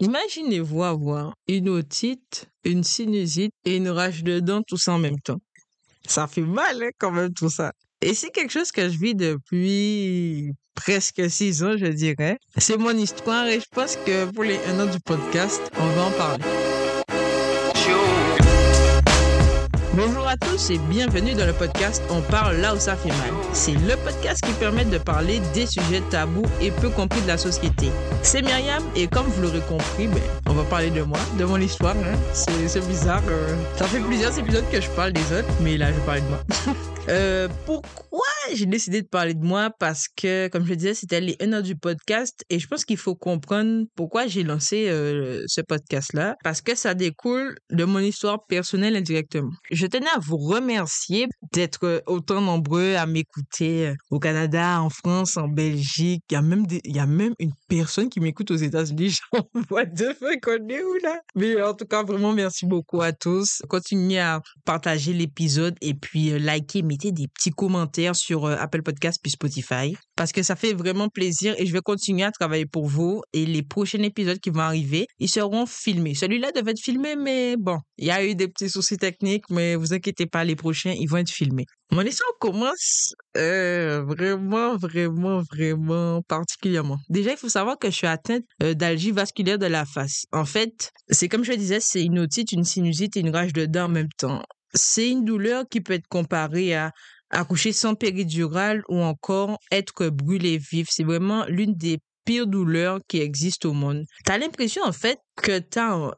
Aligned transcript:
Imaginez-vous 0.00 0.82
avoir 0.82 1.34
une 1.46 1.68
otite, 1.68 2.46
une 2.64 2.84
sinusite 2.84 3.52
et 3.66 3.76
une 3.76 3.90
rage 3.90 4.24
de 4.24 4.40
dents 4.40 4.62
tous 4.66 4.88
en 4.88 4.98
même 4.98 5.20
temps. 5.20 5.40
Ça 6.06 6.26
fait 6.26 6.40
mal 6.40 6.82
hein, 6.82 6.90
quand 6.98 7.10
même 7.10 7.34
tout 7.34 7.50
ça. 7.50 7.72
Et 8.00 8.14
c'est 8.14 8.30
quelque 8.30 8.50
chose 8.50 8.72
que 8.72 8.88
je 8.88 8.98
vis 8.98 9.14
depuis 9.14 10.52
presque 10.74 11.30
six 11.30 11.62
ans, 11.62 11.76
je 11.76 11.86
dirais. 11.86 12.38
C'est 12.56 12.78
mon 12.78 12.96
histoire 12.96 13.46
et 13.46 13.60
je 13.60 13.66
pense 13.70 13.96
que 13.96 14.24
pour 14.30 14.44
les 14.44 14.58
un 14.68 14.80
an 14.80 14.90
du 14.90 14.98
podcast, 15.00 15.60
on 15.78 15.86
va 15.88 16.04
en 16.06 16.10
parler. 16.12 16.69
Bonjour 19.94 20.28
à 20.28 20.36
tous 20.36 20.70
et 20.70 20.78
bienvenue 20.78 21.34
dans 21.34 21.46
le 21.46 21.52
podcast 21.52 22.00
On 22.10 22.20
parle 22.22 22.58
là 22.58 22.76
où 22.76 22.78
ça 22.78 22.94
fait 22.94 23.08
mal. 23.08 23.32
C'est 23.52 23.74
le 23.74 23.96
podcast 24.04 24.40
qui 24.46 24.52
permet 24.52 24.84
de 24.84 24.98
parler 24.98 25.40
des 25.52 25.66
sujets 25.66 26.00
tabous 26.10 26.46
et 26.60 26.70
peu 26.70 26.90
compris 26.90 27.20
de 27.22 27.26
la 27.26 27.36
société. 27.36 27.88
C'est 28.22 28.40
Myriam 28.40 28.84
et 28.94 29.08
comme 29.08 29.26
vous 29.26 29.42
l'aurez 29.42 29.62
compris, 29.68 30.06
ben, 30.06 30.22
on 30.46 30.52
va 30.52 30.62
parler 30.62 30.90
de 30.90 31.02
moi, 31.02 31.18
de 31.40 31.44
mon 31.44 31.56
histoire. 31.56 31.96
Hein. 31.96 32.16
C'est 32.32 32.86
bizarre. 32.86 33.22
Euh. 33.28 33.56
Ça 33.76 33.86
fait 33.86 33.98
plusieurs 33.98 34.38
épisodes 34.38 34.64
que 34.70 34.80
je 34.80 34.88
parle 34.90 35.12
des 35.12 35.24
autres, 35.36 35.48
mais 35.60 35.76
là 35.76 35.88
je 35.92 35.98
vais 35.98 36.06
parler 36.06 36.20
de 36.20 36.28
moi. 36.28 36.44
euh, 37.08 37.48
pourquoi 37.66 38.20
j'ai 38.54 38.66
décidé 38.66 39.02
de 39.02 39.08
parler 39.08 39.34
de 39.34 39.44
moi? 39.44 39.70
Parce 39.76 40.06
que, 40.08 40.48
comme 40.48 40.66
je 40.66 40.74
disais, 40.74 40.94
c'était 40.94 41.20
les 41.20 41.36
1 41.40 41.52
an 41.52 41.60
du 41.60 41.76
podcast 41.76 42.44
et 42.48 42.58
je 42.58 42.66
pense 42.68 42.84
qu'il 42.84 42.96
faut 42.96 43.14
comprendre 43.14 43.86
pourquoi 43.96 44.26
j'ai 44.26 44.44
lancé 44.44 44.88
euh, 44.88 45.42
ce 45.46 45.60
podcast-là 45.60 46.36
parce 46.44 46.60
que 46.60 46.74
ça 46.74 46.94
découle 46.94 47.56
de 47.70 47.84
mon 47.84 48.00
histoire 48.00 48.46
personnelle 48.46 48.96
indirectement. 48.96 49.50
Tenais 49.86 50.10
à 50.14 50.18
vous 50.18 50.36
remercier 50.36 51.26
d'être 51.52 52.02
autant 52.06 52.40
nombreux 52.40 52.94
à 52.94 53.06
m'écouter 53.06 53.88
euh, 53.88 53.94
au 54.10 54.18
Canada, 54.18 54.80
en 54.80 54.90
France, 54.90 55.36
en 55.36 55.48
Belgique. 55.48 56.24
Il 56.30 56.34
y 56.34 56.36
a 56.36 56.42
même, 56.42 56.66
il 56.84 56.96
y 56.96 57.00
a 57.00 57.06
même 57.06 57.34
une 57.38 57.52
personne 57.70 58.08
qui 58.08 58.20
m'écoute 58.20 58.50
aux 58.50 58.56
États-Unis. 58.56 59.10
Genre, 59.32 59.48
what 59.70 59.86
the 59.86 60.12
fuck, 60.18 60.46
on 60.48 60.68
est 60.68 60.82
où 60.82 60.94
là? 61.02 61.20
Mais 61.36 61.62
en 61.62 61.72
tout 61.72 61.86
cas, 61.86 62.02
vraiment, 62.02 62.32
merci 62.32 62.66
beaucoup 62.66 63.00
à 63.00 63.12
tous. 63.12 63.62
Continuez 63.68 64.18
à 64.18 64.42
partager 64.64 65.12
l'épisode 65.12 65.76
et 65.80 65.94
puis 65.94 66.32
euh, 66.32 66.38
mettez 66.84 67.12
des 67.12 67.28
petits 67.28 67.50
commentaires 67.50 68.16
sur 68.16 68.46
euh, 68.46 68.56
Apple 68.58 68.82
Podcast 68.82 69.20
puis 69.22 69.30
Spotify 69.30 69.96
parce 70.16 70.32
que 70.32 70.42
ça 70.42 70.56
fait 70.56 70.74
vraiment 70.74 71.08
plaisir 71.08 71.54
et 71.58 71.66
je 71.66 71.72
vais 71.72 71.80
continuer 71.80 72.24
à 72.24 72.32
travailler 72.32 72.66
pour 72.66 72.86
vous 72.86 73.22
et 73.32 73.46
les 73.46 73.62
prochains 73.62 74.02
épisodes 74.02 74.38
qui 74.38 74.50
vont 74.50 74.60
arriver, 74.60 75.06
ils 75.18 75.28
seront 75.28 75.64
filmés. 75.66 76.14
Celui-là 76.14 76.50
devait 76.52 76.72
être 76.72 76.80
filmé 76.80 77.14
mais 77.16 77.56
bon, 77.56 77.78
il 77.98 78.06
y 78.06 78.10
a 78.10 78.24
eu 78.24 78.34
des 78.34 78.48
petits 78.48 78.68
soucis 78.68 78.96
techniques 78.96 79.44
mais 79.48 79.76
vous 79.76 79.94
inquiétez 79.94 80.26
pas, 80.26 80.42
les 80.44 80.56
prochains 80.56 80.92
ils 80.98 81.08
vont 81.08 81.18
être 81.18 81.30
filmés. 81.30 81.66
Mon 81.92 82.02
histoire 82.02 82.30
commence 82.38 83.14
euh, 83.36 84.04
vraiment, 84.06 84.76
vraiment, 84.76 85.42
vraiment 85.50 86.22
particulièrement. 86.22 86.98
Déjà, 87.08 87.32
il 87.32 87.36
faut 87.36 87.48
savoir 87.48 87.78
que 87.80 87.90
je 87.90 87.96
suis 87.96 88.06
atteinte 88.06 88.44
euh, 88.62 88.74
d'algie 88.74 89.10
vasculaire 89.10 89.58
de 89.58 89.66
la 89.66 89.84
face. 89.84 90.24
En 90.30 90.44
fait, 90.44 90.92
c'est 91.08 91.28
comme 91.28 91.42
je 91.42 91.52
disais, 91.52 91.80
c'est 91.80 92.04
une 92.04 92.20
otite, 92.20 92.52
une 92.52 92.62
sinusite 92.62 93.16
et 93.16 93.20
une 93.20 93.34
rage 93.34 93.52
de 93.52 93.66
dents 93.66 93.86
en 93.86 93.88
même 93.88 94.12
temps. 94.16 94.40
C'est 94.72 95.10
une 95.10 95.24
douleur 95.24 95.64
qui 95.68 95.80
peut 95.80 95.94
être 95.94 96.06
comparée 96.06 96.76
à 96.76 96.92
accoucher 97.30 97.72
sans 97.72 97.96
péridurale 97.96 98.82
ou 98.88 99.00
encore 99.00 99.58
être 99.72 100.10
brûlé 100.10 100.58
vif. 100.58 100.86
C'est 100.92 101.02
vraiment 101.02 101.44
l'une 101.46 101.74
des 101.74 101.98
pires 102.24 102.46
douleurs 102.46 103.00
qui 103.08 103.18
existent 103.20 103.70
au 103.70 103.72
monde. 103.72 104.04
Tu 104.24 104.30
as 104.30 104.38
l'impression 104.38 104.82
en 104.84 104.92
fait 104.92 105.18
que 105.36 105.58
t'as 105.58 105.92
un, 105.92 106.12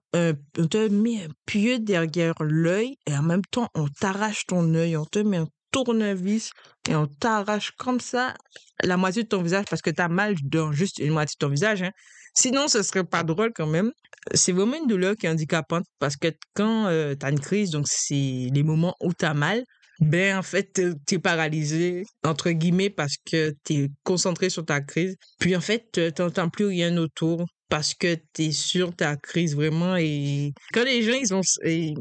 on 0.58 0.66
te 0.66 0.88
met 0.88 1.24
un 1.24 1.28
pieu 1.46 1.78
derrière 1.78 2.34
l'œil 2.40 2.96
et 3.06 3.16
en 3.16 3.22
même 3.22 3.44
temps 3.50 3.68
on 3.74 3.86
t'arrache 3.88 4.44
ton 4.46 4.74
œil, 4.74 4.98
on 4.98 5.06
te 5.06 5.20
met 5.20 5.38
un 5.38 5.48
tournevis 5.72 6.52
et 6.88 6.94
on 6.94 7.06
t'arrache 7.06 7.72
comme 7.72 8.00
ça 8.00 8.34
la 8.82 8.96
moitié 8.96 9.24
de 9.24 9.28
ton 9.28 9.42
visage 9.42 9.64
parce 9.68 9.82
que 9.82 9.90
tu 9.90 10.00
as 10.00 10.08
mal 10.08 10.36
dans 10.44 10.72
juste 10.72 10.98
une 10.98 11.10
moitié 11.12 11.34
de 11.34 11.46
ton 11.46 11.50
visage. 11.50 11.82
Hein. 11.82 11.90
Sinon, 12.34 12.68
ce 12.68 12.82
serait 12.82 13.04
pas 13.04 13.24
drôle 13.24 13.52
quand 13.54 13.66
même. 13.66 13.92
C'est 14.34 14.52
vraiment 14.52 14.76
une 14.76 14.86
douleur 14.86 15.16
qui 15.16 15.26
est 15.26 15.28
handicapante 15.28 15.84
parce 15.98 16.16
que 16.16 16.28
quand 16.54 16.86
euh, 16.86 17.14
tu 17.18 17.26
as 17.26 17.30
une 17.30 17.40
crise, 17.40 17.70
donc 17.70 17.86
c'est 17.88 18.48
les 18.52 18.62
moments 18.62 18.94
où 19.00 19.12
tu 19.12 19.24
as 19.24 19.34
mal, 19.34 19.64
ben 20.00 20.38
en 20.38 20.42
fait, 20.42 20.80
tu 21.06 21.14
es 21.14 21.18
paralysé, 21.18 22.04
entre 22.24 22.50
guillemets, 22.50 22.90
parce 22.90 23.16
que 23.24 23.54
tu 23.64 23.74
es 23.74 23.88
concentré 24.02 24.50
sur 24.50 24.64
ta 24.64 24.80
crise. 24.80 25.16
Puis 25.38 25.54
en 25.54 25.60
fait, 25.60 25.86
tu 25.92 26.22
n'entends 26.22 26.48
plus 26.48 26.66
rien 26.66 26.96
autour 26.96 27.46
parce 27.68 27.94
que 27.94 28.16
tu 28.34 28.44
es 28.44 28.52
sur 28.52 28.94
ta 28.94 29.16
crise 29.16 29.54
vraiment. 29.54 29.96
Et 29.96 30.52
quand 30.72 30.84
les 30.84 31.02
gens, 31.02 31.18
ils, 31.20 31.34
ont, 31.34 31.40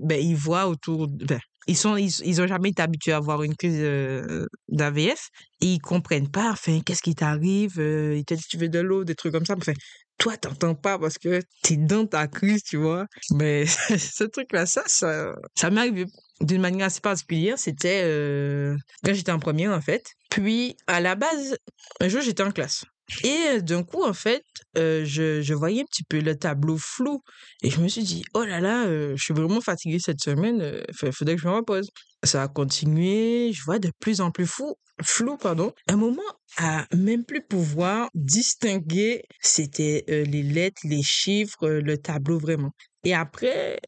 ben, 0.02 0.20
ils 0.20 0.36
voient 0.36 0.68
autour... 0.68 1.08
Ben, 1.08 1.40
ils 1.68 1.78
sont 1.78 1.96
ils, 1.98 2.42
ont 2.42 2.48
jamais 2.48 2.70
été 2.70 2.82
habitués 2.82 3.14
à 3.14 3.18
avoir 3.18 3.44
une 3.44 3.56
crise 3.56 3.78
euh, 3.80 4.46
d'AVF 4.70 5.30
et 5.62 5.68
ils 5.68 5.80
comprennent 5.80 6.30
pas 6.30 6.52
enfin 6.52 6.80
qu'est-ce 6.86 7.04
qui 7.04 7.16
t'arrive 7.16 7.80
euh, 7.80 8.16
ils 8.18 8.26
te 8.26 8.34
disent 8.34 8.48
tu 8.48 8.58
veux 8.58 8.70
de 8.70 8.80
l'eau 8.80 9.04
des 9.04 9.16
trucs 9.16 9.34
comme 9.34 9.46
ça 9.46 9.56
enfin 9.58 9.74
toi 10.18 10.38
t'entends 10.38 10.76
pas 10.76 10.98
parce 10.98 11.18
que 11.18 11.42
tu 11.64 11.74
es 11.74 11.78
dans 11.78 12.06
ta 12.06 12.28
crise 12.28 12.64
tu 12.64 12.78
vois 12.78 13.06
mais 13.32 13.66
ce 13.68 14.24
truc 14.24 14.52
là 14.54 14.66
ça 14.66 14.84
ça, 14.88 15.34
ça 15.56 15.70
m'est 15.70 15.82
arrivé 15.82 16.06
d'une 16.42 16.62
manière 16.62 16.88
assez 16.88 17.02
particulière, 17.02 17.58
c'était 17.58 18.02
euh, 18.04 18.76
quand 19.06 19.14
j'étais 19.14 19.32
en 19.32 19.40
première, 19.40 19.72
en 19.72 19.82
fait. 19.82 20.04
Puis, 20.30 20.76
à 20.88 21.00
la 21.00 21.16
base, 21.16 21.58
un 22.00 22.08
jour, 22.08 22.22
j'étais 22.22 22.44
en 22.44 22.52
classe. 22.52 22.84
Et 23.24 23.62
d'un 23.62 23.84
coup, 23.84 24.04
en 24.04 24.14
fait, 24.14 24.44
je, 24.76 25.42
je, 25.42 25.54
voyais 25.54 25.82
un 25.82 25.86
petit 25.86 26.04
peu 26.04 26.20
le 26.20 26.36
tableau 26.38 26.78
flou. 26.78 27.22
Et 27.62 27.70
je 27.70 27.80
me 27.82 27.88
suis 27.88 28.04
dit, 28.04 28.24
oh 28.34 28.44
là 28.44 28.60
là, 28.60 28.86
je 28.88 29.22
suis 29.22 29.34
vraiment 29.34 29.62
fatiguée 29.62 30.00
cette 30.00 30.22
semaine. 30.22 30.84
Il 30.88 31.12
faudrait 31.12 31.36
que 31.36 31.42
je 31.42 31.48
me 31.48 31.54
repose. 31.54 31.90
Ça 32.24 32.44
a 32.44 32.48
continué. 32.48 33.52
Je 33.54 33.64
vois 33.64 33.80
de 33.80 33.92
plus 34.00 34.22
en 34.22 34.32
plus 34.32 34.48
fou, 34.48 34.76
flou. 35.02 35.38
pardon. 35.38 35.74
Un 35.88 35.98
moment, 35.98 36.22
à 36.58 36.86
même 36.96 37.26
plus 37.26 37.42
pouvoir 37.42 38.10
distinguer, 38.14 39.24
c'était 39.42 40.06
les 40.08 40.44
lettres, 40.44 40.82
les 40.86 41.04
chiffres, 41.04 41.68
le 41.68 41.98
tableau 41.98 42.40
vraiment. 42.40 42.72
Et 43.04 43.14
après, 43.14 43.80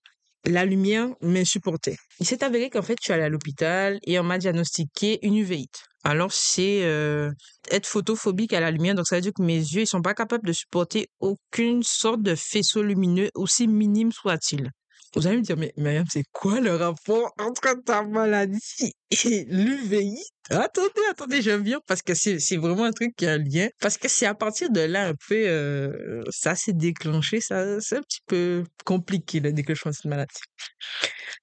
la 0.46 0.66
lumière 0.66 1.10
m'insupportait. 1.22 1.98
Il 2.20 2.26
s'est 2.26 2.44
avéré 2.44 2.70
qu'en 2.70 2.82
fait, 2.82 2.98
je 3.00 3.06
suis 3.06 3.14
allée 3.14 3.24
à 3.24 3.30
l'hôpital 3.30 4.00
et 4.04 4.20
on 4.20 4.24
m'a 4.24 4.38
diagnostiqué 4.38 5.20
une 5.26 5.38
uvéite. 5.38 5.84
Alors, 6.04 6.32
c'est 6.34 6.84
euh, 6.84 7.32
être 7.72 7.88
photophobique 7.88 8.54
à 8.54 8.60
la 8.60 8.72
lumière. 8.72 8.96
Donc, 8.96 9.08
ça 9.08 9.16
veut 9.16 9.22
dire 9.22 9.34
que 9.34 9.42
mes 9.44 9.58
yeux, 9.58 9.82
ils 9.82 9.88
sont 9.88 10.02
pas 10.02 10.14
capables 10.14 10.46
de 10.46 10.54
supporter 10.54 11.10
aucune 11.20 11.84
sorte 11.84 12.22
de 12.22 12.36
faisceau 12.36 12.84
lumineux, 12.84 13.30
aussi 13.36 13.68
minime 13.68 14.12
soit-il. 14.12 14.70
Vous 15.16 15.28
allez 15.28 15.38
me 15.38 15.44
dire, 15.44 15.58
mais 15.58 15.74
Myriam, 15.78 16.06
c'est 16.10 16.24
quoi 16.32 16.60
le 16.60 16.76
rapport 16.76 17.34
entre 17.40 17.76
ta 17.86 18.04
maladie 18.04 18.94
et 19.12 19.46
l'UVI 19.46 20.18
Attendez, 20.50 20.90
attendez, 21.10 21.42
je 21.42 21.52
viens 21.52 21.80
parce 21.88 22.02
que 22.02 22.14
c'est, 22.16 22.58
vraiment 22.58 22.84
un 22.84 22.92
truc 22.92 23.16
qui 23.16 23.28
a 23.28 23.34
un 23.34 23.38
lien. 23.38 23.68
Parce 23.80 23.98
que 23.98 24.08
c'est 24.08 24.26
à 24.26 24.34
partir 24.34 24.72
de 24.72 24.82
là 24.82 25.08
un 25.08 25.14
peu, 25.28 25.36
euh, 25.36 26.22
ça 26.32 26.56
s'est 26.56 26.74
déclenché, 26.74 27.40
ça, 27.42 27.80
c'est 27.80 27.98
un 27.98 28.02
petit 28.02 28.22
peu 28.26 28.64
compliqué 28.86 29.40
le 29.40 29.54
déclenchement 29.54 29.92
de 29.92 29.96
cette 29.96 30.06
maladie. 30.06 30.34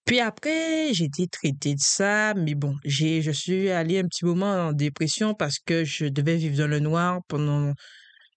Puis 0.04 0.20
après, 0.20 0.92
j'ai 0.92 1.04
été 1.04 1.28
traitée 1.28 1.74
de 1.74 1.80
ça, 1.80 2.34
mais 2.34 2.54
bon, 2.54 2.74
j'ai, 2.84 3.22
je 3.22 3.30
suis 3.30 3.70
allée 3.70 4.00
un 4.00 4.08
petit 4.08 4.24
moment 4.24 4.68
en 4.68 4.72
dépression 4.72 5.34
parce 5.34 5.58
que 5.58 5.84
je 5.84 6.06
devais 6.06 6.36
vivre 6.36 6.58
dans 6.58 6.68
le 6.68 6.80
noir 6.80 7.20
pendant 7.28 7.72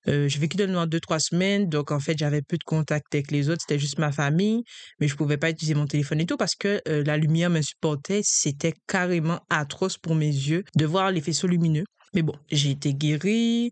euh, 0.07 0.27
j'ai 0.27 0.39
vécu 0.39 0.57
dans 0.57 0.65
le 0.65 0.73
noir 0.73 0.87
deux, 0.87 0.99
trois 0.99 1.19
semaines, 1.19 1.69
donc 1.69 1.91
en 1.91 1.99
fait, 1.99 2.17
j'avais 2.17 2.41
peu 2.41 2.57
de 2.57 2.63
contact 2.63 3.13
avec 3.15 3.31
les 3.31 3.49
autres, 3.49 3.61
c'était 3.61 3.79
juste 3.79 3.99
ma 3.99 4.11
famille, 4.11 4.63
mais 4.99 5.07
je 5.07 5.15
pouvais 5.15 5.37
pas 5.37 5.49
utiliser 5.49 5.75
mon 5.75 5.85
téléphone 5.85 6.19
et 6.21 6.25
tout 6.25 6.37
parce 6.37 6.55
que 6.55 6.81
euh, 6.87 7.03
la 7.05 7.17
lumière 7.17 7.49
me 7.49 7.61
supportait, 7.61 8.21
c'était 8.23 8.73
carrément 8.87 9.39
atroce 9.49 9.97
pour 9.97 10.15
mes 10.15 10.27
yeux 10.27 10.63
de 10.75 10.85
voir 10.85 11.11
les 11.11 11.21
faisceaux 11.21 11.47
lumineux. 11.47 11.85
Mais 12.13 12.21
bon, 12.21 12.35
j'ai 12.51 12.71
été 12.71 12.93
guérie, 12.93 13.71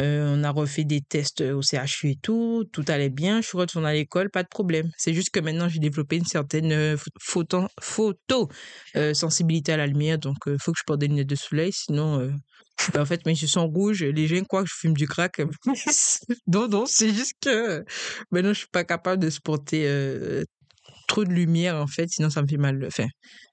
euh, 0.00 0.34
on 0.34 0.44
a 0.44 0.50
refait 0.50 0.84
des 0.84 1.00
tests 1.02 1.42
au 1.42 1.60
CHU 1.60 2.10
et 2.10 2.16
tout, 2.22 2.64
tout 2.72 2.84
allait 2.88 3.10
bien, 3.10 3.40
je 3.42 3.48
suis 3.48 3.58
retournée 3.58 3.88
à 3.88 3.92
l'école, 3.92 4.30
pas 4.30 4.42
de 4.42 4.48
problème. 4.48 4.88
C'est 4.96 5.12
juste 5.12 5.30
que 5.30 5.40
maintenant 5.40 5.68
j'ai 5.68 5.80
développé 5.80 6.16
une 6.16 6.24
certaine 6.24 6.96
photo, 7.20 8.48
sensibilité 9.12 9.72
à 9.72 9.76
la 9.76 9.86
lumière, 9.86 10.18
donc 10.18 10.36
il 10.46 10.56
faut 10.60 10.72
que 10.72 10.78
je 10.78 10.84
porte 10.86 11.00
des 11.00 11.08
lunettes 11.08 11.28
de 11.28 11.34
soleil, 11.34 11.72
sinon 11.72 12.32
en 12.96 13.04
fait, 13.04 13.24
mes 13.26 13.32
yeux 13.32 13.46
sont 13.46 13.66
rouges. 13.68 14.02
Les 14.02 14.26
gens 14.26 14.42
croient 14.44 14.62
que 14.62 14.68
je 14.68 14.74
fume 14.76 14.94
du 14.94 15.06
crack. 15.06 15.40
non, 16.46 16.68
non, 16.68 16.86
c'est 16.86 17.12
juste 17.12 17.34
que 17.40 17.84
maintenant, 18.30 18.52
je 18.52 18.60
suis 18.60 18.68
pas 18.72 18.84
capable 18.84 19.22
de 19.22 19.30
supporter 19.30 19.86
euh, 19.86 20.44
trop 21.08 21.24
de 21.24 21.30
lumière, 21.32 21.76
en 21.76 21.86
fait, 21.86 22.08
sinon 22.08 22.30
ça 22.30 22.42
me 22.42 22.46
fait 22.46 22.56
mal. 22.56 22.84
Enfin, 22.86 23.06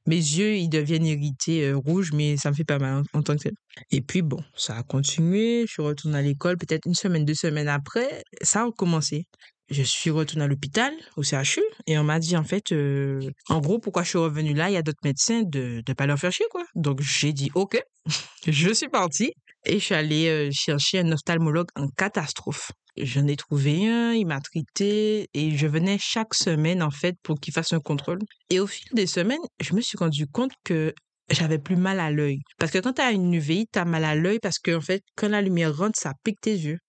mes 0.06 0.16
yeux, 0.16 0.56
ils 0.56 0.70
deviennent 0.70 1.06
irrités, 1.06 1.66
euh, 1.66 1.78
rouges, 1.78 2.12
mais 2.14 2.38
ça 2.38 2.52
me 2.52 2.56
fait 2.56 2.64
pas 2.64 2.80
mal 2.80 3.04
en, 3.14 3.22
tant 3.22 3.36
que 3.36 3.44
tel. 3.44 3.54
Et 3.92 4.02
puis, 4.02 4.22
bon, 4.22 4.40
ça 4.56 4.78
a 4.78 4.84
continué. 4.84 5.66
Je 5.68 5.74
suis 5.74 5.82
retournée 5.82 6.18
à 6.18 6.22
l'école, 6.22 6.58
peut-être 6.58 6.86
une 6.86 6.96
semaine, 6.96 7.26
deux 7.26 7.36
semaines 7.36 7.68
après, 7.68 8.24
ça 8.42 8.62
a 8.62 8.66
recommencé 8.66 9.26
je 9.70 9.84
suis 9.84 10.10
retournée 10.10 10.46
à 10.46 10.48
l'hôpital, 10.48 10.94
au 11.16 11.24
CHU, 11.24 11.62
et 11.88 11.98
on 11.98 12.04
m'a 12.04 12.20
dit, 12.20 12.36
en 12.36 12.44
fait, 12.44 12.72
euh, 12.72 13.20
en 13.50 13.60
gros, 13.60 13.80
pourquoi 13.80 14.04
je 14.04 14.10
suis 14.10 14.18
revenue 14.18 14.54
là, 14.54 14.70
il 14.70 14.74
y 14.74 14.78
a 14.78 14.82
d'autres 14.82 15.04
médecins, 15.04 15.44
de 15.44 15.84
ne 15.88 15.94
pas 15.94 16.06
leur 16.06 16.20
faire 16.20 16.32
chier, 16.32 16.46
quoi. 16.52 16.64
Donc, 16.76 17.02
j'ai 17.02 17.34
dit, 17.34 17.52
OK, 17.56 17.80
je 18.48 18.74
suis 18.74 18.90
partie, 18.90 19.34
et 19.66 19.80
je 19.80 19.86
suis 19.86 19.96
allée 19.96 20.28
euh, 20.28 20.50
chercher 20.52 21.00
un 21.00 21.12
ophtalmologue 21.12 21.70
en 21.76 21.88
catastrophe. 21.90 22.72
J'en 22.98 23.28
ai 23.28 23.36
trouvé 23.36 23.88
un, 23.88 24.14
il 24.14 24.26
m'a 24.26 24.42
traité, 24.42 25.28
et 25.34 25.56
je 25.56 25.68
venais 25.68 25.98
chaque 26.00 26.34
semaine, 26.34 26.82
en 26.82 26.92
fait, 26.92 27.16
pour 27.24 27.40
qu'il 27.40 27.54
fasse 27.54 27.74
un 27.74 27.80
contrôle. 27.80 28.20
Et 28.50 28.60
au 28.60 28.68
fil 28.68 28.88
des 28.94 29.08
semaines, 29.08 29.40
je 29.62 29.74
me 29.74 29.82
suis 29.82 29.98
rendu 29.98 30.28
compte 30.28 30.52
que 30.64 30.94
j'avais 31.32 31.60
plus 31.60 31.76
mal 31.76 32.00
à 32.00 32.12
l'œil. 32.12 32.40
Parce 32.58 32.72
que 32.72 32.80
quand 32.80 32.94
tu 32.94 33.02
as 33.02 33.12
une 33.12 33.34
UVI, 33.34 33.68
tu 33.72 33.80
as 33.80 33.86
mal 33.86 34.04
à 34.04 34.16
l'œil 34.16 34.40
parce 34.42 34.60
que, 34.60 34.76
en 34.76 34.82
fait, 34.82 35.04
quand 35.16 35.30
la 35.30 35.42
lumière 35.42 35.76
rentre, 35.76 36.00
ça 36.00 36.14
pique 36.24 36.42
tes 36.42 36.56
yeux. 36.56 36.80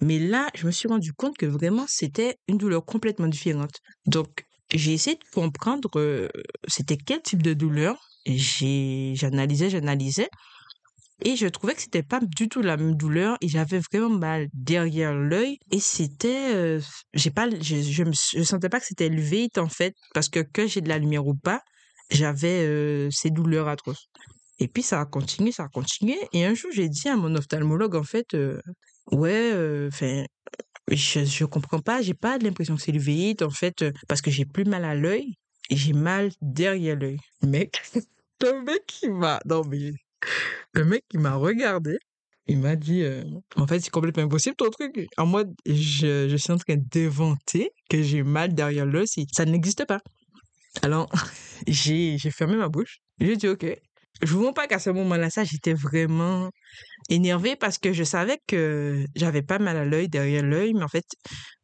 Mais 0.00 0.18
là, 0.18 0.48
je 0.54 0.66
me 0.66 0.70
suis 0.70 0.88
rendu 0.88 1.12
compte 1.12 1.36
que 1.36 1.46
vraiment, 1.46 1.84
c'était 1.86 2.36
une 2.48 2.56
douleur 2.56 2.84
complètement 2.84 3.28
différente. 3.28 3.80
Donc, 4.06 4.46
j'ai 4.72 4.92
essayé 4.92 5.16
de 5.16 5.24
comprendre 5.32 5.90
euh, 5.96 6.28
c'était 6.68 6.96
quel 6.96 7.20
type 7.22 7.42
de 7.42 7.54
douleur. 7.54 7.96
J'analysais, 8.26 9.70
j'analysais. 9.70 10.28
Et 11.22 11.36
je 11.36 11.46
trouvais 11.46 11.74
que 11.74 11.82
c'était 11.82 12.02
pas 12.02 12.20
du 12.22 12.48
tout 12.48 12.62
la 12.62 12.78
même 12.78 12.94
douleur 12.94 13.36
et 13.42 13.48
j'avais 13.48 13.80
vraiment 13.92 14.08
mal 14.08 14.48
derrière 14.54 15.12
l'œil 15.14 15.58
et 15.70 15.78
c'était 15.78 16.54
euh, 16.54 16.80
j'ai 17.12 17.30
pas 17.30 17.50
je, 17.50 17.82
je 17.82 18.04
je 18.10 18.42
sentais 18.42 18.70
pas 18.70 18.80
que 18.80 18.86
c'était 18.86 19.10
levé 19.10 19.50
en 19.58 19.68
fait 19.68 19.94
parce 20.14 20.30
que 20.30 20.40
que 20.40 20.66
j'ai 20.66 20.80
de 20.80 20.88
la 20.88 20.96
lumière 20.96 21.26
ou 21.26 21.34
pas, 21.34 21.60
j'avais 22.10 22.64
euh, 22.66 23.10
ces 23.10 23.30
douleurs 23.30 23.68
atroces. 23.68 24.06
Et 24.60 24.68
puis 24.68 24.82
ça 24.82 25.00
a 25.00 25.04
continué, 25.04 25.52
ça 25.52 25.64
a 25.64 25.68
continué 25.68 26.16
et 26.32 26.46
un 26.46 26.54
jour 26.54 26.70
j'ai 26.72 26.88
dit 26.88 27.08
à 27.08 27.16
mon 27.16 27.34
ophtalmologue 27.34 27.96
en 27.96 28.02
fait 28.02 28.34
ouais 29.12 29.52
enfin 29.88 30.24
je 30.90 31.24
je 31.24 31.44
comprends 31.44 31.80
pas, 31.80 32.02
j'ai 32.02 32.14
pas 32.14 32.38
l'impression 32.38 32.76
que 32.76 32.82
c'est 32.82 32.92
l'uvéite 32.92 33.42
en 33.42 33.50
fait 33.50 33.84
parce 34.08 34.22
que 34.22 34.30
j'ai 34.30 34.44
plus 34.44 34.64
mal 34.64 34.84
à 34.84 34.94
l'œil 34.94 35.34
j'ai 35.70 35.92
mal 35.92 36.30
derrière 36.42 36.96
l'œil. 36.96 37.18
Mec, 37.42 37.80
le 38.42 38.62
mec 38.62 38.86
qui 38.86 39.08
m'a 39.08 39.40
non 39.46 39.62
mais 39.64 39.92
le 40.72 40.84
mec, 40.84 41.04
il 41.12 41.20
m'a 41.20 41.34
regardé. 41.34 41.98
Il 42.46 42.58
m'a 42.58 42.74
dit, 42.74 43.02
euh, 43.02 43.22
en 43.56 43.66
fait, 43.66 43.80
c'est 43.80 43.90
complètement 43.90 44.24
impossible 44.24 44.56
ton 44.56 44.70
truc. 44.70 45.06
En 45.16 45.26
mode, 45.26 45.54
je, 45.66 46.28
je 46.28 46.36
suis 46.36 46.52
en 46.52 46.56
train 46.56 46.74
d'inventer 46.76 47.70
que 47.88 48.02
j'ai 48.02 48.22
mal 48.24 48.54
derrière 48.54 48.86
l'œil. 48.86 49.06
Ça 49.32 49.44
n'existe 49.44 49.86
pas. 49.86 50.00
Alors, 50.82 51.08
j'ai 51.68 52.18
fermé 52.30 52.56
ma 52.56 52.68
bouche. 52.68 52.98
J'ai 53.20 53.36
dit, 53.36 53.48
OK. 53.48 53.66
Je 54.22 54.32
vous 54.34 54.42
montre 54.42 54.54
pas 54.54 54.66
qu'à 54.66 54.78
ce 54.80 54.90
moment-là, 54.90 55.30
ça, 55.30 55.44
j'étais 55.44 55.74
vraiment 55.74 56.50
énervée 57.10 57.56
parce 57.56 57.78
que 57.78 57.92
je 57.92 58.04
savais 58.04 58.38
que 58.46 59.04
j'avais 59.14 59.42
pas 59.42 59.58
mal 59.58 59.76
à 59.76 59.84
l'œil, 59.84 60.08
derrière 60.08 60.42
l'œil. 60.42 60.72
Mais 60.74 60.84
en 60.84 60.88
fait, 60.88 61.04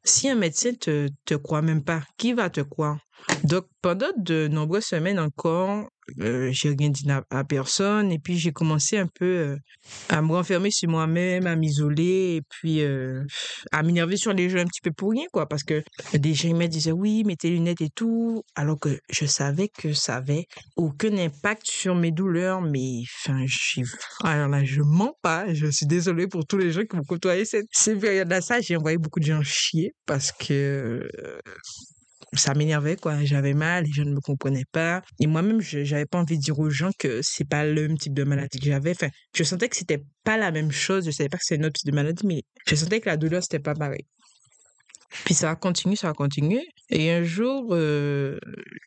si 0.05 0.29
un 0.29 0.35
médecin 0.35 0.73
te, 0.75 1.09
te 1.25 1.35
croit 1.35 1.63
même 1.63 1.83
pas, 1.83 2.03
qui 2.19 2.33
va 2.33 2.51
te 2.51 2.61
croire? 2.61 2.99
Donc, 3.45 3.67
pendant 3.81 4.13
de 4.17 4.49
nombreuses 4.49 4.85
semaines 4.85 5.19
encore, 5.19 5.89
euh, 6.21 6.51
j'ai 6.53 6.75
rien 6.79 6.91
dit 6.91 7.05
à, 7.11 7.45
personne 7.45 8.13
et 8.13 8.19
puis 8.19 8.39
j'ai 8.39 8.53
commencé 8.53 8.97
un 8.97 9.09
peu 9.09 9.25
euh, 9.25 9.57
à 10.09 10.23
me 10.23 10.33
renfermer 10.33 10.71
sur 10.71 10.89
moi-même, 10.89 11.47
à 11.49 11.57
m'isoler 11.57 12.37
et 12.37 12.43
puis 12.49 12.81
euh, 12.81 13.25
à 13.73 13.83
m'énerver 13.83 14.17
sur 14.17 14.33
les 14.33 14.49
gens 14.49 14.59
un 14.59 14.67
petit 14.67 14.81
peu 14.81 14.93
pour 14.93 15.11
rien 15.11 15.27
quoi 15.33 15.49
parce 15.49 15.65
que 15.65 15.83
des 16.15 16.33
gens 16.33 16.55
me 16.55 16.67
disaient 16.67 16.93
oui 16.93 17.25
mets 17.25 17.35
tes 17.35 17.51
lunettes 17.51 17.81
et 17.81 17.91
tout 17.91 18.43
alors 18.55 18.79
que 18.79 19.01
je 19.11 19.27
savais 19.27 19.69
que 19.69 19.93
ça 19.95 20.17
avait 20.17 20.47
aucun 20.77 21.17
impact 21.19 21.67
sur 21.67 21.97
mes 21.97 22.13
douleurs 22.13 22.61
mais 22.61 23.03
enfin 23.25 23.45
alors 24.23 24.49
là 24.49 24.65
je 24.65 24.83
mens 24.83 25.15
pas 25.23 25.36
je 25.53 25.67
suis 25.67 25.87
désolée 25.87 26.27
pour 26.27 26.47
tous 26.47 26.59
les 26.59 26.73
gens 26.73 26.83
qui 26.83 26.97
m'ont 26.97 27.05
côtoyé 27.05 27.45
cette, 27.45 27.67
cette 27.73 28.01
période-là 28.01 28.41
ça 28.41 28.61
j'ai 28.61 28.77
envoyé 28.77 28.99
beaucoup 28.99 29.21
de 29.21 29.27
gens 29.27 29.43
chier 29.43 29.95
parce 30.07 30.33
que 30.33 31.09
ça 32.33 32.55
m'énervait 32.55 32.97
quoi. 32.97 33.25
J'avais 33.25 33.55
mal 33.55 33.85
les 33.85 33.93
gens 33.93 34.05
ne 34.05 34.15
me 34.15 34.21
comprenaient 34.21 34.65
pas. 34.71 35.03
Et 35.21 35.27
moi-même 35.27 35.61
je 35.61 35.85
j'avais 35.85 36.07
pas 36.07 36.19
envie 36.19 36.37
de 36.39 36.43
dire 36.43 36.59
aux 36.59 36.71
gens 36.71 36.91
que 36.99 37.21
c'est 37.23 37.49
pas 37.49 37.65
le 37.65 37.89
même 37.89 37.99
type 37.99 38.15
de 38.15 38.25
maladie 38.25 38.59
que 38.59 38.67
j'avais. 38.67 38.91
Enfin 38.91 39.09
je 39.35 39.45
sentais 39.45 39.69
que 39.69 39.77
c'était 39.77 40.03
pas 40.25 40.37
la 40.37 40.51
même 40.51 40.73
chose. 40.73 41.07
Je 41.07 41.11
savais 41.11 41.29
pas 41.29 41.39
que 41.39 41.45
c'était 41.45 41.61
une 41.61 41.67
autre 41.67 41.79
type 41.79 41.91
de 41.91 41.95
maladie 41.95 42.27
mais 42.27 42.43
je 42.67 42.75
sentais 42.75 43.01
que 43.01 43.09
la 43.09 43.17
douleur 43.17 43.43
c'était 43.43 43.59
pas 43.61 43.75
pareil. 43.75 44.05
Puis 45.25 45.35
ça 45.35 45.51
a 45.51 45.57
continué 45.57 45.97
ça 45.97 46.11
a 46.11 46.13
continué. 46.13 46.67
Et 46.91 47.11
un 47.11 47.23
jour 47.25 47.69
euh, 47.73 48.39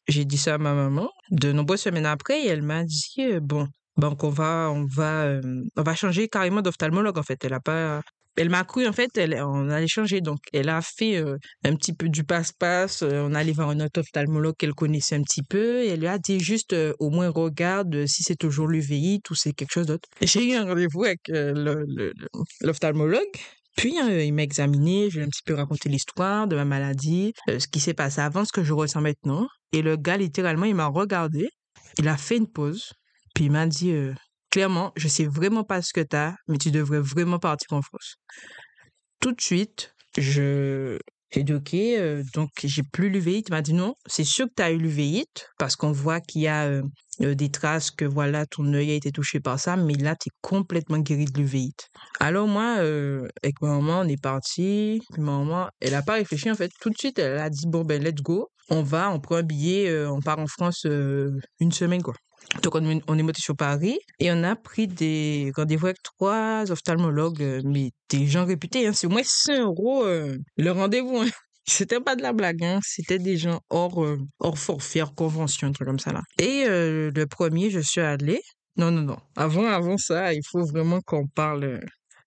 j'ai 0.08 0.26
dit 0.26 0.38
ça 0.38 0.56
à 0.56 0.58
ma 0.58 0.74
maman. 0.74 1.10
De 1.32 1.52
nombreuses 1.52 1.82
semaines 1.82 2.06
après 2.06 2.46
elle 2.46 2.62
m'a 2.62 2.84
dit 2.84 3.16
euh, 3.20 3.40
bon 3.40 3.68
donc 4.00 4.24
on 4.24 4.30
va 4.30 4.72
on 4.74 4.86
va 4.86 5.24
euh, 5.26 5.42
on 5.78 5.84
va 5.84 5.96
changer 5.96 6.28
carrément 6.28 6.62
d'ophtalmologue 6.62 7.18
en 7.18 7.24
fait 7.24 7.44
elle 7.44 7.54
a 7.54 7.60
pas 7.60 8.02
elle 8.40 8.50
m'a 8.50 8.64
cru, 8.64 8.88
en 8.88 8.94
fait, 8.94 9.18
elle, 9.18 9.36
on 9.44 9.70
allait 9.70 9.90
changer. 9.90 10.22
Donc, 10.22 10.40
elle 10.54 10.70
a 10.70 10.82
fait 10.82 11.18
euh, 11.18 11.36
un 11.66 11.76
petit 11.76 11.92
peu 11.92 12.08
du 12.08 12.24
passe-passe. 12.24 13.02
Euh, 13.04 13.28
on 13.28 13.34
allait 13.34 13.52
voir 13.52 13.70
un 13.70 13.82
autre 13.82 14.00
ophtalmologue 14.00 14.56
qu'elle 14.58 14.74
connaissait 14.74 15.16
un 15.16 15.24
petit 15.24 15.44
peu. 15.44 15.84
Et 15.84 15.90
elle 15.90 16.00
lui 16.00 16.08
a 16.08 16.18
dit 16.18 16.40
juste, 16.40 16.74
au 17.00 17.10
moins, 17.10 17.28
regarde 17.28 18.06
si 18.06 18.24
c'est 18.24 18.38
toujours 18.38 18.70
l'UVI 18.70 19.20
ou 19.30 19.36
c'est 19.36 19.52
quelque 19.52 19.74
chose 19.74 19.88
d'autre. 19.88 20.08
J'ai 20.22 20.52
eu 20.52 20.54
un 20.54 20.64
rendez-vous 20.64 21.04
avec 21.04 21.20
l'ophtalmologue. 22.62 23.28
Puis, 23.76 23.96
il 23.98 24.34
m'a 24.34 24.44
examiné, 24.44 25.10
je 25.10 25.16
lui 25.18 25.24
ai 25.24 25.26
un 25.26 25.30
petit 25.30 25.44
peu 25.46 25.56
raconté 25.56 25.90
l'histoire 25.90 26.48
de 26.48 26.56
ma 26.56 26.64
maladie, 26.64 27.34
ce 27.48 27.68
qui 27.68 27.82
s'est 27.82 27.94
passé 27.94 28.22
avant, 28.22 28.46
ce 28.46 28.54
que 28.54 28.64
je 28.64 28.72
ressens 28.72 29.02
maintenant. 29.02 29.48
Et 29.74 29.82
le 29.82 29.98
gars, 29.98 30.16
littéralement, 30.16 30.66
il 30.66 30.76
m'a 30.76 30.88
regardé, 30.88 31.50
il 31.98 32.08
a 32.08 32.16
fait 32.18 32.38
une 32.38 32.48
pause, 32.48 32.94
puis 33.40 33.46
il 33.46 33.52
m'a 33.52 33.68
dit 33.68 33.96
clairement, 34.50 34.92
je 34.98 35.08
sais 35.08 35.26
vraiment 35.26 35.64
pas 35.64 35.82
ce 35.82 35.94
que 35.94 36.02
tu 36.02 36.14
as, 36.14 36.36
mais 36.50 36.58
tu 36.58 36.72
devrais 36.72 37.00
vraiment 37.00 37.40
partir 37.40 37.72
en 37.72 37.82
France. 37.82 38.16
Tout 39.22 39.32
de 39.32 39.40
suite, 39.40 39.96
je 40.18 41.00
j'ai 41.32 41.44
dit 41.44 41.54
OK, 41.54 41.74
euh, 41.74 42.22
donc 42.34 42.50
j'ai 42.62 42.84
plus 42.84 43.10
l'uvéite. 43.10 43.46
Il 43.48 43.52
m'a 43.52 43.62
dit 43.62 43.74
non, 43.74 43.94
c'est 44.08 44.26
sûr 44.26 44.48
que 44.48 44.54
tu 44.58 44.64
as 44.64 44.72
eu 44.72 44.78
l'uvéite 44.78 45.48
parce 45.58 45.78
qu'on 45.78 45.94
voit 45.94 46.20
qu'il 46.20 46.42
y 46.42 46.48
a 46.50 46.66
euh, 46.66 46.84
euh, 47.22 47.34
des 47.34 47.50
traces 47.50 47.92
que 47.92 48.04
voilà, 48.04 48.46
ton 48.46 48.74
œil 48.74 48.92
a 48.92 48.96
été 48.96 49.10
touché 49.10 49.40
par 49.40 49.58
ça, 49.58 49.78
mais 49.78 49.94
là, 49.94 50.18
tu 50.20 50.28
es 50.28 50.32
complètement 50.42 50.98
guéri 50.98 51.24
de 51.24 51.40
l'uvéite. 51.40 51.88
Alors 52.20 52.46
moi, 52.46 52.74
avec 52.74 53.62
ma 53.62 53.70
maman, 53.70 54.02
on 54.02 54.08
est 54.10 54.22
parti. 54.22 55.02
Ma 55.18 55.38
maman, 55.38 55.70
elle 55.80 55.96
a 55.96 56.02
pas 56.02 56.16
réfléchi 56.16 56.52
en 56.52 56.56
fait. 56.56 56.72
Tout 56.82 56.90
de 56.90 56.98
suite, 56.98 57.20
elle 57.20 57.38
a 57.38 57.50
dit 57.50 57.68
bon 57.68 57.86
ben 57.86 58.04
let's 58.04 58.22
go, 58.22 58.50
on 58.70 58.82
va, 58.84 59.10
on 59.12 59.22
prend 59.22 59.38
un 59.38 59.44
billet, 59.44 60.06
on 60.08 60.20
part 60.20 60.40
en 60.40 60.48
France 60.48 60.84
une 60.86 61.72
semaine 61.72 62.02
quoi. 62.02 62.16
Donc, 62.64 62.76
on, 62.76 63.18
est 63.18 63.24
monté 63.24 63.42
sur 63.42 63.56
Paris 63.56 64.00
et 64.20 64.32
on 64.32 64.44
a 64.44 64.56
pris 64.56 64.88
des 64.88 65.52
rendez-vous 65.56 65.88
avec 65.88 66.02
trois 66.02 66.70
ophtalmologues, 66.72 67.44
euh, 67.44 67.62
mais 67.64 67.92
des 68.10 68.26
gens 68.26 68.46
réputés. 68.46 68.88
Hein. 68.88 68.94
C'est 68.94 69.08
au 69.08 69.12
moins 69.12 69.24
100 69.24 69.60
euros 69.62 70.04
euh, 70.04 70.38
le 70.58 70.72
rendez-vous. 70.72 71.18
Hein. 71.18 71.30
C'était 71.68 72.00
pas 72.00 72.16
de 72.16 72.24
la 72.24 72.34
blague, 72.34 72.64
hein. 72.64 72.80
c'était 72.82 73.20
des 73.20 73.38
gens 73.38 73.60
hors, 73.70 74.04
euh, 74.04 74.18
hors 74.40 74.58
forfait, 74.58 75.04
hors 75.04 75.14
convention, 75.14 75.68
un 75.68 75.72
truc 75.72 75.88
comme 75.88 76.00
ça 76.00 76.12
là. 76.12 76.22
Et 76.40 76.66
le 76.66 77.26
premier, 77.26 77.70
je 77.70 77.80
suis 77.80 78.02
allée. 78.02 78.42
Non, 78.76 78.90
non, 78.90 79.04
non. 79.04 79.18
Avant, 79.36 79.68
avant 79.68 79.96
ça, 79.98 80.34
il 80.34 80.42
faut 80.50 80.66
vraiment 80.66 81.00
qu'on 81.02 81.28
parle 81.28 81.80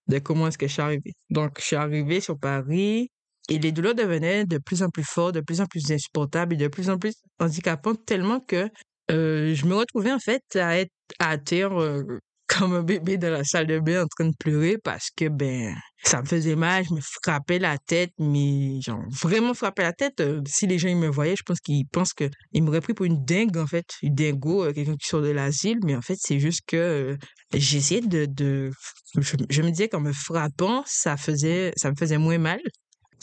de 0.07 0.19
comment 0.21 0.47
est-ce 0.47 0.59
que 0.59 0.69
je 0.69 0.75
suis 0.75 0.83
arrivée. 0.83 1.15
Donc, 1.31 1.59
je 1.59 1.65
suis 1.65 1.77
arrivée 1.77 2.21
sur 2.21 2.39
Paris 2.39 3.11
et 3.49 3.59
les 3.59 3.73
douleurs 3.73 3.97
devenaient 3.97 4.45
de 4.45 4.59
plus 4.59 4.85
en 4.85 4.91
plus 4.91 5.03
fortes, 5.03 5.35
de 5.35 5.41
plus 5.41 5.61
en 5.61 5.67
plus 5.67 5.91
insupportables 5.91 6.55
et 6.55 6.59
de 6.59 6.69
plus 6.69 6.89
en 6.89 6.99
plus 6.99 7.15
handicapantes, 7.41 8.05
tellement 8.07 8.39
que 8.39 8.69
euh, 9.13 9.55
je 9.55 9.67
me 9.67 9.75
retrouvais 9.75 10.13
en 10.13 10.19
fait 10.19 10.43
à 10.57 10.79
être 10.79 10.93
à 11.19 11.39
terre 11.39 11.79
euh, 11.81 12.03
comme 12.47 12.75
un 12.75 12.83
bébé 12.83 13.17
dans 13.17 13.31
la 13.31 13.45
salle 13.45 13.67
de 13.67 13.79
bain 13.79 14.05
en 14.05 14.07
train 14.07 14.27
de 14.27 14.35
pleurer 14.39 14.77
parce 14.83 15.09
que 15.17 15.29
ben 15.29 15.75
ça 16.05 16.21
me 16.21 16.27
faisait 16.27 16.57
mal, 16.57 16.85
je 16.85 16.95
me 16.95 17.01
frappais 17.01 17.59
la 17.59 17.79
tête, 17.79 18.11
mais 18.19 18.81
genre 18.81 19.03
vraiment 19.23 19.55
frappé 19.55 19.83
la 19.83 19.93
tête. 19.93 20.21
Euh, 20.21 20.41
si 20.47 20.67
les 20.67 20.79
gens 20.79 20.95
me 20.95 21.09
voyaient, 21.09 21.37
je 21.37 21.45
pense 21.45 21.61
qu'ils 21.61 21.87
pensent 21.87 22.13
que 22.13 22.29
ils 22.53 22.63
m'auraient 22.63 22.81
pris 22.81 22.95
pour 22.95 23.07
une 23.07 23.25
dingue 23.25 23.57
en 23.57 23.67
fait, 23.67 23.87
une 24.03 24.15
dingo, 24.15 24.73
quelqu'un 24.73 24.97
qui 24.97 25.09
sort 25.09 25.23
de 25.23 25.31
l'asile, 25.31 25.79
mais 25.85 25.95
en 25.97 26.03
fait 26.03 26.17
c'est 26.19 26.39
juste 26.39 26.63
que 26.67 27.17
j'essayais 27.55 28.01
de, 28.01 28.71
je, 29.17 29.63
me 29.63 29.71
disais 29.71 29.89
qu'en 29.89 30.01
me 30.01 30.13
frappant, 30.13 30.83
ça 30.87 31.17
ça 31.17 31.91
me 31.91 31.97
faisait 31.97 32.19
moins 32.19 32.39
mal. 32.39 32.61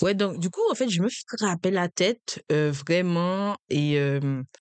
Ouais, 0.01 0.13
donc 0.13 0.39
du 0.39 0.50
coup, 0.50 0.62
en 0.72 0.75
fait, 0.75 0.89
je 0.89 1.01
me 1.01 1.10
frappais 1.38 1.72
la 1.72 1.89
tête 1.89 2.41
euh, 2.51 2.72
vraiment 2.72 3.58
et 3.70 4.00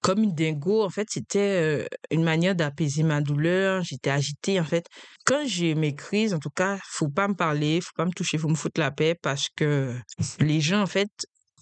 comme 0.02 0.22
une 0.22 0.34
dingo, 0.34 0.82
en 0.82 0.90
fait, 0.90 1.08
c'était 1.10 1.86
une 2.10 2.24
manière 2.24 2.56
d'apaiser 2.56 3.02
ma 3.04 3.20
douleur. 3.20 3.82
J'étais 3.84 4.10
agitée, 4.10 4.58
en 4.58 4.64
fait. 4.64 4.86
Quand 5.24 5.46
j'ai 5.46 5.74
mes 5.74 5.94
crises, 5.94 6.34
en 6.34 6.38
tout 6.38 6.50
cas, 6.50 6.78
faut 6.84 7.08
pas 7.08 7.28
me 7.28 7.34
parler, 7.34 7.80
faut 7.80 7.92
pas 7.96 8.04
me 8.04 8.12
toucher, 8.12 8.38
faut 8.38 8.48
me 8.48 8.54
foutre 8.56 8.80
la 8.80 8.90
paix 8.90 9.14
parce 9.20 9.48
que 9.54 9.94
les 10.40 10.60
gens, 10.60 10.82
en 10.82 10.86
fait, 10.86 11.10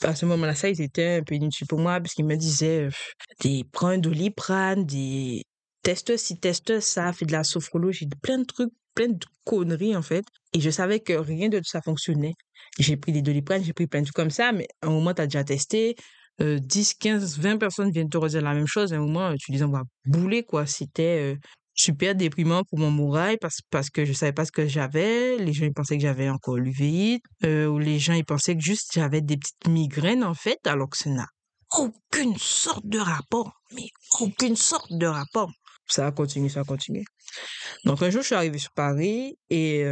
à 0.02 0.14
ce 0.14 0.26
moment-là, 0.26 0.54
ça, 0.54 0.68
ils 0.68 0.80
étaient 0.80 1.18
un 1.20 1.22
peu 1.22 1.34
inutiles 1.34 1.66
pour 1.66 1.78
moi 1.78 2.00
parce 2.00 2.14
qu'ils 2.14 2.26
me 2.26 2.36
disaient 2.36 2.88
des 3.42 3.64
prends 3.72 3.88
un 3.88 3.98
doliprane, 3.98 4.84
des 4.84 5.42
testes 5.82 6.16
ci, 6.16 6.38
testes 6.38 6.80
ça, 6.80 7.12
fais 7.12 7.26
de 7.26 7.32
la 7.32 7.44
sophrologie, 7.44 8.08
plein 8.22 8.38
de 8.38 8.44
trucs, 8.44 8.72
plein 8.96 9.08
de 9.08 9.24
conneries, 9.44 9.94
en 9.94 10.02
fait. 10.02 10.24
Et 10.52 10.60
je 10.60 10.70
savais 10.70 10.98
que 10.98 11.12
rien 11.12 11.48
de 11.48 11.58
tout 11.58 11.68
ça 11.68 11.80
fonctionnait. 11.82 12.34
J'ai 12.80 12.96
pris 12.96 13.12
des 13.12 13.22
doliprane, 13.22 13.62
j'ai 13.62 13.72
pris 13.72 13.86
plein 13.86 14.00
de 14.00 14.06
trucs 14.06 14.16
comme 14.16 14.30
ça, 14.30 14.50
mais 14.50 14.66
à 14.82 14.88
un 14.88 14.90
moment, 14.90 15.14
tu 15.14 15.22
as 15.22 15.26
déjà 15.26 15.44
testé. 15.44 15.94
10, 16.38 16.94
15, 16.94 17.38
20 17.38 17.56
personnes 17.56 17.90
viennent 17.90 18.10
te 18.10 18.18
redire 18.18 18.42
la 18.42 18.54
même 18.54 18.66
chose. 18.66 18.92
À 18.92 18.96
un 18.96 19.00
moment, 19.00 19.32
tu 19.38 19.52
les 19.52 19.62
envoies 19.62 19.84
bouler, 20.04 20.42
quoi. 20.44 20.66
C'était 20.66 21.32
euh, 21.34 21.36
super 21.74 22.14
déprimant 22.14 22.62
pour 22.64 22.78
mon 22.78 22.90
moral 22.90 23.38
parce, 23.40 23.60
parce 23.70 23.90
que 23.90 24.04
je 24.04 24.12
savais 24.12 24.32
pas 24.32 24.44
ce 24.44 24.52
que 24.52 24.66
j'avais. 24.66 25.38
Les 25.38 25.52
gens, 25.52 25.64
ils 25.64 25.72
pensaient 25.72 25.96
que 25.96 26.02
j'avais 26.02 26.28
encore 26.28 26.56
l'UVI. 26.56 27.20
Euh, 27.44 27.66
ou 27.66 27.78
les 27.78 27.98
gens, 27.98 28.12
ils 28.12 28.24
pensaient 28.24 28.54
que 28.54 28.62
juste 28.62 28.92
j'avais 28.94 29.22
des 29.22 29.36
petites 29.36 29.68
migraines, 29.68 30.24
en 30.24 30.34
fait, 30.34 30.58
alors 30.66 30.90
que 30.90 30.98
ça 30.98 31.10
n'a 31.10 31.26
aucune 31.78 32.36
sorte 32.36 32.86
de 32.86 32.98
rapport. 32.98 33.52
Mais 33.74 33.88
aucune 34.20 34.56
sorte 34.56 34.92
de 34.92 35.06
rapport. 35.06 35.50
Ça 35.88 36.06
a 36.06 36.12
continué, 36.12 36.48
ça 36.48 36.60
a 36.60 36.64
continué. 36.64 37.04
Donc, 37.84 38.02
un 38.02 38.10
jour, 38.10 38.22
je 38.22 38.26
suis 38.26 38.34
arrivée 38.34 38.58
sur 38.58 38.72
Paris 38.72 39.36
et 39.50 39.84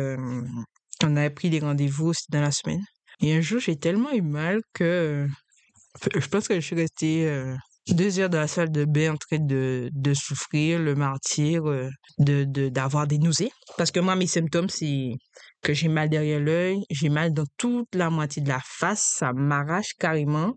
on 1.02 1.16
avait 1.16 1.30
pris 1.30 1.50
des 1.50 1.60
rendez-vous 1.60 2.12
dans 2.30 2.40
la 2.40 2.50
semaine. 2.50 2.82
Et 3.20 3.34
un 3.34 3.40
jour, 3.40 3.60
j'ai 3.60 3.76
tellement 3.76 4.12
eu 4.12 4.22
mal 4.22 4.60
que 4.72 5.26
je 6.14 6.26
pense 6.26 6.48
que 6.48 6.54
je 6.54 6.60
suis 6.60 6.74
restée 6.76 7.54
deux 7.88 8.18
heures 8.18 8.30
dans 8.30 8.40
la 8.40 8.48
salle 8.48 8.72
de 8.72 8.84
bain 8.84 9.12
en 9.12 9.16
train 9.16 9.38
de, 9.38 9.88
de 9.92 10.14
souffrir, 10.14 10.80
le 10.80 10.94
martyr, 10.94 11.62
de, 12.18 12.44
d'avoir 12.68 13.06
des 13.06 13.18
nausées. 13.18 13.50
Parce 13.76 13.90
que 13.90 14.00
moi, 14.00 14.16
mes 14.16 14.26
symptômes, 14.26 14.68
c'est 14.68 15.12
que 15.62 15.72
j'ai 15.72 15.88
mal 15.88 16.08
derrière 16.08 16.40
l'œil, 16.40 16.82
j'ai 16.90 17.08
mal 17.08 17.32
dans 17.32 17.46
toute 17.56 17.94
la 17.94 18.10
moitié 18.10 18.42
de 18.42 18.48
la 18.48 18.60
face, 18.64 19.14
ça 19.18 19.32
m'arrache 19.32 19.94
carrément. 19.98 20.54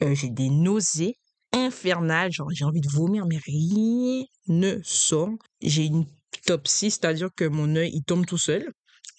J'ai 0.00 0.30
des 0.30 0.50
nausées 0.50 1.14
infernales, 1.54 2.32
genre 2.32 2.50
j'ai 2.52 2.64
envie 2.64 2.80
de 2.80 2.88
vomir, 2.88 3.26
mais 3.26 3.38
rien 3.44 4.24
ne 4.48 4.78
sort. 4.82 5.30
J'ai 5.62 5.84
une 5.86 6.06
topsie, 6.46 6.90
c'est-à-dire 6.90 7.30
que 7.36 7.44
mon 7.44 7.76
œil, 7.76 7.90
il 7.94 8.02
tombe 8.04 8.26
tout 8.26 8.38
seul. 8.38 8.70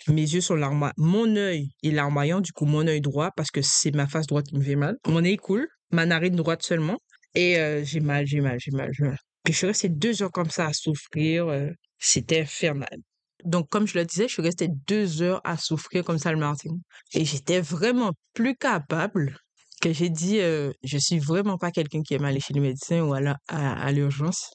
Mes 0.08 0.22
yeux 0.22 0.42
sont 0.42 0.56
larmoyants. 0.56 0.94
Mon 0.98 1.36
œil 1.36 1.70
est 1.84 1.92
larmoyant, 1.92 2.42
du 2.42 2.52
coup, 2.52 2.66
mon 2.66 2.86
œil 2.88 3.02
droit, 3.02 3.32
parce 3.36 3.50
que 3.52 3.62
c'est 3.62 3.92
ma 3.96 4.08
face 4.08 4.28
droite 4.28 4.46
qui 4.48 4.56
me 4.56 4.62
fait 4.64 4.76
mal. 4.76 4.98
Mon 5.08 5.24
œil 5.24 5.38
coule, 5.38 5.68
ma 5.92 6.06
narine 6.06 6.36
droite 6.36 6.64
seulement. 6.64 7.00
Et 7.34 7.58
euh, 7.60 7.84
j'ai 7.84 8.00
mal, 8.02 8.26
j'ai 8.28 8.42
mal, 8.42 8.58
j'ai 8.60 8.72
mal, 8.72 8.92
j'ai 8.94 9.04
mal. 9.06 9.18
Puis 9.44 9.54
je 9.54 9.58
suis 9.60 9.68
restée 9.68 9.90
deux 9.90 10.22
heures 10.22 10.32
comme 10.32 10.50
ça 10.50 10.68
à 10.68 10.74
souffrir. 10.74 11.48
euh, 11.48 11.70
C'était 12.00 12.42
infernal. 12.42 12.98
Donc, 13.44 13.70
comme 13.70 13.88
je 13.88 13.98
le 13.98 14.06
disais, 14.06 14.28
je 14.28 14.34
suis 14.34 14.42
restée 14.42 14.70
deux 14.88 15.22
heures 15.22 15.42
à 15.44 15.58
souffrir 15.58 16.04
comme 16.04 16.18
ça 16.18 16.32
le 16.32 16.38
matin. 16.40 16.70
Et 17.14 17.26
j'étais 17.26 17.62
vraiment 17.62 18.12
plus 18.34 18.56
capable 18.56 19.38
que 19.82 19.94
j'ai 19.94 20.10
dit, 20.10 20.40
euh, 20.40 20.72
je 20.84 20.98
suis 20.98 21.20
vraiment 21.20 21.58
pas 21.58 21.72
quelqu'un 21.72 22.02
qui 22.02 22.14
aime 22.16 22.26
aller 22.26 22.40
chez 22.40 22.54
le 22.54 22.62
médecin 22.62 23.02
ou 23.02 23.14
la- 23.16 23.38
à, 23.48 23.74
à 23.86 23.92
l'urgence. 23.92 24.52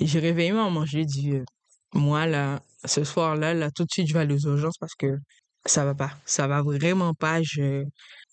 J'ai 0.00 0.18
réveillé 0.20 0.52
ma 0.52 0.64
maman, 0.64 0.86
je 0.86 0.96
lui 0.96 1.02
ai 1.02 1.06
dit, 1.06 1.32
euh, 1.32 1.44
moi, 1.94 2.26
là, 2.26 2.60
ce 2.84 3.04
soir-là, 3.04 3.54
là, 3.54 3.70
tout 3.70 3.84
de 3.84 3.90
suite, 3.92 4.06
je 4.08 4.14
vais 4.14 4.20
aller 4.20 4.34
aux 4.34 4.48
urgences 4.48 4.78
parce 4.78 4.94
que 4.94 5.18
ça 5.66 5.84
va 5.84 5.94
pas. 5.94 6.12
Ça 6.24 6.46
va 6.46 6.62
vraiment 6.62 7.14
pas. 7.14 7.42
Je, 7.42 7.84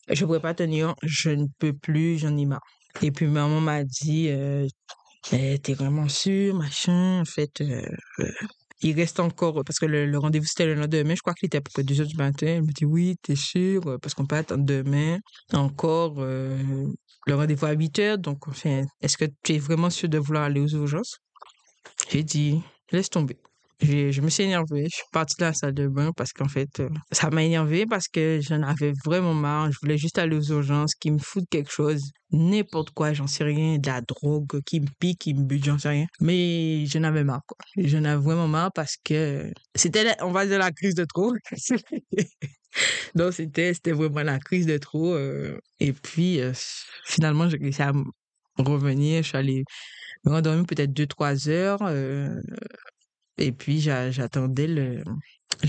je 0.09 0.25
pourrais 0.25 0.39
pas 0.41 0.53
tenir. 0.53 0.95
Je 1.03 1.29
ne 1.31 1.45
peux 1.59 1.73
plus. 1.73 2.17
J'en 2.19 2.37
ai 2.37 2.45
marre. 2.45 2.61
Et 3.01 3.11
puis, 3.11 3.27
maman 3.27 3.61
m'a 3.61 3.83
dit, 3.83 4.29
euh, 4.29 4.67
Eh, 5.33 5.59
t'es 5.59 5.73
vraiment 5.75 6.09
sûr, 6.09 6.55
machin. 6.55 7.21
En 7.21 7.25
fait, 7.25 7.61
euh, 7.61 7.81
il 8.81 8.95
reste 8.95 9.19
encore, 9.19 9.63
parce 9.65 9.79
que 9.79 9.85
le, 9.85 10.17
rendez-vous 10.17 10.45
c'était 10.45 10.65
le 10.65 10.75
lendemain, 10.75 11.15
je 11.15 11.21
crois 11.21 11.33
qu'il 11.33 11.47
était 11.47 11.57
à 11.57 11.61
peu 11.61 11.71
près 11.73 11.83
2 11.83 12.01
heures 12.01 12.07
du 12.07 12.17
matin. 12.17 12.47
Elle 12.47 12.63
me 12.63 12.71
dit, 12.71 12.85
oui, 12.85 13.15
t'es 13.21 13.35
sûr, 13.35 13.87
euh, 13.87 13.97
parce 13.97 14.13
qu'on 14.13 14.25
peut 14.25 14.35
attendre 14.35 14.65
demain. 14.65 15.17
Encore, 15.53 16.15
euh, 16.19 16.57
le 17.25 17.35
rendez-vous 17.35 17.65
à 17.65 17.71
8 17.71 17.99
heures. 17.99 18.17
Donc, 18.17 18.47
enfin, 18.47 18.83
est-ce 19.01 19.17
que 19.17 19.25
tu 19.43 19.55
es 19.55 19.57
vraiment 19.57 19.89
sûr 19.89 20.09
de 20.09 20.17
vouloir 20.17 20.43
aller 20.43 20.61
aux 20.61 20.67
urgences? 20.67 21.17
J'ai 22.09 22.23
dit, 22.23 22.61
laisse 22.91 23.09
tomber. 23.09 23.37
Je 23.79 24.21
me 24.21 24.29
suis 24.29 24.43
énervée, 24.43 24.85
je 24.89 24.95
suis 24.95 25.03
partie 25.11 25.35
de 25.37 25.45
la 25.45 25.53
salle 25.53 25.73
de 25.73 25.87
bain 25.87 26.11
parce 26.15 26.33
qu'en 26.33 26.47
fait, 26.47 26.79
euh, 26.79 26.89
ça 27.11 27.29
m'a 27.29 27.43
énervée 27.43 27.85
parce 27.85 28.07
que 28.07 28.39
j'en 28.41 28.63
avais 28.63 28.91
vraiment 29.05 29.35
marre. 29.35 29.71
Je 29.71 29.77
voulais 29.81 29.97
juste 29.99 30.17
aller 30.17 30.35
aux 30.35 30.41
urgences, 30.51 30.95
qu'ils 30.95 31.13
me 31.13 31.19
foutent 31.19 31.47
quelque 31.51 31.71
chose, 31.71 32.01
n'importe 32.31 32.89
quoi, 32.91 33.13
j'en 33.13 33.27
sais 33.27 33.43
rien, 33.43 33.77
de 33.77 33.87
la 33.87 34.01
drogue, 34.01 34.61
qui 34.65 34.79
me 34.81 34.87
pique, 34.99 35.19
qui 35.19 35.33
me 35.35 35.43
bute, 35.43 35.63
j'en 35.63 35.77
sais 35.77 35.89
rien. 35.89 36.05
Mais 36.21 36.85
j'en 36.87 37.03
avais 37.03 37.23
marre, 37.23 37.43
quoi. 37.47 37.57
J'en 37.77 38.03
avais 38.03 38.21
vraiment 38.21 38.47
marre 38.47 38.71
parce 38.73 38.95
que 39.03 39.51
c'était, 39.75 40.15
on 40.21 40.31
va 40.31 40.47
dire, 40.47 40.57
la 40.57 40.71
crise 40.71 40.95
de 40.95 41.05
trop. 41.05 41.33
Donc, 43.15 43.33
c'était, 43.33 43.73
c'était 43.73 43.91
vraiment 43.91 44.23
la 44.23 44.39
crise 44.39 44.65
de 44.65 44.77
trop. 44.77 45.13
euh, 45.13 45.57
et 45.79 45.93
puis, 45.93 46.39
euh, 46.41 46.51
finalement, 47.05 47.47
j'ai 47.49 47.57
réussi 47.57 47.81
à 47.81 47.91
revenir. 48.57 49.23
Je 49.23 49.27
suis 49.29 49.37
allée 49.37 49.63
me 50.25 50.31
rendormir 50.31 50.65
peut-être 50.65 50.93
2-3 50.93 51.49
heures. 51.49 51.79
Et 53.37 53.51
puis, 53.51 53.79
j'a- 53.79 54.11
j'attendais 54.11 54.67
le, 54.67 55.03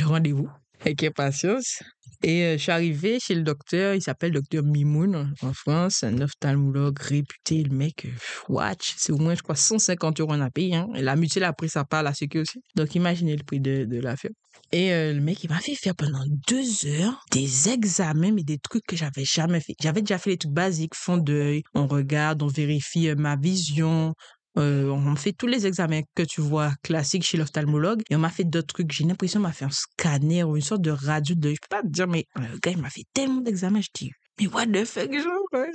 rendez-vous 0.03 0.49
avec 0.81 1.03
impatience. 1.05 1.83
Et 2.23 2.43
euh, 2.43 2.53
je 2.57 2.63
suis 2.63 2.73
arrivée 2.73 3.19
chez 3.21 3.35
le 3.35 3.43
docteur, 3.43 3.95
il 3.95 4.03
s'appelle 4.03 4.33
docteur 4.33 4.65
Mimoun 4.65 5.33
en 5.41 5.53
France, 5.53 6.03
un 6.03 6.21
ophtalmologue 6.21 6.99
réputé. 6.99 7.63
Le 7.63 7.75
mec, 7.75 8.07
euh, 8.07 8.09
watch, 8.49 8.95
c'est 8.97 9.13
au 9.13 9.19
moins, 9.19 9.37
je 9.37 9.43
crois, 9.43 9.55
150 9.55 10.21
euros 10.21 10.33
en 10.33 10.41
a 10.41 10.51
payé. 10.51 10.75
Hein. 10.75 10.89
Et 10.97 11.03
la 11.03 11.15
mutuelle 11.15 11.45
a 11.45 11.53
pris 11.53 11.69
sa 11.69 11.85
part, 11.85 12.03
la 12.03 12.15
sécu 12.15 12.41
aussi. 12.41 12.61
Donc, 12.75 12.95
imaginez 12.97 13.37
le 13.37 13.45
prix 13.45 13.61
de, 13.61 13.85
de 13.85 14.01
l'affaire. 14.01 14.33
Et 14.73 14.93
euh, 14.93 15.13
le 15.15 15.21
mec, 15.21 15.43
il 15.45 15.51
m'a 15.51 15.61
fait 15.61 15.77
faire 15.77 15.95
pendant 15.95 16.25
deux 16.49 16.87
heures 16.87 17.25
des 17.31 17.69
examens, 17.69 18.33
mais 18.33 18.43
des 18.43 18.59
trucs 18.59 18.85
que 18.87 18.97
j'avais 18.97 19.25
jamais 19.25 19.61
fait. 19.61 19.75
J'avais 19.81 20.03
déjà 20.03 20.19
fait 20.19 20.31
les 20.31 20.39
trucs 20.39 20.53
basiques, 20.53 20.95
fond 20.95 21.17
d'œil, 21.17 21.63
on 21.75 21.87
regarde, 21.87 22.43
on 22.43 22.49
vérifie 22.49 23.15
ma 23.17 23.37
vision, 23.37 24.15
euh, 24.59 24.89
on 24.91 25.17
fait 25.17 25.33
tous 25.33 25.47
les 25.47 25.67
examens 25.67 26.03
que 26.15 26.23
tu 26.23 26.41
vois 26.41 26.73
classiques 26.83 27.25
chez 27.25 27.37
l'ophtalmologue 27.37 28.03
et 28.11 28.17
on 28.17 28.19
m'a 28.19 28.31
fait 28.31 28.45
d'autres 28.45 28.75
trucs. 28.75 28.93
J'ai 28.93 29.05
l'impression 29.05 29.41
qu'on 29.41 29.47
m'a 29.47 29.53
fait 29.53 29.65
un 29.65 29.71
scanner 29.71 30.45
ou 30.45 30.57
une 30.57 30.63
sorte 30.63 30.83
de 30.83 30.91
radio 30.91 31.35
de. 31.35 31.51
Je 31.51 31.55
peux 31.55 31.69
pas 31.71 31.83
te 31.83 31.89
dire, 31.89 32.09
mais 32.09 32.27
le 32.37 32.59
gars, 32.59 32.73
il 32.73 32.79
m'a 32.79 32.91
fait 32.91 33.05
tellement 33.15 33.41
d'examens. 33.41 33.81
Je 33.81 33.89
dis, 33.95 34.13
mais 34.41 34.47
what 34.49 34.67
the 34.67 34.85
fuck, 34.85 35.13
genre, 35.13 35.43
ouais. 35.53 35.71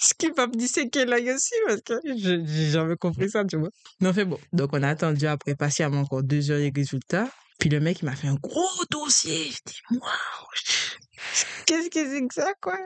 ce 0.00 0.14
qui 0.14 0.30
va 0.30 0.46
me 0.46 0.54
disséquer 0.54 1.04
l'œil 1.04 1.32
aussi 1.32 1.54
parce 1.66 1.80
que 1.82 1.94
j'ai 2.16 2.70
jamais 2.70 2.96
compris 2.96 3.30
ça, 3.30 3.44
tu 3.44 3.56
vois. 3.56 3.70
Non, 4.00 4.12
fait 4.12 4.24
bon. 4.24 4.38
Donc, 4.52 4.70
on 4.72 4.82
a 4.82 4.88
attendu 4.88 5.26
après 5.26 5.54
patiemment 5.54 6.00
encore 6.00 6.22
deux 6.22 6.50
heures 6.50 6.58
les 6.58 6.72
résultats. 6.74 7.28
Puis 7.58 7.70
le 7.70 7.80
mec, 7.80 8.00
il 8.02 8.04
m'a 8.04 8.14
fait 8.14 8.28
un 8.28 8.36
gros 8.36 8.84
dossier. 8.90 9.50
Je 9.50 9.58
dis, 9.66 9.80
waouh, 9.90 10.00
qu'est-ce 11.66 11.90
que 11.90 12.10
c'est 12.10 12.26
que 12.26 12.34
ça, 12.34 12.52
quoi? 12.60 12.78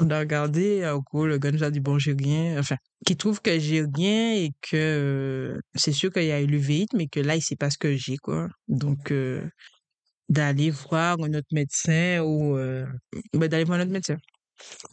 On 0.00 0.10
a 0.10 0.18
regardé, 0.20 0.86
en 0.86 0.98
gros, 0.98 1.26
le 1.26 1.38
gars 1.38 1.52
nous 1.52 1.64
a 1.64 1.70
dit, 1.70 1.80
bon, 1.80 1.98
j'ai 1.98 2.12
rien. 2.12 2.58
Enfin, 2.58 2.76
qui 3.06 3.16
trouve 3.16 3.40
que 3.40 3.58
j'ai 3.58 3.82
rien 3.94 4.34
et 4.34 4.50
que 4.62 4.76
euh, 4.76 5.60
c'est 5.74 5.92
sûr 5.92 6.12
qu'il 6.12 6.24
y 6.24 6.32
a 6.32 6.40
eu 6.40 6.46
le 6.46 6.58
vite, 6.58 6.90
mais 6.94 7.06
que 7.08 7.20
là, 7.20 7.36
il 7.36 7.42
sait 7.42 7.56
pas 7.56 7.70
ce 7.70 7.78
que 7.78 7.96
j'ai, 7.96 8.16
quoi. 8.16 8.48
Donc, 8.68 9.12
euh, 9.12 9.42
d'aller 10.28 10.70
voir 10.70 11.18
un 11.22 11.34
autre 11.34 11.48
médecin 11.52 12.22
ou 12.22 12.56
euh, 12.56 12.86
ben, 13.32 13.48
d'aller 13.48 13.64
voir 13.64 13.78
un 13.78 13.82
autre 13.82 13.92
médecin. 13.92 14.16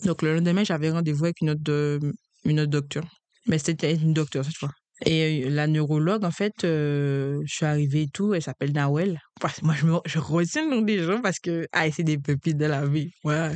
Donc, 0.05 0.21
le 0.21 0.35
lendemain, 0.35 0.63
j'avais 0.63 0.91
rendez-vous 0.91 1.25
avec 1.25 1.41
une 1.41 1.51
autre, 1.51 1.99
une 2.45 2.59
autre 2.59 2.71
docteur. 2.71 3.05
Mais 3.47 3.59
c'était 3.59 3.95
une 3.95 4.13
docteure 4.13 4.45
cette 4.45 4.57
fois. 4.57 4.71
Et 5.05 5.45
euh, 5.45 5.49
la 5.49 5.67
neurologue, 5.67 6.23
en 6.23 6.31
fait, 6.31 6.63
euh, 6.63 7.41
je 7.45 7.53
suis 7.53 7.65
arrivée 7.65 8.03
et 8.03 8.07
tout, 8.07 8.33
elle 8.33 8.41
s'appelle 8.41 8.71
Nawel. 8.71 9.19
Moi, 9.61 9.75
je, 9.75 9.85
me, 9.85 9.97
je 10.05 10.19
retiens 10.19 10.63
le 10.63 10.75
nom 10.75 10.81
des 10.81 11.03
gens 11.03 11.21
parce 11.21 11.39
que, 11.39 11.67
ah, 11.73 11.89
c'est 11.91 12.03
des 12.03 12.17
pépites 12.17 12.57
de 12.57 12.65
la 12.65 12.85
vie. 12.85 13.11
Ouais, 13.23 13.51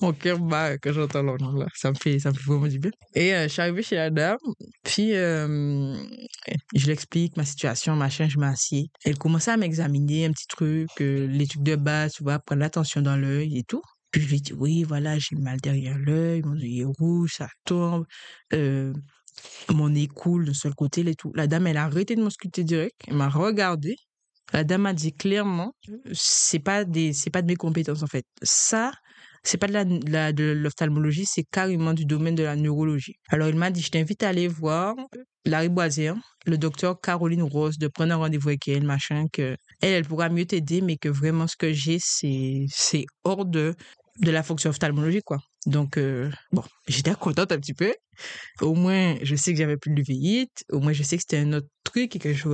mon 0.00 0.12
cœur 0.12 0.38
bat 0.38 0.76
quand 0.78 0.92
j'entends 0.92 1.22
leur 1.22 1.38
nom 1.40 1.52
là. 1.52 1.66
Ça 1.74 1.90
me 1.90 1.94
fait, 1.94 2.18
ça 2.18 2.30
me 2.30 2.34
fait 2.34 2.44
vraiment 2.44 2.66
du 2.66 2.78
bien. 2.78 2.90
Et 3.14 3.34
euh, 3.34 3.44
je 3.44 3.48
suis 3.48 3.62
arrivée 3.62 3.82
chez 3.82 3.96
la 3.96 4.10
dame, 4.10 4.36
puis 4.82 5.14
euh, 5.14 5.94
je 6.74 6.84
lui 6.84 6.92
explique 6.92 7.36
ma 7.36 7.44
situation, 7.44 7.96
machin, 7.96 8.28
je 8.28 8.38
m'assieds. 8.38 8.90
Elle 9.04 9.16
commençait 9.16 9.52
à 9.52 9.56
m'examiner 9.56 10.26
un 10.26 10.32
petit 10.32 10.48
truc, 10.48 10.88
les 10.98 11.46
trucs 11.46 11.62
de 11.62 11.76
base, 11.76 12.12
tu 12.14 12.24
vois, 12.24 12.38
prendre 12.38 12.60
l'attention 12.60 13.00
dans 13.00 13.16
l'œil 13.16 13.58
et 13.58 13.62
tout. 13.62 13.82
Puis 14.10 14.20
je 14.20 14.28
lui 14.28 14.40
dis, 14.42 14.52
oui, 14.52 14.82
voilà, 14.82 15.18
j'ai 15.18 15.36
mal 15.36 15.58
derrière 15.62 15.96
l'œil, 15.98 16.42
mon 16.42 16.54
œil 16.56 16.80
est 16.80 16.84
rouge, 16.84 17.32
ça 17.38 17.48
tombe, 17.64 18.04
mon 19.70 19.88
nez 19.90 20.08
coule 20.08 20.46
d'un 20.46 20.54
seul 20.54 20.74
côté 20.74 21.00
et 21.02 21.14
tout. 21.14 21.32
La 21.34 21.46
dame, 21.46 21.66
elle 21.66 21.76
a 21.76 21.84
arrêté 21.84 22.14
de 22.14 22.22
m'ausculter 22.22 22.64
direct, 22.64 22.94
elle 23.06 23.14
m'a 23.14 23.28
regardé. 23.28 23.96
La 24.52 24.64
dame 24.64 24.86
a 24.86 24.92
dit 24.92 25.14
clairement, 25.14 25.74
c'est 26.12 26.58
pas 26.58 26.84
des, 26.84 27.12
c'est 27.12 27.30
pas 27.30 27.42
de 27.42 27.46
mes 27.46 27.56
compétences 27.56 28.02
en 28.02 28.06
fait. 28.06 28.26
Ça, 28.42 28.92
c'est 29.42 29.56
pas 29.56 29.66
de 29.66 30.10
la, 30.10 30.32
de 30.32 30.52
l'ophtalmologie, 30.52 31.24
c'est 31.26 31.44
carrément 31.44 31.94
du 31.94 32.04
domaine 32.04 32.34
de 32.34 32.42
la 32.42 32.54
neurologie. 32.54 33.14
Alors 33.28 33.48
il 33.48 33.56
m'a 33.56 33.70
dit, 33.70 33.80
je 33.80 33.90
t'invite 33.90 34.22
à 34.22 34.28
aller 34.28 34.48
voir 34.48 34.94
Larry 35.44 35.68
Boisière, 35.68 36.16
le 36.46 36.58
docteur 36.58 37.00
Caroline 37.00 37.42
Rose, 37.42 37.78
de 37.78 37.88
prendre 37.88 38.12
un 38.12 38.16
rendez-vous 38.16 38.50
avec 38.50 38.68
elle, 38.68 38.84
machin, 38.84 39.26
que 39.32 39.56
elle, 39.80 39.94
elle 39.94 40.04
pourra 40.06 40.28
mieux 40.28 40.44
t'aider, 40.44 40.80
mais 40.80 40.96
que 40.96 41.08
vraiment 41.08 41.46
ce 41.48 41.56
que 41.56 41.72
j'ai, 41.72 41.98
c'est, 42.00 42.66
c'est 42.68 43.06
hors 43.24 43.44
de, 43.44 43.74
de 44.20 44.30
la 44.30 44.42
fonction 44.42 44.70
ophtalmologique, 44.70 45.24
quoi. 45.24 45.38
Donc, 45.66 45.96
euh, 45.96 46.30
bon, 46.52 46.62
j'étais 46.88 47.14
contente 47.14 47.52
un 47.52 47.58
petit 47.58 47.74
peu. 47.74 47.94
Au 48.60 48.74
moins, 48.74 49.16
je 49.22 49.36
sais 49.36 49.52
que 49.52 49.58
j'avais 49.58 49.76
plus 49.76 49.92
de 49.92 50.02
vite. 50.02 50.64
Au 50.70 50.80
moins, 50.80 50.92
je 50.92 51.02
sais 51.02 51.16
que 51.16 51.22
c'était 51.22 51.38
un 51.38 51.52
autre 51.52 51.68
truc 51.84 52.16
et 52.16 52.18
que 52.18 52.32
je 52.32 52.48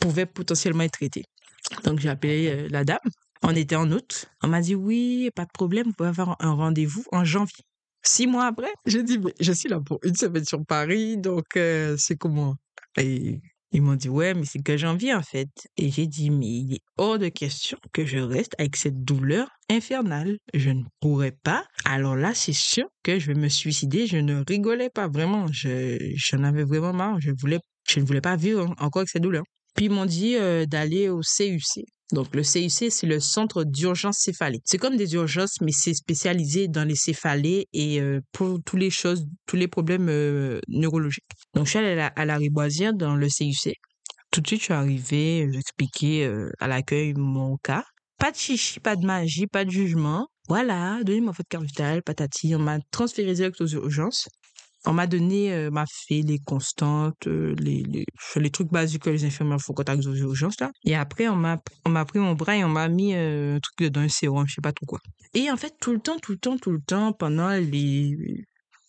pouvais 0.00 0.26
potentiellement 0.26 0.84
être 0.84 0.92
traité. 0.92 1.24
Donc, 1.84 2.00
j'ai 2.00 2.08
appelé 2.08 2.48
euh, 2.48 2.68
la 2.70 2.84
dame. 2.84 2.98
On 3.42 3.54
était 3.54 3.76
en 3.76 3.90
août. 3.92 4.26
On 4.42 4.48
m'a 4.48 4.60
dit 4.60 4.74
oui, 4.74 5.30
pas 5.34 5.44
de 5.44 5.50
problème, 5.52 5.86
vous 5.86 5.92
pouvez 5.92 6.08
avoir 6.08 6.36
un 6.40 6.52
rendez-vous 6.52 7.04
en 7.12 7.24
janvier. 7.24 7.64
Six 8.04 8.26
mois 8.26 8.46
après, 8.46 8.72
j'ai 8.86 9.02
dit, 9.02 9.18
mais 9.18 9.34
je 9.40 9.52
suis 9.52 9.68
là 9.68 9.80
pour 9.80 9.98
une 10.04 10.14
semaine 10.14 10.44
sur 10.44 10.64
Paris, 10.64 11.18
donc 11.18 11.44
euh, 11.56 11.96
c'est 11.98 12.16
comment? 12.16 12.54
Et 12.96 13.40
ils 13.76 13.82
m'ont 13.82 13.94
dit, 13.94 14.08
ouais, 14.08 14.32
mais 14.32 14.46
c'est 14.46 14.62
que 14.62 14.78
janvier 14.78 15.12
en 15.12 15.20
fait. 15.22 15.50
Et 15.76 15.90
j'ai 15.90 16.06
dit, 16.06 16.30
mais 16.30 16.46
il 16.46 16.74
est 16.76 16.80
hors 16.96 17.18
de 17.18 17.28
question 17.28 17.76
que 17.92 18.06
je 18.06 18.18
reste 18.18 18.54
avec 18.58 18.74
cette 18.74 19.04
douleur 19.04 19.48
infernale. 19.68 20.38
Je 20.54 20.70
ne 20.70 20.82
pourrais 21.00 21.32
pas. 21.42 21.62
Alors 21.84 22.16
là, 22.16 22.32
c'est 22.32 22.54
sûr 22.54 22.86
que 23.02 23.18
je 23.18 23.26
vais 23.26 23.38
me 23.38 23.48
suicider. 23.48 24.06
Je 24.06 24.16
ne 24.16 24.42
rigolais 24.48 24.88
pas 24.88 25.08
vraiment. 25.08 25.46
Je, 25.52 25.98
j'en 26.14 26.42
avais 26.44 26.64
vraiment 26.64 26.94
marre. 26.94 27.20
Je 27.20 27.32
voulais, 27.38 27.58
je 27.86 28.00
ne 28.00 28.06
voulais 28.06 28.22
pas 28.22 28.36
vivre 28.36 28.74
encore 28.78 29.00
avec 29.00 29.10
cette 29.10 29.22
douleur. 29.22 29.44
Puis 29.74 29.86
ils 29.86 29.90
m'ont 29.90 30.06
dit 30.06 30.36
euh, 30.36 30.64
d'aller 30.64 31.10
au 31.10 31.20
CUC. 31.20 31.84
Donc 32.12 32.34
le 32.34 32.42
CUC, 32.42 32.90
c'est 32.90 33.06
le 33.06 33.18
centre 33.18 33.64
d'urgence 33.64 34.18
céphalée. 34.18 34.60
C'est 34.64 34.78
comme 34.78 34.96
des 34.96 35.14
urgences, 35.14 35.60
mais 35.60 35.72
c'est 35.72 35.94
spécialisé 35.94 36.68
dans 36.68 36.84
les 36.84 36.94
céphalées 36.94 37.66
et 37.72 38.00
euh, 38.00 38.20
pour 38.32 38.60
les 38.74 38.90
choses, 38.90 39.26
tous 39.46 39.56
les 39.56 39.66
problèmes 39.66 40.08
euh, 40.08 40.60
neurologiques. 40.68 41.24
Donc 41.54 41.64
je 41.64 41.70
suis 41.70 41.78
allée 41.80 42.00
à 42.00 42.24
la, 42.24 42.36
Riboisière 42.36 42.94
dans 42.94 43.16
le 43.16 43.26
CUC. 43.26 43.74
Tout 44.30 44.40
de 44.40 44.46
suite, 44.46 44.60
je 44.60 44.64
suis 44.66 44.74
arrivée, 44.74 45.48
j'expliquais 45.52 46.24
euh, 46.24 46.50
à 46.60 46.68
l'accueil 46.68 47.14
mon 47.14 47.56
cas. 47.56 47.84
Pas 48.18 48.30
de 48.30 48.36
chichi, 48.36 48.78
pas 48.80 48.94
de 48.94 49.04
magie, 49.04 49.46
pas 49.46 49.64
de 49.64 49.70
jugement. 49.70 50.28
Voilà, 50.48 51.00
donnez-moi 51.02 51.32
votre 51.32 51.48
carte 51.48 51.64
vitale, 51.64 52.02
patati. 52.02 52.54
On 52.54 52.60
m'a 52.60 52.78
transféré 52.92 53.34
direct 53.34 53.60
aux 53.60 53.66
urgences. 53.66 54.28
On 54.86 54.92
m'a 54.92 55.06
donné, 55.06 55.52
euh, 55.52 55.70
m'a 55.70 55.84
fait 55.86 56.22
les 56.22 56.38
constantes, 56.38 57.26
euh, 57.26 57.54
les, 57.58 57.82
les, 57.82 58.06
les 58.36 58.50
trucs 58.50 58.70
basiques 58.70 59.02
que 59.02 59.10
les 59.10 59.24
infirmières 59.24 59.60
font 59.60 59.74
quand 59.74 59.88
aux 59.90 60.14
urgences. 60.14 60.56
Et 60.84 60.94
après, 60.94 61.28
on 61.28 61.36
m'a, 61.36 61.58
pris 62.04 62.18
mon 62.18 62.34
bras 62.34 62.56
et 62.56 62.64
on 62.64 62.68
m'a 62.68 62.88
mis 62.88 63.14
euh, 63.14 63.56
un 63.56 63.60
truc 63.60 63.90
dans 63.90 64.00
un 64.00 64.08
sérum, 64.08 64.46
je 64.46 64.54
sais 64.54 64.60
pas 64.60 64.72
trop 64.72 64.86
quoi. 64.86 65.00
Et 65.34 65.50
en 65.50 65.56
fait, 65.56 65.74
tout 65.80 65.92
le 65.92 65.98
temps, 65.98 66.18
tout 66.18 66.32
le 66.32 66.38
temps, 66.38 66.56
tout 66.56 66.70
le 66.70 66.80
temps, 66.80 67.12
pendant 67.12 67.50
les 67.50 68.44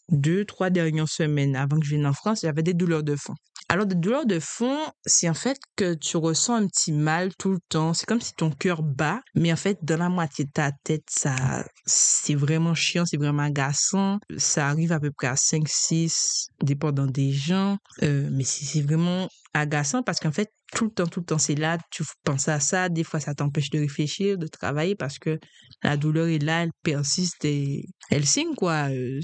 deux, 0.10 0.46
trois 0.46 0.70
dernières 0.70 1.10
semaines 1.10 1.56
avant 1.56 1.80
que 1.80 1.86
je 1.86 1.96
vienne 1.96 2.06
en 2.06 2.14
France, 2.14 2.42
j'avais 2.42 2.64
des 2.64 2.74
douleurs 2.74 3.04
de 3.04 3.16
fond. 3.16 3.34
Alors, 3.70 3.86
des 3.86 3.96
douleurs 3.96 4.26
de 4.26 4.40
fond, 4.40 4.78
c'est 5.06 5.28
en 5.28 5.34
fait 5.34 5.58
que 5.76 5.94
tu 5.94 6.16
ressens 6.16 6.56
un 6.56 6.68
petit 6.68 6.94
mal 6.94 7.36
tout 7.36 7.52
le 7.52 7.60
temps. 7.68 7.94
C'est 7.94 8.06
comme 8.06 8.22
si 8.22 8.34
ton 8.34 8.50
cœur 8.50 8.82
bat, 8.82 9.22
mais 9.36 9.52
en 9.52 9.58
fait, 9.58 9.78
dans 9.82 9.98
la 9.98 10.08
moitié 10.08 10.46
de 10.46 10.52
ta 10.52 10.72
tête, 10.72 11.04
ça, 11.10 11.66
c'est 11.86 12.36
vraiment 12.36 12.74
chiant, 12.74 13.06
c'est 13.06 13.18
vraiment 13.18 13.44
agaçant. 13.44 14.20
Ça 14.38 14.70
arrive 14.70 14.94
à 14.94 15.02
peu 15.02 15.12
près 15.12 15.28
à 15.28 15.36
5, 15.36 15.68
6, 15.68 16.48
dépendant 16.64 17.08
des 17.08 17.34
gens. 17.34 17.78
Euh, 18.04 18.30
mais 18.32 18.46
c'est 18.46 18.82
vraiment 18.82 19.28
agaçant 19.54 20.02
parce 20.02 20.22
qu'en 20.22 20.32
fait, 20.32 20.50
tout 20.74 20.86
le 20.86 20.92
temps, 20.92 21.08
tout 21.08 21.20
le 21.20 21.26
temps, 21.26 21.38
c'est 21.38 21.56
là, 21.56 21.78
tu 21.92 22.04
penses 22.24 22.48
à 22.48 22.62
ça. 22.62 22.88
Des 22.88 23.04
fois, 23.04 23.20
ça 23.20 23.34
t'empêche 23.34 23.70
de 23.70 23.80
réfléchir, 23.80 24.38
de 24.38 24.48
travailler 24.48 24.96
parce 24.96 25.20
que 25.20 25.40
la 25.84 25.98
douleur 25.98 26.28
est 26.28 26.40
là, 26.40 26.64
elle 26.64 26.72
persiste 26.84 27.44
et 27.44 27.86
elle 28.10 28.26
signe, 28.26 28.56
quoi. 28.56 28.90
Euh, 28.90 29.20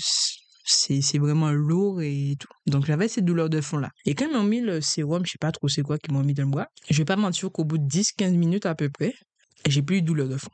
c'est 0.63 1.17
vraiment 1.17 1.51
lourd 1.51 2.01
et 2.01 2.35
tout. 2.39 2.47
Donc 2.67 2.85
j'avais 2.85 3.07
ces 3.07 3.21
douleurs 3.21 3.49
de 3.49 3.61
fond 3.61 3.77
là. 3.77 3.89
Et 4.05 4.15
quand 4.15 4.25
ils 4.25 4.33
m'ont 4.33 4.43
mis 4.43 4.61
le 4.61 4.81
sérum, 4.81 5.25
je 5.25 5.31
sais 5.31 5.37
pas 5.39 5.51
trop 5.51 5.67
c'est 5.67 5.81
quoi 5.81 5.97
qu'ils 5.97 6.13
m'ont 6.13 6.23
mis 6.23 6.33
dans 6.33 6.43
le 6.43 6.49
bras, 6.49 6.67
je 6.89 6.97
vais 6.97 7.05
pas 7.05 7.15
mentir 7.15 7.51
qu'au 7.51 7.63
bout 7.63 7.77
de 7.77 7.87
10-15 7.87 8.35
minutes 8.35 8.65
à 8.65 8.75
peu 8.75 8.89
près, 8.89 9.13
j'ai 9.67 9.81
plus 9.81 10.01
de 10.01 10.07
douleur 10.07 10.27
de 10.27 10.37
fond. 10.37 10.51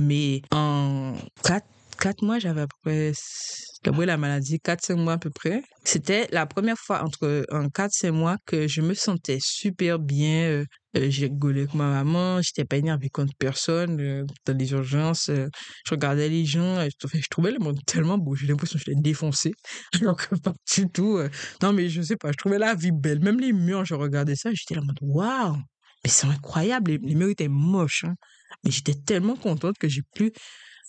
Mais 0.00 0.42
en 0.52 1.14
4, 1.44 1.66
4 2.00 2.22
mois, 2.22 2.38
j'avais 2.38 2.62
à 2.62 2.66
peu 2.66 2.76
près, 2.82 3.12
la 4.06 4.16
maladie, 4.16 4.58
4-5 4.58 4.96
mois 4.96 5.14
à 5.14 5.18
peu 5.18 5.30
près. 5.30 5.62
C'était 5.84 6.28
la 6.30 6.46
première 6.46 6.78
fois 6.78 7.02
entre 7.02 7.44
en 7.50 7.68
4-5 7.68 8.10
mois 8.12 8.36
que 8.46 8.68
je 8.68 8.80
me 8.80 8.94
sentais 8.94 9.38
super 9.40 9.98
bien, 9.98 10.42
euh, 10.42 10.64
euh, 10.96 11.10
j'ai 11.10 11.26
rigolé 11.26 11.62
avec 11.62 11.74
ma 11.74 11.90
maman, 11.90 12.40
j'étais 12.40 12.64
pas 12.64 12.76
énervée 12.76 13.10
contre 13.10 13.34
personne 13.38 14.00
euh, 14.00 14.24
dans 14.46 14.56
les 14.56 14.72
urgences. 14.72 15.28
Euh, 15.28 15.48
je 15.84 15.90
regardais 15.90 16.28
les 16.28 16.44
gens, 16.44 16.80
et 16.80 16.88
je, 16.90 17.28
trouvais 17.30 17.50
le 17.50 17.58
monde 17.58 17.78
tellement 17.86 18.18
beau. 18.18 18.34
J'ai 18.34 18.46
l'impression 18.46 18.78
que 18.78 18.84
je 18.86 18.90
l'ai 18.90 19.00
défoncé, 19.00 19.52
alors 20.00 20.16
que 20.16 20.34
pas 20.36 20.52
du 20.74 20.88
tout. 20.88 21.20
non, 21.62 21.72
mais 21.72 21.88
je 21.88 22.00
sais 22.02 22.16
pas, 22.16 22.32
je 22.32 22.36
trouvais 22.36 22.58
la 22.58 22.74
vie 22.74 22.92
belle. 22.92 23.20
Même 23.20 23.38
les 23.38 23.52
murs, 23.52 23.84
je 23.84 23.94
regardais 23.94 24.36
ça, 24.36 24.50
j'étais 24.52 24.74
là 24.74 24.80
en 24.80 24.86
mode 24.86 24.98
waouh, 25.02 25.56
mais 26.04 26.10
c'est 26.10 26.26
incroyable. 26.26 26.92
Les, 27.02 27.14
murs 27.14 27.30
étaient 27.30 27.48
moches, 27.48 28.04
hein. 28.04 28.14
mais 28.64 28.70
j'étais 28.70 28.94
tellement 28.94 29.36
contente 29.36 29.76
que 29.78 29.88
j'ai 29.88 30.02
plus 30.14 30.32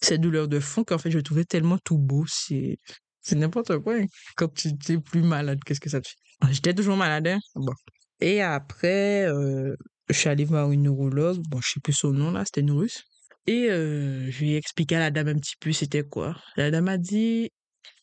cette 0.02 0.22
douleur 0.22 0.48
de 0.48 0.60
fond 0.60 0.84
qu'en 0.84 0.98
fait 0.98 1.12
je 1.12 1.20
trouvais 1.20 1.46
tellement 1.46 1.78
tout 1.84 1.98
beau. 1.98 2.26
C'est 2.28 2.78
c'est 3.22 3.36
n'importe 3.36 3.78
quoi. 3.80 3.96
Quand 4.36 4.54
tu 4.54 4.70
es 4.90 4.98
plus 5.00 5.22
malade, 5.22 5.60
qu'est-ce 5.66 5.80
que 5.80 5.90
ça 5.90 6.02
te 6.02 6.08
fait? 6.08 6.52
J'étais 6.52 6.74
toujours 6.74 6.96
malade, 6.96 7.28
hein. 7.28 7.40
Bon. 7.56 7.74
Et 8.22 8.42
après, 8.42 9.26
euh, 9.28 9.76
je 10.10 10.18
suis 10.18 10.30
allée 10.30 10.46
voir 10.46 10.72
une 10.72 10.84
neurologue. 10.84 11.40
Bon, 11.50 11.60
je 11.62 11.74
sais 11.74 11.80
plus 11.82 11.94
son 11.94 12.12
nom 12.12 12.32
là, 12.32 12.44
c'était 12.46 12.62
une 12.62 12.72
russe. 12.72 13.04
Et 13.48 13.70
euh, 13.70 14.30
je 14.32 14.40
lui 14.40 14.54
ai 14.54 14.58
expliqué 14.58 14.96
à 14.96 15.00
la 15.00 15.12
dame 15.12 15.30
un 15.30 15.36
petit 15.36 15.56
peu 15.60 15.72
c'était 15.72 16.04
quoi. 16.04 16.36
La 16.56 16.72
dame 16.72 16.88
a 16.88 16.98
dit, 16.98 17.50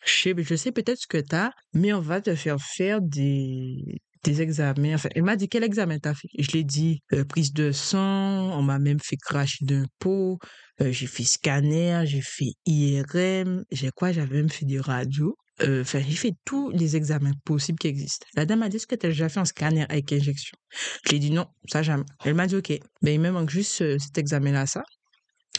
je 0.04 0.12
sais, 0.12 0.34
je 0.36 0.54
sais 0.56 0.72
peut-être 0.72 0.98
ce 0.98 1.06
que 1.06 1.18
tu 1.18 1.34
as, 1.34 1.52
mais 1.72 1.92
on 1.92 2.00
va 2.00 2.20
te 2.20 2.34
faire 2.34 2.60
faire 2.60 3.00
des, 3.00 4.00
des 4.26 4.42
examens. 4.42 4.94
Enfin, 4.94 5.08
elle 5.14 5.22
m'a 5.22 5.36
dit 5.36 5.48
quel 5.48 5.64
examen 5.64 5.98
t'as 5.98 6.14
fait? 6.14 6.28
Je 6.38 6.50
lui 6.52 6.60
ai 6.60 6.64
dit 6.64 7.00
euh, 7.12 7.24
prise 7.24 7.52
de 7.52 7.72
sang, 7.72 8.58
on 8.58 8.62
m'a 8.62 8.78
même 8.78 9.00
fait 9.00 9.16
cracher 9.16 9.64
d'un 9.64 9.84
pot, 9.98 10.38
j'ai 10.80 11.06
fait 11.06 11.24
scanner, 11.24 12.02
j'ai 12.04 12.20
fait 12.20 12.52
IRM, 12.66 13.64
j'ai 13.70 13.90
quoi, 13.94 14.12
j'avais 14.12 14.36
même 14.36 14.50
fait 14.50 14.66
des 14.66 14.80
radios. 14.80 15.36
Euh, 15.62 15.82
enfin, 15.82 16.00
j'ai 16.06 16.16
fait 16.16 16.34
tous 16.44 16.70
les 16.70 16.96
examens 16.96 17.32
possibles 17.44 17.78
qui 17.78 17.86
existent. 17.86 18.26
La 18.34 18.44
dame 18.44 18.58
m'a 18.58 18.68
dit, 18.68 18.76
est-ce 18.76 18.86
que 18.86 18.94
tu 18.94 19.06
as 19.06 19.08
déjà 19.08 19.28
fait 19.28 19.40
un 19.40 19.46
scanner 19.46 19.86
avec 19.88 20.12
injection? 20.12 20.56
Je 21.04 21.10
lui 21.10 21.16
ai 21.16 21.20
dit 21.20 21.30
non, 21.30 21.46
ça 21.66 21.82
jamais. 21.82 22.04
Elle 22.24 22.34
m'a 22.34 22.46
dit, 22.46 22.56
OK, 22.56 22.78
ben, 23.02 23.14
il 23.14 23.20
me 23.20 23.30
manque 23.30 23.48
juste 23.50 23.80
euh, 23.80 23.98
cet 23.98 24.18
examen-là, 24.18 24.66
ça. 24.66 24.82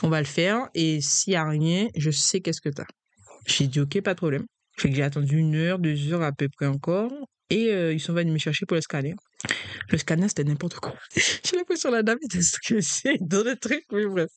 On 0.04 0.10
va 0.10 0.20
le 0.20 0.28
faire 0.28 0.68
et 0.76 1.02
s'il 1.02 1.32
n'y 1.32 1.38
a 1.38 1.48
rien, 1.48 1.88
je 1.96 2.12
sais 2.12 2.42
qu'est-ce 2.42 2.62
que 2.62 2.70
tu 2.70 2.82
as. 2.82 2.88
J'ai 3.48 3.68
dit, 3.68 3.80
OK, 3.80 4.00
pas 4.02 4.14
de 4.14 4.18
problème. 4.18 4.46
J'ai 4.78 5.02
attendu 5.02 5.40
une 5.40 5.56
heure, 5.56 5.80
deux 5.80 6.14
heures 6.14 6.22
à 6.22 6.32
peu 6.32 6.48
près 6.56 6.68
encore. 6.68 7.12
Et 7.50 7.70
euh, 7.72 7.94
ils 7.94 8.00
sont 8.00 8.14
venus 8.14 8.34
me 8.34 8.40
chercher 8.40 8.66
pour 8.66 8.76
le 8.76 8.82
scanner. 8.82 9.16
Le 9.90 9.98
scanner, 9.98 10.28
c'était 10.28 10.44
n'importe 10.44 10.76
quoi. 10.76 10.96
j'ai 11.16 11.56
l'impression 11.56 11.92
la 11.92 12.04
dame 12.04 12.18
était 12.22 12.42
stressée 12.42 13.18
dans 13.22 13.44
le 13.44 13.56
truc, 13.56 13.84
mais 13.92 14.06
bref. 14.06 14.30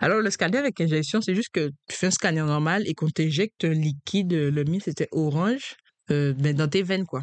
Alors, 0.00 0.20
le 0.20 0.30
scanner 0.30 0.58
avec 0.58 0.80
injection, 0.80 1.20
c'est 1.20 1.34
juste 1.34 1.50
que 1.52 1.68
tu 1.88 1.96
fais 1.96 2.06
un 2.06 2.10
scanner 2.10 2.42
normal 2.42 2.84
et 2.86 2.94
qu'on 2.94 3.08
t'injecte 3.08 3.64
un 3.64 3.72
liquide, 3.72 4.32
le 4.32 4.64
mien 4.64 4.78
c'était 4.82 5.08
orange, 5.12 5.76
euh, 6.10 6.32
ben, 6.34 6.54
dans 6.54 6.68
tes 6.68 6.82
veines, 6.82 7.06
quoi. 7.06 7.22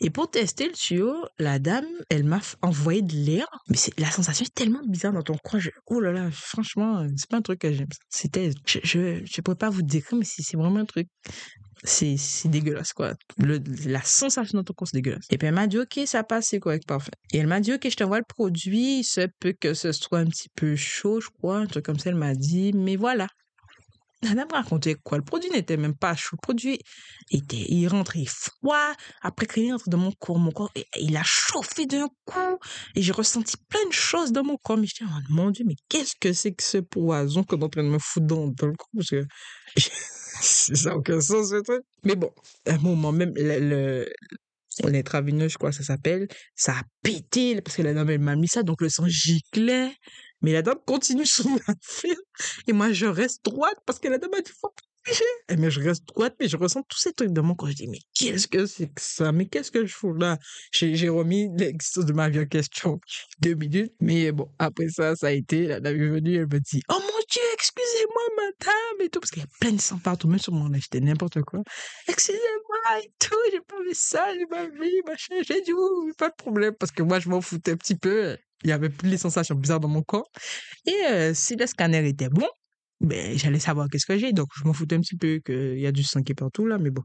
Et 0.00 0.08
pour 0.08 0.30
tester 0.30 0.66
le 0.66 0.72
tuyau, 0.72 1.14
la 1.38 1.58
dame, 1.58 1.86
elle 2.08 2.24
m'a 2.24 2.40
envoyé 2.62 3.02
de 3.02 3.14
l'air. 3.14 3.46
Mais 3.68 3.76
c'est, 3.76 3.98
la 4.00 4.10
sensation 4.10 4.46
est 4.46 4.54
tellement 4.54 4.80
bizarre 4.86 5.12
dans 5.12 5.22
ton 5.22 5.36
corps. 5.36 5.60
oh 5.86 6.00
là 6.00 6.10
là, 6.10 6.30
franchement, 6.30 7.06
c'est 7.16 7.28
pas 7.28 7.36
un 7.36 7.42
truc 7.42 7.60
que 7.60 7.72
j'aime. 7.72 7.88
C'était, 8.08 8.50
je, 8.66 8.78
je, 8.82 9.22
je 9.24 9.40
pourrais 9.42 9.58
pas 9.58 9.68
vous 9.68 9.82
décrire, 9.82 10.18
mais 10.18 10.24
c'est 10.24 10.56
vraiment 10.56 10.80
un 10.80 10.86
truc 10.86 11.08
c'est 11.84 12.16
dégueulasse, 12.46 12.92
quoi. 12.92 13.14
Le, 13.36 13.60
la 13.86 14.02
sensation 14.02 14.58
dans 14.58 14.64
ton 14.64 14.74
corps, 14.74 14.88
c'est 14.88 14.96
dégueulasse. 14.96 15.26
Et 15.30 15.38
puis 15.38 15.48
elle 15.48 15.54
m'a 15.54 15.66
dit, 15.66 15.78
OK, 15.78 16.00
ça 16.06 16.24
passe, 16.24 16.48
c'est 16.48 16.60
correct, 16.60 16.86
parfait. 16.86 17.12
Et 17.32 17.38
elle 17.38 17.46
m'a 17.46 17.60
dit, 17.60 17.72
OK, 17.72 17.88
je 17.88 17.96
t'envoie 17.96 18.18
le 18.18 18.24
produit, 18.28 19.04
se 19.04 19.28
peut 19.40 19.54
que 19.58 19.74
ce 19.74 19.92
soit 19.92 20.18
un 20.18 20.26
petit 20.26 20.48
peu 20.54 20.76
chaud, 20.76 21.20
je 21.20 21.28
crois, 21.28 21.58
un 21.58 21.66
truc 21.66 21.84
comme 21.84 21.98
ça, 21.98 22.10
elle 22.10 22.16
m'a 22.16 22.34
dit, 22.34 22.72
mais 22.72 22.96
voilà. 22.96 23.28
Elle 24.22 24.34
m'a 24.34 24.46
raconté 24.50 24.96
quoi? 24.96 25.16
Le 25.16 25.22
produit 25.22 25.48
n'était 25.50 25.76
même 25.76 25.94
pas 25.94 26.16
chaud. 26.16 26.36
Le 26.36 26.42
produit 26.42 26.80
était, 27.30 27.64
il 27.68 27.86
rentrait 27.86 28.24
froid. 28.26 28.92
Après 29.22 29.46
qu'il 29.46 29.70
rentre 29.70 29.88
dans 29.88 29.98
mon 29.98 30.10
corps, 30.10 30.40
mon 30.40 30.50
corps, 30.50 30.72
il 30.98 31.16
a 31.16 31.22
chauffé 31.22 31.86
d'un 31.86 32.08
coup. 32.24 32.58
Et 32.96 33.02
j'ai 33.02 33.12
ressenti 33.12 33.54
plein 33.68 33.86
de 33.86 33.92
choses 33.92 34.32
dans 34.32 34.42
mon 34.42 34.56
corps. 34.56 34.76
Mais 34.76 34.88
je 34.88 35.04
oh, 35.04 35.20
mon 35.30 35.50
Dieu, 35.52 35.64
mais 35.68 35.76
qu'est-ce 35.88 36.14
que 36.20 36.32
c'est 36.32 36.52
que 36.52 36.64
ce 36.64 36.78
poison 36.78 37.44
qu'on 37.44 37.60
est 37.60 37.64
en 37.64 37.68
train 37.68 37.84
de 37.84 37.88
me 37.88 38.00
foutre 38.00 38.26
dans, 38.26 38.48
dans 38.48 38.66
le 38.66 38.74
corps? 38.74 38.88
Parce 38.92 39.10
que 39.10 39.24
ça 40.74 40.90
n'a 40.90 40.96
aucun 40.96 41.20
sens, 41.20 41.50
ce 41.50 41.62
truc. 41.62 41.82
Mais 42.04 42.16
bon, 42.16 42.30
à 42.66 42.74
un 42.74 42.78
moment 42.78 43.12
même, 43.12 43.32
le, 43.36 44.08
l'intraveineux, 44.84 45.48
je 45.48 45.56
crois 45.58 45.70
que 45.70 45.76
ça 45.76 45.82
s'appelle, 45.82 46.28
ça 46.54 46.72
a 46.72 46.82
pété, 47.02 47.60
parce 47.60 47.76
que 47.76 47.82
la 47.82 47.94
dame, 47.94 48.10
elle 48.10 48.20
m'a 48.20 48.36
mis 48.36 48.48
ça, 48.48 48.62
donc 48.62 48.80
le 48.80 48.88
sang 48.88 49.06
giclait. 49.06 49.92
Mais 50.40 50.52
la 50.52 50.62
dame 50.62 50.78
continue 50.86 51.26
son 51.26 51.56
affaire. 51.66 52.16
Et 52.66 52.72
moi, 52.72 52.92
je 52.92 53.06
reste 53.06 53.44
droite 53.44 53.78
parce 53.86 53.98
que 53.98 54.08
la 54.08 54.18
dame 54.18 54.34
a 54.34 54.40
dit, 54.40 54.52
faut 54.60 54.72
et 55.48 55.56
mais 55.56 55.70
je 55.70 55.80
reste 55.80 56.06
droite, 56.06 56.34
mais 56.38 56.48
je 56.48 56.56
ressens 56.56 56.82
tous 56.88 56.98
ces 56.98 57.12
trucs 57.12 57.32
de 57.32 57.40
mon 57.40 57.54
corps. 57.54 57.70
Je 57.70 57.74
dis, 57.74 57.88
mais 57.88 58.00
qu'est-ce 58.14 58.46
que 58.46 58.66
c'est 58.66 58.86
que 58.86 59.00
ça? 59.00 59.32
Mais 59.32 59.46
qu'est-ce 59.46 59.70
que 59.70 59.86
je 59.86 59.94
fous 59.94 60.12
là? 60.12 60.38
J'ai 60.72 61.08
remis 61.08 61.48
l'existence 61.56 62.04
de 62.04 62.12
ma 62.12 62.28
vie 62.28 62.40
en 62.40 62.46
question 62.46 63.00
deux 63.40 63.54
minutes. 63.54 63.92
Mais 64.00 64.32
bon, 64.32 64.50
après 64.58 64.88
ça, 64.88 65.16
ça 65.16 65.28
a 65.28 65.30
été, 65.30 65.66
la 65.66 65.80
dame 65.80 65.96
est 65.96 66.08
venue, 66.08 66.36
elle 66.36 66.48
me 66.52 66.60
dit, 66.60 66.82
oh 66.88 66.98
mon 67.00 67.18
Dieu, 67.30 67.42
excusez-moi, 67.54 68.22
madame, 68.36 69.06
et 69.06 69.08
tout, 69.08 69.20
parce 69.20 69.30
qu'il 69.30 69.42
y 69.42 69.44
a 69.44 69.48
plein 69.60 69.72
de 69.72 69.80
sang 69.80 69.98
partout, 69.98 70.28
même 70.28 70.38
sur 70.38 70.52
mon 70.52 70.72
âge, 70.72 70.82
c'était 70.82 71.00
n'importe 71.00 71.42
quoi. 71.42 71.60
Excusez-moi, 72.06 73.00
et 73.02 73.12
tout, 73.18 73.36
j'ai 73.52 73.60
pas 73.60 73.82
vu 73.82 73.94
ça, 73.94 74.26
j'ai 74.34 74.46
pas 74.46 74.66
vu, 74.66 75.02
machin. 75.06 75.34
J'ai 75.46 75.60
dit, 75.62 75.72
oui, 75.72 76.12
pas 76.16 76.30
de 76.30 76.34
problème, 76.36 76.74
parce 76.74 76.92
que 76.92 77.02
moi, 77.02 77.20
je 77.20 77.28
m'en 77.28 77.40
foutais 77.40 77.72
un 77.72 77.76
petit 77.76 77.96
peu. 77.96 78.36
Il 78.64 78.70
y 78.70 78.72
avait 78.72 78.88
plus 78.88 79.08
les 79.08 79.18
sensations 79.18 79.54
bizarres 79.54 79.80
dans 79.80 79.88
mon 79.88 80.02
corps. 80.02 80.30
Et 80.86 81.04
euh, 81.06 81.34
si 81.34 81.54
le 81.54 81.66
scanner 81.66 82.06
était 82.08 82.28
bon, 82.28 82.48
ben, 83.00 83.38
j'allais 83.38 83.60
savoir 83.60 83.88
qu'est-ce 83.88 84.06
que 84.06 84.18
j'ai. 84.18 84.32
Donc, 84.32 84.48
je 84.56 84.64
m'en 84.64 84.72
foutais 84.72 84.96
un 84.96 85.00
petit 85.00 85.16
peu 85.16 85.40
qu'il 85.44 85.78
y 85.78 85.86
a 85.86 85.92
du 85.92 86.02
sang 86.02 86.22
qui 86.22 86.32
est 86.32 86.34
partout, 86.34 86.66
là, 86.66 86.78
mais 86.78 86.90
bon. 86.90 87.02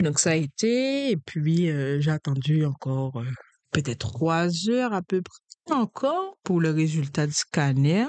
Donc, 0.00 0.18
ça 0.18 0.30
a 0.30 0.34
été, 0.34 1.10
et 1.10 1.16
puis 1.16 1.70
euh, 1.70 2.00
j'ai 2.00 2.10
attendu 2.10 2.64
encore 2.64 3.18
euh, 3.18 3.26
peut-être 3.70 3.98
trois 3.98 4.48
heures 4.70 4.92
à 4.92 5.02
peu 5.02 5.22
près 5.22 5.74
encore 5.74 6.38
pour 6.42 6.60
le 6.60 6.70
résultat 6.70 7.26
de 7.26 7.32
scanner. 7.32 8.06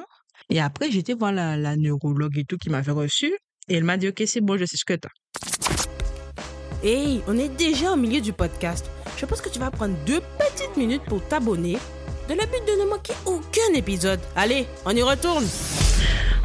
Et 0.49 0.59
après, 0.59 0.89
j'étais 0.89 1.13
voir 1.13 1.31
la, 1.31 1.57
la, 1.57 1.75
neurologue 1.75 2.37
et 2.37 2.45
tout 2.45 2.57
qui 2.57 2.69
m'avait 2.69 2.93
reçu. 2.93 3.33
Et 3.67 3.75
elle 3.75 3.83
m'a 3.83 3.97
dit, 3.97 4.07
OK, 4.07 4.23
c'est 4.25 4.41
bon, 4.41 4.57
je 4.57 4.65
sais 4.65 4.77
ce 4.77 4.85
que 4.85 4.93
t'as. 4.93 5.09
Hey, 6.81 7.21
on 7.27 7.37
est 7.37 7.49
déjà 7.49 7.91
au 7.91 7.97
milieu 7.97 8.21
du 8.21 8.31
podcast. 8.31 8.89
Je 9.17 9.25
pense 9.25 9.41
que 9.41 9.49
tu 9.49 9.59
vas 9.59 9.69
prendre 9.69 9.97
deux 10.05 10.21
petites 10.39 10.77
minutes 10.77 11.03
pour 11.03 11.27
t'abonner 11.27 11.77
de 12.29 12.33
le 12.33 12.45
but 12.45 12.65
de 12.65 12.83
ne 12.83 12.89
manquer 12.89 13.13
aucun 13.25 13.73
épisode. 13.75 14.21
Allez, 14.35 14.65
on 14.85 14.91
y 14.91 15.01
retourne. 15.01 15.45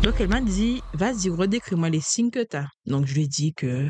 Donc 0.04 0.20
elle 0.20 0.28
m'a 0.28 0.42
dit, 0.42 0.82
vas-y, 0.92 1.30
redécris-moi 1.30 1.88
les 1.88 2.02
signes 2.02 2.30
que 2.30 2.44
tu 2.44 2.58
as. 2.58 2.68
Donc 2.84 3.06
je 3.06 3.14
lui 3.14 3.22
ai 3.22 3.26
dit 3.26 3.54
que 3.54 3.88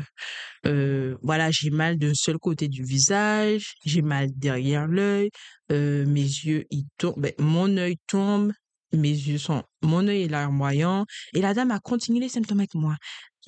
euh, 0.65 1.17
voilà, 1.21 1.51
j'ai 1.51 1.71
mal 1.71 1.97
d'un 1.97 2.13
seul 2.13 2.37
côté 2.37 2.69
du 2.69 2.85
visage, 2.85 3.73
j'ai 3.83 4.01
mal 4.01 4.29
derrière 4.33 4.87
l'œil, 4.87 5.29
euh, 5.73 6.05
mes 6.05 6.21
yeux 6.21 6.63
ils 6.71 6.85
tombent, 6.97 7.15
ben, 7.17 7.33
mon 7.37 7.75
œil 7.75 7.97
tombe, 8.07 8.53
mes 8.93 9.09
yeux 9.09 9.37
sont, 9.37 9.61
mon 9.81 10.07
œil 10.07 10.23
est 10.23 10.27
larmoyant. 10.29 11.03
Et 11.33 11.41
la 11.41 11.53
dame 11.53 11.71
a 11.71 11.79
continué 11.79 12.21
les 12.21 12.29
symptômes 12.29 12.59
avec 12.59 12.75
moi. 12.75 12.95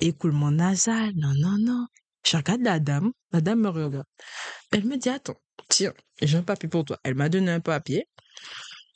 Écoulement 0.00 0.50
nasal, 0.50 1.12
non, 1.16 1.32
non, 1.38 1.56
non. 1.58 1.86
Je 2.26 2.36
regarde 2.36 2.60
la 2.60 2.80
dame, 2.80 3.12
la 3.32 3.40
dame 3.40 3.60
me 3.60 3.70
regarde. 3.70 4.04
Elle 4.72 4.84
me 4.84 4.98
dit, 4.98 5.08
attends, 5.08 5.40
tiens, 5.70 5.94
j'ai 6.20 6.36
un 6.36 6.42
papier 6.42 6.68
pour 6.68 6.84
toi. 6.84 6.98
Elle 7.02 7.14
m'a 7.14 7.30
donné 7.30 7.50
un 7.50 7.60
papier. 7.60 8.04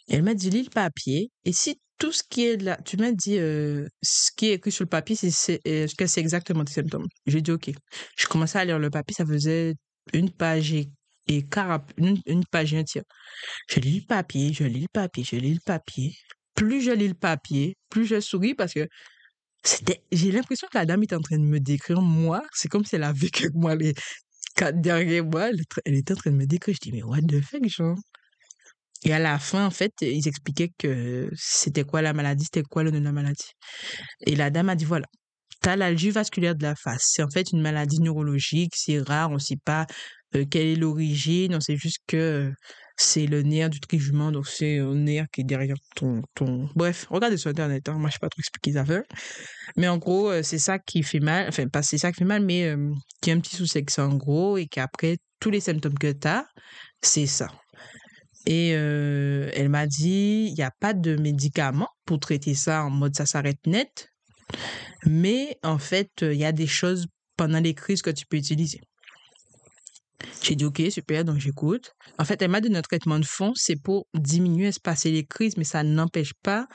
Elle 0.09 0.25
m'a 0.25 0.35
dit, 0.35 0.51
lis 0.51 0.65
le 0.65 0.71
papier. 0.71 1.31
Et 1.47 1.55
si 1.55 1.81
tout 2.03 2.11
ce 2.11 2.25
qui 2.29 2.47
est 2.49 2.57
là, 2.61 2.77
tu 2.85 2.97
m'as 2.97 3.13
dit 3.13 3.37
ce 3.37 4.31
qui 4.37 4.49
est 4.49 4.55
écrit 4.55 4.73
sur 4.73 4.83
le 4.83 4.89
papier, 4.89 5.15
c'est 5.15 5.61
est-ce 5.65 5.95
que 5.95 6.09
c'est 6.09 6.21
exactement 6.21 6.65
tes 6.65 6.73
symptômes? 6.73 7.07
J'ai 7.27 7.41
dit 7.41 7.53
ok. 7.53 7.71
Je 8.19 8.27
commençais 8.27 8.59
à 8.59 8.65
lire 8.65 8.81
le 8.81 8.91
papier, 8.91 9.15
ça 9.17 9.25
faisait 9.25 9.75
une 10.13 10.29
page 10.33 10.73
et, 10.73 10.89
et 11.29 11.45
à- 11.55 11.87
une, 11.99 12.21
une 12.27 12.45
page 12.45 12.75
tiers. 12.87 13.05
Je 13.69 13.79
lis 13.79 14.01
le 14.01 14.07
papier, 14.07 14.53
je 14.53 14.65
lis 14.65 14.81
le 14.81 14.89
papier, 14.93 15.23
je 15.23 15.37
lis 15.37 15.55
le 15.55 15.61
papier. 15.65 16.13
Plus 16.57 16.81
je 16.83 16.91
lis 16.91 17.07
le 17.07 17.15
papier, 17.15 17.77
plus 17.89 18.05
je 18.05 18.21
souris 18.21 18.55
parce 18.57 18.73
que 18.75 18.89
c'était, 19.63 20.03
j'ai 20.11 20.33
l'impression 20.33 20.67
que 20.73 20.79
la 20.79 20.87
dame 20.87 21.05
était 21.05 21.15
en 21.15 21.21
train 21.21 21.39
de 21.39 21.45
me 21.45 21.61
décrire 21.61 22.03
moi. 22.03 22.43
C'est 22.53 22.69
comme 22.69 22.85
si 22.85 22.97
elle 22.97 23.05
a 23.05 23.13
vécu 23.13 23.45
avec 23.45 23.55
moi 23.55 23.77
les 23.77 23.95
quatre 24.57 24.81
derniers 24.81 25.23
mois. 25.23 25.51
Elle, 25.51 25.61
est 25.61 25.81
elle 25.85 25.95
était 25.95 26.15
en 26.15 26.17
train 26.17 26.33
de 26.33 26.37
me 26.37 26.47
décrire. 26.47 26.75
Je 26.75 26.81
dis, 26.91 26.93
mais 26.93 27.05
what 27.05 27.21
the 27.23 27.41
fuck, 27.43 27.65
genre? 27.69 27.97
Et 29.05 29.13
à 29.13 29.19
la 29.19 29.39
fin, 29.39 29.67
en 29.67 29.71
fait, 29.71 29.93
ils 30.01 30.29
expliquaient 30.29 30.71
que 30.79 31.29
c'était 31.35 31.85
quoi 31.85 32.03
la 32.03 32.13
maladie, 32.13 32.45
c'était 32.45 32.63
quoi 32.63 32.85
le 32.85 32.91
nom 32.91 33.01
de 33.01 33.05
la 33.05 33.13
maladie. 33.13 33.51
Et 34.27 34.37
la 34.37 34.51
dame 34.51 34.69
a 34.69 34.77
dit, 34.77 34.85
voilà, 34.85 35.07
t'as 35.61 35.77
l'algie 35.77 36.11
vasculaire 36.11 36.55
de 36.55 36.63
la 36.63 36.75
face. 36.75 37.05
C'est 37.07 37.23
en 37.23 37.31
fait 37.31 37.51
une 37.53 37.63
maladie 37.63 38.01
neurologique, 38.01 38.73
c'est 38.77 39.01
rare, 39.01 39.31
on 39.31 39.39
sait 39.39 39.59
pas 39.65 39.87
euh, 40.37 40.45
quelle 40.49 40.67
est 40.67 40.77
l'origine, 40.77 41.55
on 41.55 41.61
sait 41.61 41.77
juste 41.77 42.01
que 42.07 42.17
euh, 42.17 42.53
c'est 42.97 43.27
le 43.27 43.43
nerf 43.43 43.71
du 43.71 43.81
trijument, 43.81 44.31
donc 44.31 44.47
c'est 44.47 44.79
un 44.79 44.95
nerf 44.95 45.27
qui 45.33 45.41
est 45.41 45.45
derrière 45.45 45.77
ton... 45.97 46.23
ton... 46.35 46.69
Bref, 46.77 47.07
regardez 47.11 47.37
sur 47.37 47.51
Internet, 47.51 47.89
hein, 47.89 47.95
moi 47.95 48.09
je 48.09 48.15
sais 48.15 48.19
pas 48.21 48.29
trop 48.29 48.41
expliquer 48.41 48.73
ça. 48.73 48.85
Mais 49.77 49.89
en 49.89 49.99
gros, 49.99 50.31
euh, 50.31 50.43
c'est 50.43 50.59
ça 50.59 50.79
qui 50.79 51.03
fait 51.03 51.21
mal, 51.21 51.49
enfin 51.49 51.67
pas 51.69 51.83
c'est 51.83 51.99
ça 51.99 52.13
qui 52.13 52.19
fait 52.19 52.25
mal, 52.25 52.45
mais 52.45 52.75
qui 53.21 53.31
a 53.31 53.35
un 53.35 53.41
petit 53.41 53.57
souci 53.57 53.79
avec 53.79 53.91
ça 53.91 54.07
en 54.07 54.15
gros, 54.15 54.59
et 54.59 54.67
qu'après, 54.67 55.19
tous 55.41 55.51
les 55.51 55.61
symptômes 55.61 55.99
que 55.99 56.13
t'as, 56.13 56.45
c'est 57.01 57.27
ça. 57.27 57.49
Et 58.47 58.73
euh, 58.75 59.51
elle 59.55 59.69
m'a 59.69 59.87
dit, 59.87 60.47
il 60.49 60.55
n'y 60.55 60.63
a 60.63 60.73
pas 60.81 60.95
de 60.95 61.17
médicament 61.17 61.89
pour 62.05 62.19
traiter 62.19 62.55
ça 62.55 62.85
en 62.85 62.91
mode 62.91 63.15
ça 63.15 63.27
s'arrête 63.27 63.65
net, 63.67 64.09
mais 65.07 65.59
en 65.63 65.79
fait, 65.79 66.11
il 66.23 66.35
y 66.35 66.45
a 66.45 66.53
des 66.53 66.67
choses 66.67 67.07
pendant 67.37 67.61
les 67.61 67.75
crises 67.75 68.03
que 68.03 68.11
tu 68.11 68.27
peux 68.27 68.37
utiliser. 68.37 68.81
J'ai 70.43 70.55
dit, 70.55 70.65
ok, 70.65 70.83
super, 70.91 71.25
donc 71.25 71.39
j'écoute. 71.39 71.93
En 72.19 72.25
fait, 72.25 72.41
elle 72.43 72.51
m'a 72.51 72.61
donné 72.61 72.79
un 72.79 72.83
traitement 72.83 73.19
de 73.19 73.25
fond, 73.25 73.53
c'est 73.55 73.81
pour 73.81 74.07
diminuer, 74.15 74.69
espacer 74.69 75.11
les 75.11 75.25
crises, 75.25 75.57
mais 75.57 75.65
ça 75.65 75.83
n'empêche 75.83 76.33
pas 76.43 76.67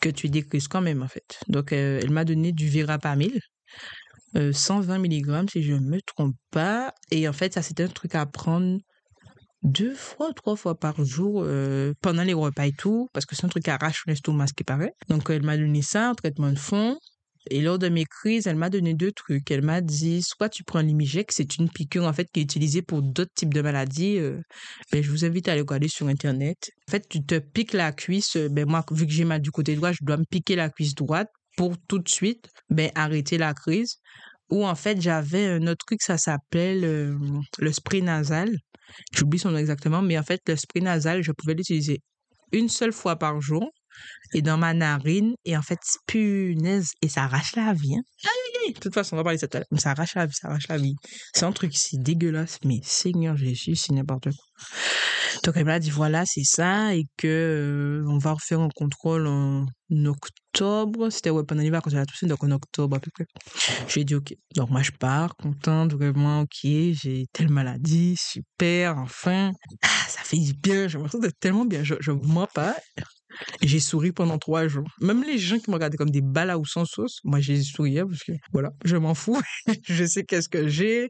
que 0.00 0.08
tu 0.08 0.26
aies 0.26 0.30
des 0.30 0.42
crises 0.42 0.68
quand 0.68 0.80
même, 0.80 1.02
en 1.02 1.08
fait. 1.08 1.38
Donc, 1.48 1.72
euh, 1.72 2.00
elle 2.02 2.10
m'a 2.10 2.24
donné 2.24 2.52
du 2.52 2.68
Virapamil, 2.68 3.40
euh, 4.36 4.52
120 4.52 4.98
mg, 4.98 5.50
si 5.50 5.62
je 5.62 5.74
ne 5.74 5.80
me 5.88 6.00
trompe 6.02 6.36
pas. 6.50 6.92
Et 7.10 7.28
en 7.28 7.32
fait, 7.32 7.54
ça, 7.54 7.62
c'était 7.62 7.84
un 7.84 7.88
truc 7.88 8.14
à 8.14 8.26
prendre 8.26 8.78
deux 9.64 9.94
fois, 9.94 10.32
trois 10.34 10.56
fois 10.56 10.74
par 10.78 11.04
jour 11.04 11.42
euh, 11.44 11.92
pendant 12.02 12.22
les 12.22 12.34
repas 12.34 12.66
et 12.66 12.72
tout, 12.72 13.08
parce 13.12 13.26
que 13.26 13.34
c'est 13.34 13.44
un 13.46 13.48
truc 13.48 13.64
qui 13.64 13.70
arrache 13.70 14.02
l'estomac, 14.06 14.48
ce 14.48 14.52
qui 14.54 14.64
paraît. 14.64 14.92
Donc, 15.08 15.30
elle 15.30 15.42
m'a 15.42 15.56
donné 15.56 15.82
ça, 15.82 16.10
un 16.10 16.14
traitement 16.14 16.50
de 16.52 16.58
fond. 16.58 16.96
Et 17.50 17.60
lors 17.60 17.78
de 17.78 17.88
mes 17.90 18.04
crises, 18.06 18.46
elle 18.46 18.56
m'a 18.56 18.70
donné 18.70 18.94
deux 18.94 19.12
trucs. 19.12 19.50
Elle 19.50 19.62
m'a 19.62 19.82
dit, 19.82 20.22
soit 20.22 20.48
tu 20.48 20.64
prends 20.64 20.80
l'Imigec, 20.80 21.30
c'est 21.30 21.56
une 21.58 21.68
piqûre 21.68 22.04
en 22.04 22.12
fait 22.12 22.26
qui 22.32 22.40
est 22.40 22.42
utilisée 22.42 22.80
pour 22.80 23.02
d'autres 23.02 23.32
types 23.34 23.52
de 23.52 23.60
maladies. 23.60 24.18
euh, 24.18 24.40
ben, 24.90 25.02
je 25.02 25.10
vous 25.10 25.24
invite 25.26 25.48
à 25.48 25.52
aller 25.52 25.60
regarder 25.60 25.88
sur 25.88 26.06
Internet. 26.08 26.70
En 26.88 26.90
fait, 26.92 27.06
tu 27.08 27.22
te 27.22 27.38
piques 27.38 27.74
la 27.74 27.92
cuisse. 27.92 28.36
euh, 28.36 28.48
Ben, 28.50 28.66
moi, 28.66 28.82
vu 28.92 29.06
que 29.06 29.12
j'ai 29.12 29.24
mal 29.24 29.42
du 29.42 29.50
côté 29.50 29.76
droit, 29.76 29.92
je 29.92 29.98
dois 30.02 30.16
me 30.16 30.24
piquer 30.24 30.56
la 30.56 30.70
cuisse 30.70 30.94
droite 30.94 31.28
pour 31.56 31.74
tout 31.86 31.98
de 31.98 32.08
suite 32.08 32.48
ben, 32.70 32.90
arrêter 32.94 33.36
la 33.36 33.52
crise. 33.52 33.96
Ou 34.50 34.66
en 34.66 34.74
fait, 34.74 35.00
j'avais 35.00 35.46
un 35.46 35.66
autre 35.66 35.84
truc, 35.86 36.02
ça 36.02 36.16
s'appelle 36.18 36.84
euh, 36.84 37.14
le 37.58 37.72
spray 37.72 38.00
nasal. 38.02 38.50
J'oublie 39.12 39.38
son 39.38 39.50
nom 39.50 39.58
exactement, 39.58 40.02
mais 40.02 40.18
en 40.18 40.22
fait, 40.22 40.40
le 40.48 40.56
spray 40.56 40.82
nasal, 40.82 41.22
je 41.22 41.32
pouvais 41.32 41.54
l'utiliser 41.54 42.00
une 42.52 42.68
seule 42.68 42.92
fois 42.92 43.16
par 43.16 43.40
jour 43.40 43.70
et 44.32 44.42
dans 44.42 44.58
ma 44.58 44.74
narine. 44.74 45.34
Et 45.44 45.56
en 45.56 45.62
fait, 45.62 45.78
punaise, 46.06 46.90
et 47.02 47.08
ça 47.08 47.24
arrache 47.24 47.56
la 47.56 47.72
vie. 47.72 47.96
Hein. 47.96 48.02
De 48.68 48.78
toute 48.78 48.94
façon, 48.94 49.14
on 49.14 49.18
va 49.18 49.24
parler 49.24 49.36
de 49.36 49.40
ça 49.40 49.48
tout. 49.48 49.58
Mais 49.70 49.78
ça 49.78 49.90
arrache 49.90 50.14
la 50.14 50.26
vie, 50.26 50.34
ça 50.34 50.48
arrache 50.48 50.68
la 50.68 50.78
vie. 50.78 50.94
C'est 51.34 51.44
un 51.44 51.52
truc, 51.52 51.76
c'est 51.76 51.98
dégueulasse, 51.98 52.58
mais 52.64 52.80
Seigneur 52.82 53.36
Jésus, 53.36 53.76
c'est 53.76 53.92
n'importe 53.92 54.24
quoi. 54.24 54.44
Donc, 55.42 55.56
elle 55.56 55.64
m'a 55.64 55.78
dit, 55.78 55.90
voilà, 55.90 56.24
c'est 56.26 56.44
ça, 56.44 56.94
et 56.94 57.04
que 57.16 57.26
euh, 57.26 58.08
on 58.08 58.18
va 58.18 58.32
refaire 58.32 58.60
un 58.60 58.68
contrôle 58.74 59.26
en 59.26 59.66
octobre. 60.06 61.10
C'était 61.10 61.30
ouais, 61.30 61.44
pendant 61.44 61.62
les 61.62 61.70
vacances 61.70 61.92
de 61.92 61.98
la 61.98 62.06
Toussaint, 62.06 62.28
donc 62.28 62.42
en 62.44 62.50
octobre 62.52 62.96
à 62.96 63.00
peu 63.00 63.10
près. 63.12 63.26
J'ai 63.88 64.04
dit, 64.04 64.14
ok. 64.14 64.34
Donc, 64.54 64.70
moi, 64.70 64.82
je 64.82 64.92
pars, 64.92 65.34
contente, 65.36 65.92
vraiment, 65.92 66.42
ok, 66.42 66.60
j'ai 66.62 67.26
telle 67.32 67.50
maladie, 67.50 68.16
super, 68.16 68.96
enfin. 68.98 69.52
Ah, 69.82 69.88
ça 70.08 70.20
fait 70.22 70.38
du 70.38 70.54
bien, 70.54 70.88
je 70.88 70.98
me 70.98 71.08
sens 71.08 71.20
tellement 71.40 71.64
bien. 71.64 71.82
Je, 71.82 71.94
je 72.00 72.12
mens 72.12 72.48
pas. 72.54 72.76
J'ai 73.62 73.80
souri 73.80 74.12
pendant 74.12 74.38
trois 74.38 74.68
jours. 74.68 74.88
Même 75.00 75.22
les 75.24 75.38
gens 75.38 75.58
qui 75.58 75.70
me 75.70 75.74
regardaient 75.74 75.96
comme 75.96 76.10
des 76.10 76.20
balles 76.20 76.54
ou 76.56 76.64
sans 76.64 76.84
sauce, 76.84 77.20
moi 77.24 77.40
j'ai 77.40 77.62
souri 77.62 77.98
hein, 77.98 78.06
parce 78.08 78.22
que 78.22 78.32
voilà, 78.52 78.72
je 78.84 78.96
m'en 78.96 79.14
fous. 79.14 79.40
je 79.88 80.04
sais 80.04 80.24
qu'est-ce 80.24 80.48
que 80.48 80.68
j'ai. 80.68 81.08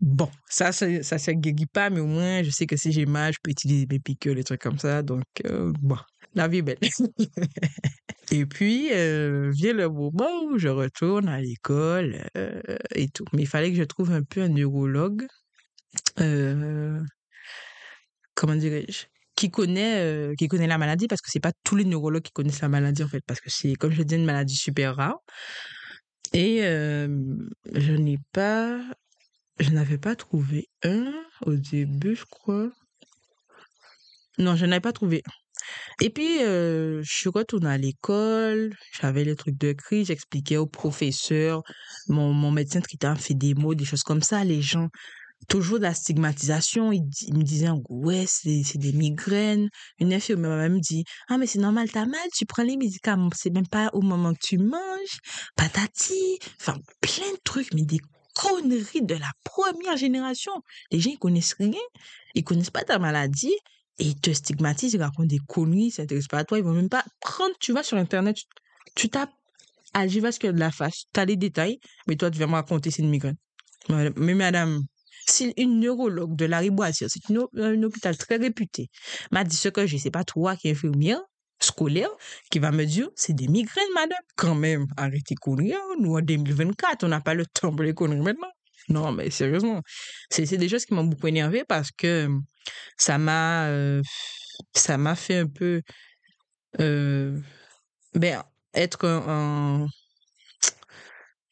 Bon, 0.00 0.30
ça, 0.48 0.72
ça, 0.72 1.18
se 1.18 1.30
guérit 1.32 1.66
pas, 1.66 1.90
mais 1.90 2.00
au 2.00 2.06
moins 2.06 2.42
je 2.42 2.50
sais 2.50 2.66
que 2.66 2.76
si 2.76 2.92
j'ai 2.92 3.06
mal, 3.06 3.32
je 3.32 3.38
peux 3.42 3.50
utiliser 3.50 3.86
mes 3.90 3.98
piqûres, 3.98 4.34
les 4.34 4.44
trucs 4.44 4.60
comme 4.60 4.78
ça. 4.78 5.02
Donc, 5.02 5.24
euh, 5.46 5.72
bon, 5.80 5.96
la 6.34 6.48
vie 6.48 6.58
est 6.58 6.62
belle. 6.62 6.78
et 8.32 8.46
puis, 8.46 8.88
euh, 8.92 9.50
vient 9.52 9.72
le 9.72 9.88
moment 9.88 10.44
où 10.44 10.58
je 10.58 10.68
retourne 10.68 11.28
à 11.28 11.40
l'école 11.40 12.24
euh, 12.36 12.60
et 12.94 13.08
tout. 13.08 13.24
Mais 13.32 13.42
il 13.42 13.48
fallait 13.48 13.70
que 13.70 13.78
je 13.78 13.84
trouve 13.84 14.12
un 14.12 14.22
peu 14.22 14.42
un 14.42 14.48
neurologue. 14.48 15.26
Comment 18.34 18.54
dirais-je? 18.54 19.06
Qui 19.38 19.50
connaît 19.50 20.00
euh, 20.00 20.34
qui 20.36 20.48
connaît 20.48 20.66
la 20.66 20.78
maladie 20.78 21.06
parce 21.06 21.20
que 21.20 21.30
c'est 21.30 21.38
pas 21.38 21.52
tous 21.62 21.76
les 21.76 21.84
neurologues 21.84 22.24
qui 22.24 22.32
connaissent 22.32 22.60
la 22.60 22.68
maladie 22.68 23.04
en 23.04 23.08
fait 23.08 23.22
parce 23.24 23.40
que 23.40 23.50
c'est 23.50 23.74
comme 23.74 23.92
je 23.92 24.02
dis 24.02 24.16
une 24.16 24.24
maladie 24.24 24.56
super 24.56 24.96
rare. 24.96 25.18
Et 26.32 26.64
euh, 26.64 27.06
je 27.72 27.92
n'ai 27.92 28.18
pas 28.32 28.80
je 29.60 29.70
n'avais 29.70 29.98
pas 29.98 30.16
trouvé 30.16 30.68
un 30.82 31.12
au 31.46 31.54
début 31.54 32.16
je 32.16 32.24
crois. 32.24 32.68
Non 34.38 34.56
je 34.56 34.66
n'avais 34.66 34.80
pas 34.80 34.92
trouvé 34.92 35.22
et 36.00 36.10
puis 36.10 36.42
euh, 36.42 37.00
je 37.04 37.12
suis 37.12 37.28
retournée 37.28 37.70
à 37.70 37.78
l'école 37.78 38.74
j'avais 39.00 39.24
les 39.24 39.36
trucs 39.36 39.58
de 39.58 39.72
crise 39.72 40.06
j'expliquais 40.08 40.56
au 40.56 40.66
professeur 40.66 41.62
mon, 42.08 42.32
mon 42.32 42.50
médecin 42.50 42.80
traitant 42.80 43.16
fait 43.16 43.34
des 43.34 43.54
mots 43.54 43.74
des 43.74 43.84
choses 43.84 44.02
comme 44.02 44.22
ça 44.22 44.44
les 44.44 44.62
gens 44.62 44.88
toujours 45.48 45.78
de 45.78 45.84
la 45.84 45.94
stigmatisation. 45.94 46.92
Il, 46.92 47.02
di- 47.08 47.26
il 47.28 47.36
me 47.36 47.42
disait, 47.42 47.68
ouais, 47.88 48.24
c'est 48.26 48.78
des 48.78 48.92
migraines. 48.92 49.68
Une 49.98 50.12
infirmière 50.12 50.56
même 50.56 50.80
dit, 50.80 51.04
ah, 51.28 51.38
mais 51.38 51.46
c'est 51.46 51.58
normal, 51.58 51.90
t'as 51.90 52.06
mal, 52.06 52.28
tu 52.34 52.46
prends 52.46 52.62
les 52.62 52.76
médicaments, 52.76 53.30
c'est 53.34 53.50
même 53.50 53.66
pas 53.66 53.90
au 53.92 54.02
moment 54.02 54.34
que 54.34 54.40
tu 54.42 54.58
manges, 54.58 55.18
patati. 55.56 56.38
Enfin, 56.60 56.76
plein 57.00 57.32
de 57.32 57.40
trucs, 57.44 57.72
mais 57.74 57.82
des 57.82 58.00
conneries 58.36 59.02
de 59.02 59.14
la 59.14 59.32
première 59.42 59.96
génération. 59.96 60.52
Les 60.92 61.00
gens, 61.00 61.10
ils 61.10 61.18
connaissent 61.18 61.54
rien, 61.54 61.80
ils 62.34 62.44
connaissent 62.44 62.70
pas 62.70 62.84
ta 62.84 62.98
maladie. 62.98 63.54
Et 64.00 64.04
ils 64.04 64.20
te 64.20 64.30
stigmatisent, 64.32 64.94
ils 64.94 65.02
racontent 65.02 65.26
des 65.26 65.40
conneries, 65.48 65.86
ils 65.86 65.90
s'intéressent 65.90 66.28
pas 66.28 66.38
à 66.38 66.44
toi, 66.44 66.56
ils 66.56 66.62
vont 66.62 66.72
même 66.72 66.88
pas 66.88 67.04
prendre, 67.20 67.52
tu 67.58 67.72
vas 67.72 67.82
sur 67.82 67.96
Internet, 67.96 68.36
tu, 68.36 68.44
tu 68.94 69.08
tapes 69.08 69.32
algie 69.92 70.20
vasculaire 70.20 70.54
de 70.54 70.60
la 70.60 70.70
face, 70.70 71.06
t'as 71.12 71.24
les 71.24 71.34
détails, 71.34 71.80
mais 72.06 72.14
toi, 72.14 72.30
tu 72.30 72.38
viens 72.38 72.46
me 72.46 72.52
raconter 72.52 72.92
c'est 72.92 73.02
une 73.02 73.10
migraine. 73.10 73.34
Mais 73.88 74.34
madame, 74.34 74.84
si 75.30 75.52
une 75.56 75.80
neurologue 75.80 76.36
de 76.36 76.44
la 76.46 76.58
Riboisière, 76.58 77.08
c'est 77.10 77.20
un 77.56 77.82
hôpital 77.82 78.16
très 78.16 78.36
réputé, 78.36 78.88
m'a 79.30 79.44
dit 79.44 79.56
ce 79.56 79.68
que 79.68 79.86
j'ai, 79.86 79.98
c'est 79.98 80.10
pas 80.10 80.24
toi 80.24 80.56
qui 80.56 80.68
es 80.68 80.72
infirmière 80.72 81.20
scolaire 81.60 82.10
qui 82.50 82.58
va 82.60 82.70
me 82.70 82.84
dire 82.84 83.08
c'est 83.16 83.32
des 83.32 83.48
migraines, 83.48 83.92
madame. 83.94 84.18
Quand 84.36 84.54
même, 84.54 84.86
arrêtez 84.96 85.34
conneries. 85.34 85.74
hein. 85.74 85.80
Nous, 86.00 86.16
en 86.16 86.20
2024, 86.20 87.04
on 87.04 87.08
n'a 87.08 87.20
pas 87.20 87.34
le 87.34 87.46
temps 87.46 87.70
pour 87.74 87.82
les 87.82 87.94
conneries 87.94 88.20
maintenant. 88.20 88.48
Non, 88.88 89.12
mais 89.12 89.30
sérieusement, 89.30 89.82
c'est 90.30 90.56
des 90.56 90.68
choses 90.68 90.86
qui 90.86 90.94
m'ont 90.94 91.04
beaucoup 91.04 91.26
énervé 91.26 91.64
parce 91.68 91.90
que 91.90 92.28
ça 92.96 93.18
m'a 93.18 93.66
euh, 93.66 94.02
ça 94.74 94.98
m'a 94.98 95.14
fait 95.16 95.38
un 95.38 95.46
peu 95.48 95.82
euh, 96.80 97.38
ben, 98.14 98.42
être 98.74 99.08
en, 99.08 99.86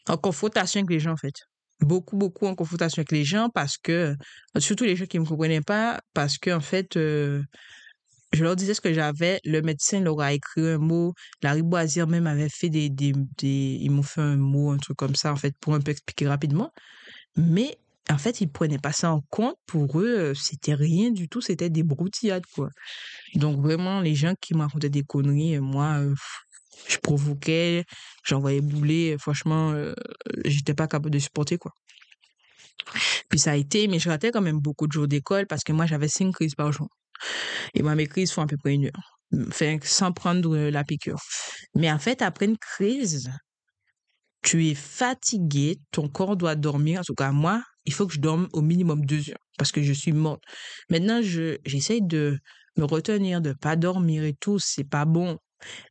en 0.09 0.17
confrontation 0.17 0.81
avec 0.81 0.91
les 0.91 1.01
gens, 1.01 1.13
en 1.13 1.17
fait 1.17 1.35
beaucoup, 1.81 2.17
beaucoup 2.17 2.47
en 2.47 2.55
confrontation 2.55 3.01
avec 3.01 3.13
les 3.13 3.25
gens 3.25 3.49
parce 3.53 3.77
que, 3.79 4.15
surtout 4.59 4.85
les 4.85 4.97
gens 4.97 5.07
qui 5.07 5.19
ne 5.19 5.25
me 5.25 5.29
comprenaient 5.29 5.61
pas, 5.61 6.01
parce 6.15 6.39
que, 6.39 6.51
en 6.51 6.61
fait, 6.61 6.97
euh, 6.97 7.43
je 8.33 8.45
leur 8.45 8.57
disais 8.57 8.75
ce 8.75 8.81
que 8.81 8.93
j'avais, 8.93 9.41
le 9.45 9.63
médecin 9.63 10.01
leur 10.01 10.21
a 10.21 10.33
écrit 10.33 10.67
un 10.67 10.79
mot, 10.79 11.15
la 11.43 11.53
riboisière 11.53 12.07
même 12.07 12.27
avait 12.27 12.49
fait 12.49 12.69
des, 12.69 12.89
des, 12.91 13.13
ils 13.45 13.91
m'ont 13.91 14.03
fait 14.03 14.21
un 14.21 14.37
mot, 14.37 14.71
un 14.71 14.79
truc 14.79 14.97
comme 14.97 15.15
ça, 15.15 15.33
en 15.33 15.37
fait, 15.37 15.55
pour 15.61 15.75
un 15.75 15.81
peu 15.81 15.91
expliquer 15.91 16.29
rapidement. 16.29 16.71
Mais, 17.37 17.79
en 18.11 18.19
fait, 18.19 18.41
ils 18.41 18.49
prenaient 18.49 18.79
pas 18.79 18.93
ça 18.93 19.13
en 19.13 19.21
compte. 19.31 19.57
Pour 19.67 20.01
eux, 20.01 20.07
euh, 20.07 20.35
c'était 20.35 20.75
rien 20.75 21.11
du 21.11 21.29
tout, 21.29 21.41
c'était 21.41 21.71
des 21.71 21.83
broutillades, 21.83 22.47
quoi. 22.55 22.69
Donc, 23.35 23.61
vraiment, 23.61 24.01
les 24.01 24.15
gens 24.15 24.35
qui 24.41 24.55
me 24.55 24.61
racontaient 24.61 24.91
des 24.91 25.03
conneries, 25.03 25.57
euh, 25.57 25.61
moi, 25.61 26.01
je 26.89 26.99
provoquais, 26.99 27.85
j'envoyais 28.25 28.61
bouler, 28.61 29.17
franchement, 29.19 29.73
euh, 29.73 29.95
j'étais 30.45 30.75
pas 30.75 30.87
capable 30.87 31.11
de 31.11 31.19
supporter, 31.19 31.59
quoi. 31.59 31.73
Puis 33.29 33.39
ça 33.39 33.53
a 33.53 33.57
été, 33.57 33.89
mais 33.89 33.99
je 33.99 34.09
ratais 34.09 34.31
quand 34.31 34.43
même 34.43 34.61
beaucoup 34.61 34.87
de 34.87 34.93
jours 34.93 35.09
d'école 35.09 35.47
parce 35.47 35.65
que 35.65 35.73
moi, 35.73 35.87
j'avais 35.87 36.09
cinq 36.09 36.33
crises 36.35 36.55
par 36.55 36.73
jour. 36.73 36.89
Et 37.75 37.83
moi, 37.83 37.95
mes 37.95 38.07
crises 38.07 38.33
font 38.33 38.43
à 38.43 38.47
peu 38.47 38.57
près 38.57 38.75
une 38.75 38.87
heure. 38.87 39.19
sans 39.83 40.13
prendre 40.13 40.57
la 40.57 40.85
piqûre. 40.85 41.21
Mais 41.75 41.91
en 41.91 41.99
fait, 41.99 42.23
après 42.23 42.47
une 42.47 42.59
crise, 42.59 43.31
tu 44.43 44.69
es 44.69 44.75
fatigué, 44.75 45.79
ton 45.91 46.09
corps 46.09 46.37
doit 46.37 46.55
dormir. 46.55 47.01
En 47.01 47.05
tout 47.05 47.15
cas, 47.15 47.33
moi, 47.33 47.63
il 47.85 47.93
faut 47.93 48.07
que 48.07 48.15
je 48.15 48.21
dorme 48.21 48.49
au 48.53 48.63
minimum 48.63 49.05
deux 49.05 49.31
heures 49.31 49.45
parce 49.59 49.73
que 49.73 49.83
je 49.83 49.93
suis 49.93 50.13
morte. 50.13 50.43
Maintenant, 50.91 51.21
je, 51.23 51.59
j'essaye 51.65 52.03
de 52.03 52.39
me 52.77 52.85
retenir, 52.85 53.41
de 53.41 53.53
pas 53.53 53.77
dormir 53.77 54.23
et 54.25 54.35
tout. 54.35 54.59
C'est 54.59 54.89
pas 54.89 55.05
bon. 55.05 55.39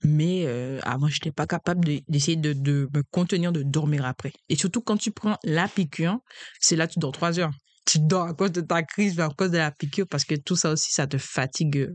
Mais 0.04 0.46
avant, 0.84 1.08
je 1.08 1.16
n'étais 1.16 1.32
pas 1.32 1.48
capable 1.48 1.88
d'essayer 2.08 2.38
de, 2.38 2.54
de, 2.54 2.90
me 2.94 3.04
contenir 3.12 3.52
de 3.52 3.64
dormir 3.64 4.06
après. 4.06 4.34
Et 4.50 4.56
surtout, 4.56 4.82
quand 4.82 4.98
tu 4.98 5.12
prends 5.12 5.38
la 5.44 5.68
piqûre, 5.68 6.20
c'est 6.60 6.76
là 6.76 6.88
que 6.88 6.94
tu 6.94 7.00
dors 7.00 7.12
trois 7.12 7.40
heures 7.40 7.52
tu 7.86 8.00
dors 8.00 8.28
à 8.28 8.34
cause 8.34 8.52
de 8.52 8.62
ta 8.62 8.84
crise, 8.84 9.20
à 9.20 9.30
cause 9.30 9.52
de 9.52 9.58
la 9.58 9.72
piqûre, 9.72 10.08
parce 10.10 10.26
que 10.26 10.36
tout 10.36 10.56
ça 10.56 10.72
aussi, 10.72 10.92
ça 10.92 11.06
te 11.08 11.18
fatigue 11.18 11.90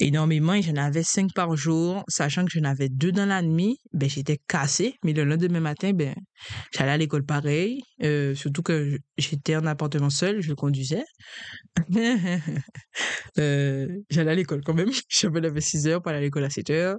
énormément. 0.00 0.54
Et 0.54 0.62
j'en 0.62 0.76
avais 0.76 1.02
cinq 1.02 1.32
par 1.34 1.54
jour, 1.56 2.04
sachant 2.08 2.44
que 2.44 2.50
j'en 2.50 2.64
avais 2.64 2.88
deux 2.88 3.12
dans 3.12 3.26
la 3.26 3.42
nuit, 3.42 3.78
ben, 3.92 4.08
j'étais 4.08 4.38
cassée. 4.48 4.94
Mais 5.04 5.12
le 5.12 5.24
lendemain 5.24 5.60
matin, 5.60 5.92
ben, 5.92 6.14
j'allais 6.74 6.92
à 6.92 6.96
l'école 6.96 7.24
pareil, 7.24 7.82
euh, 8.02 8.34
surtout 8.34 8.62
que 8.62 8.98
j'étais 9.18 9.56
en 9.56 9.66
appartement 9.66 10.10
seul, 10.10 10.40
je 10.40 10.54
conduisais. 10.54 11.04
euh, 13.38 13.88
j'allais 14.10 14.30
à 14.30 14.34
l'école 14.34 14.62
quand 14.64 14.74
même. 14.74 14.90
Je 15.08 15.26
me 15.28 15.40
levais 15.40 15.60
6 15.60 15.86
heures 15.86 16.02
pour 16.02 16.10
aller 16.10 16.18
à 16.18 16.22
l'école 16.22 16.44
à 16.44 16.50
7 16.50 16.70
heures. 16.70 16.98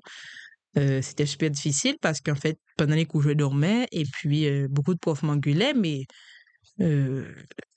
Euh, 0.77 1.01
c'était 1.01 1.25
super 1.25 1.51
difficile 1.51 1.97
parce 2.01 2.19
qu'en 2.21 2.35
fait, 2.35 2.57
pendant 2.77 2.95
les 2.95 3.05
cours, 3.05 3.21
je 3.21 3.31
dormais 3.31 3.87
et 3.91 4.05
puis 4.05 4.47
beaucoup 4.69 4.93
de 4.93 4.99
profs 4.99 5.23
m'engueulaient, 5.23 5.73
mais 5.73 6.05
euh, 6.81 7.25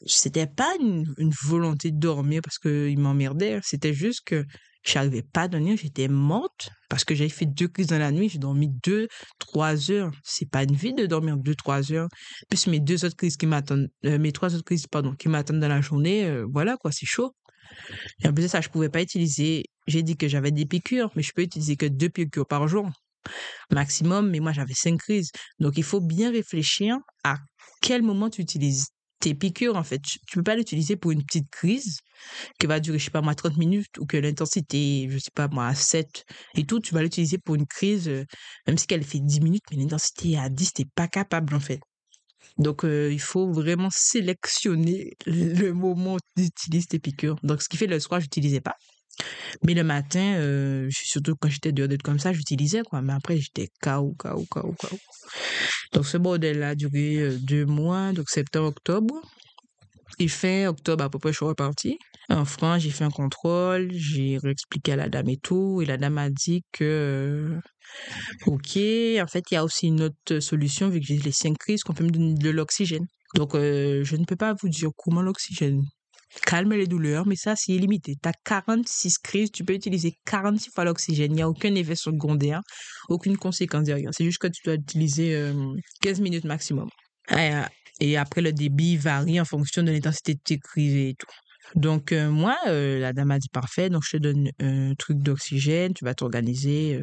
c'était 0.06 0.46
pas 0.46 0.72
une, 0.80 1.04
volonté 1.44 1.90
de 1.90 1.98
dormir 1.98 2.40
parce 2.42 2.58
qu'ils 2.58 2.98
m'emmerdaient. 2.98 3.60
C'était 3.62 3.92
juste 3.92 4.22
que 4.24 4.44
j'arrivais 4.84 5.22
pas 5.22 5.42
à 5.42 5.48
dormir. 5.48 5.76
J'étais 5.76 6.08
morte 6.08 6.70
parce 6.88 7.04
que 7.04 7.14
j'avais 7.14 7.30
fait 7.30 7.46
deux 7.46 7.68
crises 7.68 7.88
dans 7.88 7.98
la 7.98 8.12
nuit. 8.12 8.28
J'ai 8.28 8.38
dormi 8.38 8.68
deux, 8.82 9.08
trois 9.38 9.90
heures. 9.90 10.12
C'est 10.24 10.50
pas 10.50 10.62
une 10.62 10.74
vie 10.74 10.94
de 10.94 11.06
dormir 11.06 11.36
deux, 11.36 11.54
trois 11.54 11.92
heures. 11.92 12.08
Plus 12.48 12.66
mes 12.68 12.80
deux 12.80 13.04
autres 13.04 13.16
crises 13.16 13.36
qui 13.36 13.46
m'attendent, 13.46 13.88
euh, 14.04 14.18
mes 14.18 14.32
trois 14.32 14.54
autres 14.54 14.64
crises, 14.64 14.86
qui 15.18 15.28
m'attendent 15.28 15.60
dans 15.60 15.68
la 15.68 15.80
journée, 15.80 16.24
euh, 16.24 16.46
voilà 16.50 16.76
quoi, 16.76 16.92
c'est 16.92 17.06
chaud. 17.06 17.34
Et 18.22 18.28
en 18.28 18.32
plus 18.32 18.44
de 18.44 18.48
ça, 18.48 18.60
je 18.60 18.68
pouvais 18.68 18.88
pas 18.88 19.02
utiliser, 19.02 19.64
j'ai 19.88 20.02
dit 20.02 20.16
que 20.16 20.28
j'avais 20.28 20.52
des 20.52 20.66
piqûres, 20.66 21.10
mais 21.16 21.22
je 21.22 21.32
peux 21.34 21.42
utiliser 21.42 21.76
que 21.76 21.86
deux 21.86 22.08
piqûres 22.08 22.46
par 22.46 22.68
jour 22.68 22.88
maximum, 23.70 24.30
mais 24.30 24.40
moi 24.40 24.52
j'avais 24.52 24.74
cinq 24.74 24.98
crises. 24.98 25.30
Donc 25.58 25.74
il 25.76 25.84
faut 25.84 26.00
bien 26.00 26.30
réfléchir 26.30 26.98
à 27.24 27.36
quel 27.82 28.02
moment 28.02 28.30
tu 28.30 28.40
utilises 28.40 28.86
tes 29.20 29.34
piqûres 29.34 29.76
en 29.76 29.84
fait. 29.84 30.00
Tu, 30.00 30.18
peux 30.32 30.42
pas 30.42 30.56
l'utiliser 30.56 30.96
pour 30.96 31.10
une 31.10 31.24
petite 31.24 31.50
crise 31.50 31.98
qui 32.58 32.66
va 32.66 32.80
durer, 32.80 32.98
je 32.98 33.04
sais 33.04 33.10
pas 33.10 33.22
moi, 33.22 33.34
30 33.34 33.56
minutes 33.56 33.98
ou 33.98 34.06
que 34.06 34.16
l'intensité, 34.16 35.08
je 35.10 35.18
sais 35.18 35.30
pas 35.34 35.48
moi, 35.48 35.66
à 35.68 35.74
7 35.74 36.24
et 36.56 36.64
tout. 36.64 36.80
Tu 36.80 36.94
vas 36.94 37.02
l'utiliser 37.02 37.38
pour 37.38 37.54
une 37.54 37.66
crise, 37.66 38.08
euh, 38.08 38.24
même 38.66 38.78
si 38.78 38.86
elle 38.90 39.04
fait 39.04 39.20
10 39.20 39.40
minutes, 39.40 39.64
mais 39.70 39.78
l'intensité 39.78 40.38
à 40.38 40.48
10, 40.48 40.72
t'es 40.74 40.84
pas 40.94 41.08
capable 41.08 41.54
en 41.54 41.60
fait. 41.60 41.80
Donc, 42.58 42.84
euh, 42.84 43.12
il 43.12 43.20
faut 43.20 43.50
vraiment 43.52 43.90
sélectionner 43.90 45.12
le 45.26 45.72
moment 45.72 46.14
où 46.14 46.18
tu 46.36 46.44
utilises 46.44 46.86
tes 46.86 46.98
piqûres. 46.98 47.36
Donc, 47.42 47.62
ce 47.62 47.68
qui 47.68 47.76
fait 47.76 47.86
le 47.86 48.00
soir, 48.00 48.20
je 48.20 48.26
n'utilisais 48.26 48.60
pas. 48.60 48.76
Mais 49.64 49.74
le 49.74 49.84
matin, 49.84 50.34
euh, 50.36 50.88
surtout 50.90 51.34
quand 51.36 51.48
j'étais 51.48 51.72
dehors 51.72 51.88
d'être 51.88 52.02
comme 52.02 52.18
ça, 52.18 52.32
j'utilisais 52.32 52.82
quoi. 52.82 53.02
Mais 53.02 53.12
après, 53.12 53.38
j'étais 53.38 53.68
KO, 53.82 54.14
KO, 54.18 54.44
KO, 54.50 54.74
KO. 54.78 54.98
Donc 55.92 56.06
ce 56.06 56.16
modèle-là 56.16 56.70
a 56.70 56.74
duré 56.74 57.16
euh, 57.16 57.38
deux 57.40 57.64
mois, 57.64 58.12
donc 58.12 58.28
septembre, 58.28 58.68
octobre. 58.68 59.14
Et 60.18 60.28
fin 60.28 60.66
octobre, 60.68 61.04
à 61.04 61.10
peu 61.10 61.18
près, 61.18 61.32
je 61.32 61.36
suis 61.36 61.44
repartie. 61.44 61.98
En 62.28 62.44
France, 62.44 62.82
j'ai 62.82 62.90
fait 62.90 63.04
un 63.04 63.10
contrôle, 63.10 63.90
j'ai 63.92 64.38
réexpliqué 64.38 64.92
à 64.92 64.96
la 64.96 65.08
dame 65.08 65.28
et 65.28 65.36
tout, 65.36 65.80
et 65.82 65.84
la 65.84 65.96
dame 65.96 66.18
a 66.18 66.30
dit 66.30 66.62
que, 66.72 66.84
euh, 66.84 67.60
ok, 68.46 68.76
en 69.22 69.26
fait, 69.28 69.44
il 69.50 69.54
y 69.54 69.56
a 69.56 69.64
aussi 69.64 69.88
une 69.88 70.02
autre 70.02 70.40
solution, 70.40 70.88
vu 70.88 71.00
que 71.00 71.06
j'ai 71.06 71.18
les 71.18 71.32
cinq 71.32 71.56
crises, 71.58 71.82
qu'on 71.82 71.92
peut 71.92 72.04
me 72.04 72.10
donner 72.10 72.34
de 72.34 72.50
l'oxygène. 72.50 73.06
Donc, 73.34 73.52
je 73.54 74.16
ne 74.16 74.24
peux 74.24 74.36
pas 74.36 74.54
vous 74.54 74.68
dire 74.68 74.90
comment 74.96 75.22
l'oxygène 75.22 75.82
calme 76.44 76.72
les 76.74 76.86
douleurs, 76.86 77.26
mais 77.26 77.36
ça, 77.36 77.56
c'est 77.56 77.72
illimité. 77.72 78.16
Tu 78.20 78.28
as 78.28 78.32
46 78.44 79.18
crises, 79.18 79.50
tu 79.50 79.64
peux 79.64 79.74
utiliser 79.74 80.14
46 80.26 80.70
fois 80.70 80.84
l'oxygène. 80.84 81.32
Il 81.32 81.36
n'y 81.36 81.42
a 81.42 81.48
aucun 81.48 81.74
effet 81.74 81.96
secondaire, 81.96 82.60
aucune 83.08 83.36
conséquence 83.36 83.84
derrière. 83.84 84.10
C'est 84.12 84.24
juste 84.24 84.38
que 84.38 84.48
tu 84.48 84.62
dois 84.64 84.74
utiliser 84.74 85.52
15 86.02 86.20
euh, 86.20 86.22
minutes 86.22 86.44
maximum. 86.44 86.88
Et 87.98 88.16
après, 88.16 88.42
le 88.42 88.52
débit 88.52 88.96
varie 88.96 89.40
en 89.40 89.44
fonction 89.44 89.82
de 89.82 89.90
l'intensité 89.90 90.34
de 90.34 90.40
tes 90.44 90.58
crises 90.58 90.96
et 90.96 91.14
tout. 91.18 91.26
Donc, 91.74 92.12
euh, 92.12 92.30
moi, 92.30 92.56
euh, 92.68 93.00
la 93.00 93.12
dame 93.12 93.30
a 93.30 93.38
dit 93.38 93.48
parfait, 93.48 93.90
donc 93.90 94.04
je 94.04 94.12
te 94.12 94.16
donne 94.18 94.50
un 94.60 94.94
truc 94.94 95.18
d'oxygène, 95.18 95.94
tu 95.94 96.04
vas 96.04 96.14
t'organiser. 96.14 97.00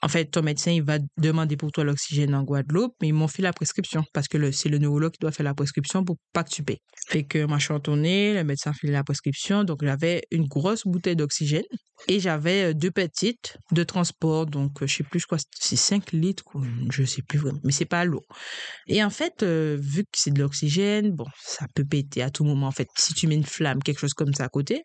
En 0.00 0.08
fait, 0.08 0.26
ton 0.26 0.42
médecin, 0.42 0.70
il 0.70 0.82
va 0.82 0.98
demander 1.18 1.56
pour 1.56 1.70
toi 1.72 1.84
l'oxygène 1.84 2.34
en 2.34 2.42
Guadeloupe, 2.42 2.94
mais 3.00 3.08
ils 3.08 3.14
m'ont 3.14 3.28
fait 3.28 3.42
la 3.42 3.52
prescription 3.52 4.04
parce 4.12 4.28
que 4.28 4.50
c'est 4.52 4.68
le 4.68 4.78
neurologue 4.78 5.12
qui 5.12 5.18
doit 5.20 5.32
faire 5.32 5.44
la 5.44 5.54
prescription 5.54 6.04
pour 6.04 6.16
pas 6.32 6.44
que 6.44 6.50
tu. 6.50 6.62
Fait 7.08 7.24
que 7.24 7.44
moi, 7.44 7.58
je 7.58 7.64
suis 7.64 7.74
retournée, 7.74 8.34
le 8.34 8.44
médecin 8.44 8.72
fait 8.72 8.88
la 8.88 9.02
prescription, 9.02 9.64
donc 9.64 9.84
j'avais 9.84 10.22
une 10.30 10.46
grosse 10.46 10.86
bouteille 10.86 11.16
d'oxygène 11.16 11.64
et 12.08 12.20
j'avais 12.20 12.70
euh, 12.70 12.74
deux 12.74 12.90
petites 12.90 13.56
de 13.70 13.84
transport, 13.84 14.46
donc 14.46 14.82
euh, 14.82 14.86
je 14.86 14.96
sais 14.96 15.04
plus, 15.04 15.24
quoi, 15.24 15.38
c'est 15.58 15.76
5 15.76 16.12
litres, 16.12 16.44
je 16.90 17.04
sais 17.04 17.22
plus 17.22 17.38
vraiment, 17.38 17.60
mais 17.64 17.72
c'est 17.72 17.84
pas 17.84 18.04
lourd. 18.04 18.24
Et 18.88 19.02
en 19.04 19.10
fait, 19.10 19.42
euh, 19.42 19.76
vu 19.80 20.02
que 20.02 20.10
c'est 20.14 20.32
de 20.32 20.40
l'oxygène, 20.40 21.12
bon, 21.12 21.26
ça 21.40 21.66
peut 21.74 21.84
péter 21.84 22.22
à 22.22 22.30
tout 22.30 22.44
moment, 22.44 22.66
en 22.66 22.72
fait, 22.72 22.88
si 22.96 23.14
tu 23.14 23.26
mets 23.26 23.34
une 23.34 23.44
flamme, 23.44 23.82
quelque 23.82 23.98
chose 23.98 24.14
comme 24.14 24.34
ça 24.34 24.44
à 24.44 24.48
côté. 24.48 24.82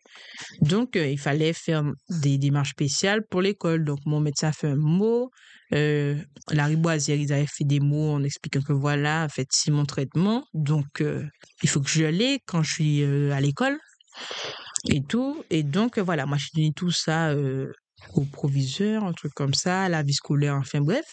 Donc, 0.60 0.96
il 0.96 1.18
fallait 1.18 1.52
faire 1.52 1.82
des 2.08 2.38
démarches 2.38 2.70
spéciales 2.70 3.22
pour 3.28 3.42
l'école. 3.42 3.84
Donc, 3.84 3.98
mon 4.06 4.20
médecin 4.20 4.48
a 4.48 4.52
fait 4.52 4.68
un 4.68 4.76
mots. 4.98 5.30
Euh, 5.74 6.16
la 6.50 6.64
riboisière, 6.66 7.18
ils 7.18 7.32
avaient 7.32 7.46
fait 7.46 7.64
des 7.64 7.80
mots 7.80 8.12
en 8.12 8.22
expliquant 8.22 8.62
que 8.62 8.72
voilà, 8.72 9.28
fait, 9.28 9.48
c'est 9.50 9.70
mon 9.70 9.84
traitement. 9.84 10.44
Donc, 10.54 11.00
euh, 11.00 11.24
il 11.62 11.68
faut 11.68 11.80
que 11.80 11.90
je 11.90 12.04
l'aie 12.04 12.38
quand 12.46 12.62
je 12.62 12.72
suis 12.72 13.02
euh, 13.02 13.32
à 13.32 13.40
l'école 13.40 13.78
et 14.88 15.02
tout. 15.02 15.42
Et 15.50 15.62
donc, 15.62 15.98
voilà, 15.98 16.26
moi, 16.26 16.38
j'ai 16.38 16.48
donné 16.54 16.72
tout 16.74 16.90
ça 16.90 17.34
au 18.14 18.24
proviseur, 18.24 19.04
un 19.04 19.12
truc 19.12 19.32
comme 19.34 19.54
ça, 19.54 19.88
la 19.88 20.02
vie 20.02 20.14
scolaire, 20.14 20.54
enfin 20.54 20.80
bref. 20.80 21.04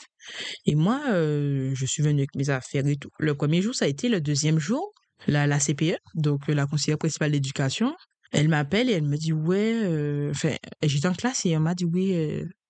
Et 0.65 0.75
moi, 0.75 1.01
je 1.09 1.85
suis 1.85 2.03
venue 2.03 2.21
avec 2.21 2.35
mes 2.35 2.49
affaires 2.49 2.85
et 2.87 2.95
tout. 2.95 3.09
Le 3.19 3.35
premier 3.35 3.61
jour, 3.61 3.75
ça 3.75 3.85
a 3.85 3.87
été 3.87 4.07
le 4.07 4.21
deuxième 4.21 4.59
jour, 4.59 4.93
la, 5.27 5.47
la 5.47 5.59
CPE, 5.59 5.97
donc 6.13 6.47
la 6.47 6.67
conseillère 6.67 6.97
principale 6.97 7.31
d'éducation. 7.31 7.95
Elle 8.31 8.49
m'appelle 8.49 8.89
et 8.89 8.93
elle 8.93 9.07
me 9.07 9.17
dit, 9.17 9.33
ouais, 9.33 10.29
enfin, 10.29 10.55
j'étais 10.83 11.07
en 11.07 11.13
classe 11.13 11.45
et 11.45 11.49
elle 11.49 11.59
m'a 11.59 11.75
dit, 11.75 11.85
oui, 11.85 12.13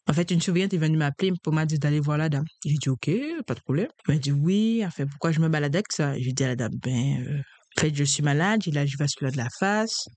en 0.07 0.13
fait, 0.13 0.31
une 0.31 0.41
surveillante 0.41 0.73
est 0.73 0.77
venue 0.77 0.97
m'appeler 0.97 1.31
pour 1.41 1.53
m'a 1.53 1.65
dit 1.65 1.79
d'aller 1.79 1.99
voir 1.99 2.17
la 2.17 2.29
dame. 2.29 2.45
J'ai 2.63 2.75
dit, 2.75 2.89
OK, 2.89 3.09
pas 3.47 3.55
de 3.55 3.59
problème. 3.61 3.87
Elle 4.07 4.15
m'a 4.15 4.19
dit, 4.19 4.31
oui, 4.31 4.83
en 4.85 4.91
fait, 4.91 5.05
pourquoi 5.05 5.31
je 5.31 5.39
me 5.39 5.49
balade 5.49 5.75
avec 5.75 5.91
ça? 5.91 6.17
J'ai 6.19 6.31
dit 6.31 6.43
à 6.43 6.47
la 6.49 6.55
dame, 6.55 6.73
ben, 6.81 7.25
euh, 7.27 7.39
en 7.77 7.81
fait, 7.81 7.95
je 7.95 8.03
suis 8.03 8.23
malade, 8.23 8.61
j'ai 8.63 8.71
l'âge 8.71 8.95
vasculaire 8.97 9.31
de 9.31 9.37
la 9.37 9.49
face. 9.59 10.07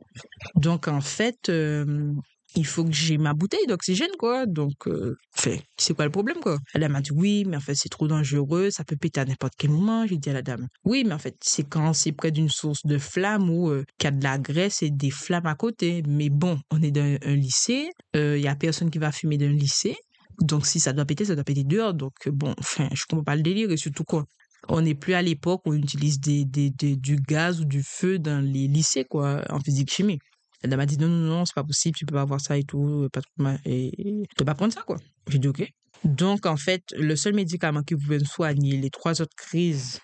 Donc, 0.57 0.89
en 0.89 1.01
fait, 1.01 1.49
euh, 1.49 2.13
il 2.55 2.67
faut 2.67 2.85
que 2.85 2.93
j'ai 2.93 3.19
ma 3.19 3.35
bouteille 3.35 3.67
d'oxygène, 3.67 4.11
quoi. 4.19 4.47
Donc, 4.47 4.87
euh, 4.87 5.17
c'est 5.77 5.95
quoi 5.95 6.05
le 6.05 6.11
problème, 6.11 6.39
quoi? 6.41 6.59
Elle 6.75 6.89
m'a 6.89 7.01
dit, 7.01 7.13
oui, 7.13 7.45
mais 7.47 7.57
en 7.57 7.61
fait, 7.61 7.75
c'est 7.75 7.89
trop 7.89 8.09
dangereux, 8.09 8.71
ça 8.71 8.85
peut 8.85 8.97
péter 8.97 9.21
à 9.21 9.25
n'importe 9.25 9.55
quel 9.59 9.71
moment. 9.71 10.07
J'ai 10.07 10.17
dit 10.17 10.31
à 10.31 10.33
la 10.33 10.43
dame, 10.43 10.67
oui, 10.85 11.05
mais 11.07 11.15
en 11.15 11.19
fait, 11.19 11.37
c'est 11.43 11.69
quand 11.69 11.93
c'est 11.93 12.13
près 12.13 12.31
d'une 12.31 12.49
source 12.49 12.85
de 12.85 12.99
flamme 12.99 13.51
ou 13.51 13.71
euh, 13.71 13.85
qu'il 13.99 14.07
y 14.07 14.09
a 14.09 14.17
de 14.17 14.25
la 14.25 14.39
graisse 14.39 14.83
et 14.83 14.91
des 14.91 15.11
flammes 15.11 15.47
à 15.47 15.55
côté. 15.55 16.03
Mais 16.09 16.31
bon, 16.31 16.59
on 16.71 16.83
est 16.83 16.91
dans 16.91 17.19
un 17.23 17.35
lycée, 17.35 17.91
euh, 18.17 18.39
il 18.39 18.45
y 18.45 18.49
a 18.49 18.57
personne 18.57 18.91
qui 18.91 18.99
va 18.99 19.13
fumer 19.13 19.39
dans 19.39 19.47
un 19.47 19.53
lycée. 19.53 19.97
Donc, 20.41 20.67
si 20.67 20.81
ça 20.81 20.93
doit 20.93 21.05
péter, 21.05 21.25
ça 21.25 21.35
doit 21.35 21.45
péter 21.45 21.65
dehors. 21.65 21.95
Donc, 21.95 22.13
bon, 22.29 22.55
enfin, 22.59 22.89
je 22.93 23.05
comprends 23.09 23.25
pas 23.25 23.37
le 23.37 23.43
délire 23.43 23.71
et 23.71 23.77
surtout 23.77 24.05
quoi. 24.05 24.25
On 24.69 24.81
n'est 24.81 24.95
plus 24.95 25.15
à 25.15 25.23
l'époque 25.23 25.63
où 25.67 25.73
on 25.73 25.77
utilise 25.77 26.21
du 26.21 27.17
gaz 27.29 27.61
ou 27.61 27.65
du 27.65 27.83
feu 27.83 28.19
dans 28.19 28.45
les 28.45 28.67
lycées, 28.67 29.05
quoi, 29.05 29.45
en 29.51 29.61
physique-chimie. 30.61 30.73
Elle 30.73 30.77
m'a 30.77 30.87
dit 30.87 30.99
non, 30.99 31.09
non, 31.09 31.39
non, 31.39 31.45
c'est 31.45 31.55
pas 31.55 31.65
possible, 31.65 31.97
tu 31.97 32.07
peux 32.07 32.15
pas 32.15 32.23
avoir 32.23 32.41
ça 32.41 32.57
et 32.57 32.65
tout, 32.65 33.09
pas 33.13 33.21
et 33.65 33.93
peux 34.37 34.45
pas 34.45 34.55
prendre 34.55 34.73
ça, 34.73 34.83
quoi. 34.83 34.99
J'ai 35.29 35.39
dit 35.39 35.49
ok. 35.49 35.69
Donc, 36.05 36.47
en 36.47 36.57
fait, 36.57 36.83
le 36.97 37.17
seul 37.17 37.35
médicament 37.35 37.83
qui 37.83 37.97
pouvait 37.97 38.19
me 38.19 38.25
soigner 38.25 38.77
les 38.77 38.91
trois 38.91 39.21
autres 39.21 39.35
crises, 39.37 40.01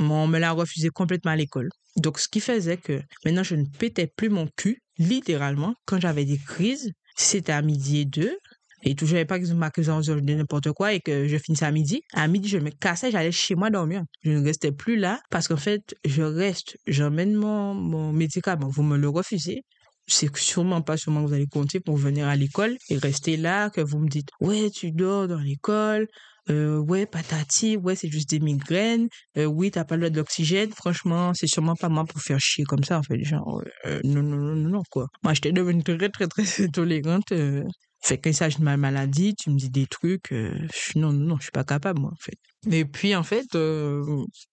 on 0.00 0.26
me 0.26 0.38
l'a 0.38 0.52
refusé 0.52 0.88
complètement 0.88 1.30
à 1.30 1.36
l'école. 1.36 1.68
Donc, 1.96 2.18
ce 2.18 2.28
qui 2.28 2.40
faisait 2.40 2.76
que 2.76 3.00
maintenant, 3.24 3.44
je 3.44 3.54
ne 3.54 3.64
pétais 3.64 4.06
plus 4.06 4.28
mon 4.28 4.48
cul, 4.56 4.82
littéralement, 4.98 5.74
quand 5.86 6.00
j'avais 6.00 6.24
des 6.24 6.38
crises. 6.38 6.90
C'était 7.18 7.52
à 7.52 7.62
midi 7.62 8.00
et 8.00 8.04
deux. 8.04 8.36
Et 8.82 8.94
toujours, 8.94 9.12
j'avais 9.12 9.24
pas 9.24 9.38
ma 9.38 9.70
crise 9.70 9.86
de 9.86 10.34
n'importe 10.34 10.70
quoi 10.72 10.92
et 10.92 11.00
que 11.00 11.26
je 11.26 11.38
finissais 11.38 11.64
à 11.64 11.70
midi. 11.70 12.02
À 12.12 12.28
midi, 12.28 12.48
je 12.48 12.58
me 12.58 12.70
cassais, 12.70 13.10
j'allais 13.10 13.32
chez 13.32 13.54
moi 13.54 13.70
dormir. 13.70 14.02
Je 14.22 14.32
ne 14.32 14.44
restais 14.44 14.70
plus 14.70 14.96
là 14.96 15.18
parce 15.30 15.48
qu'en 15.48 15.56
fait, 15.56 15.96
je 16.04 16.22
reste, 16.22 16.76
j'emmène 16.86 17.34
mon, 17.34 17.74
mon 17.74 18.12
médicament. 18.12 18.68
Vous 18.68 18.82
me 18.82 18.98
le 18.98 19.08
refusez 19.08 19.62
c'est 20.06 20.34
sûrement 20.36 20.82
pas 20.82 20.96
sûrement 20.96 21.22
que 21.22 21.28
vous 21.28 21.34
allez 21.34 21.46
compter 21.46 21.80
pour 21.80 21.96
venir 21.96 22.26
à 22.28 22.36
l'école 22.36 22.76
et 22.88 22.98
rester 22.98 23.36
là, 23.36 23.70
que 23.70 23.80
vous 23.80 23.98
me 23.98 24.08
dites, 24.08 24.28
ouais, 24.40 24.70
tu 24.70 24.92
dors 24.92 25.28
dans 25.28 25.38
l'école, 25.40 26.06
euh, 26.48 26.78
ouais, 26.78 27.06
patati, 27.06 27.76
ouais, 27.76 27.96
c'est 27.96 28.08
juste 28.10 28.30
des 28.30 28.38
migraines, 28.40 29.08
euh, 29.36 29.46
oui, 29.46 29.70
t'as 29.72 29.84
pas 29.84 29.96
le 29.96 30.10
de 30.10 30.16
l'oxygène, 30.16 30.70
franchement, 30.72 31.32
c'est 31.34 31.48
sûrement 31.48 31.74
pas 31.74 31.88
moi 31.88 32.04
pour 32.04 32.20
faire 32.22 32.38
chier 32.38 32.64
comme 32.64 32.84
ça, 32.84 32.98
en 32.98 33.02
fait, 33.02 33.22
genre, 33.24 33.62
euh, 33.86 34.00
non, 34.04 34.22
non, 34.22 34.36
non, 34.36 34.54
non, 34.70 34.82
quoi. 34.90 35.08
Moi, 35.24 35.34
j'étais 35.34 35.52
devenue 35.52 35.82
très, 35.82 36.08
très, 36.08 36.26
très 36.28 36.44
tolérante, 36.68 37.32
euh, 37.32 37.64
Fait 38.02 38.16
que 38.18 38.24
quand 38.24 38.30
il 38.30 38.34
s'agit 38.34 38.58
de 38.58 38.64
ma 38.64 38.76
maladie, 38.76 39.34
tu 39.34 39.50
me 39.50 39.58
dis 39.58 39.70
des 39.70 39.86
trucs, 39.86 40.32
euh, 40.32 40.54
je 40.72 40.98
non, 40.98 41.12
non, 41.12 41.26
non, 41.26 41.36
je 41.38 41.44
suis 41.44 41.50
pas 41.52 41.64
capable, 41.64 42.00
moi, 42.00 42.10
en 42.12 42.16
fait. 42.22 42.38
Et 42.70 42.84
puis, 42.84 43.14
en 43.16 43.22
fait, 43.24 43.46
euh, 43.56 44.04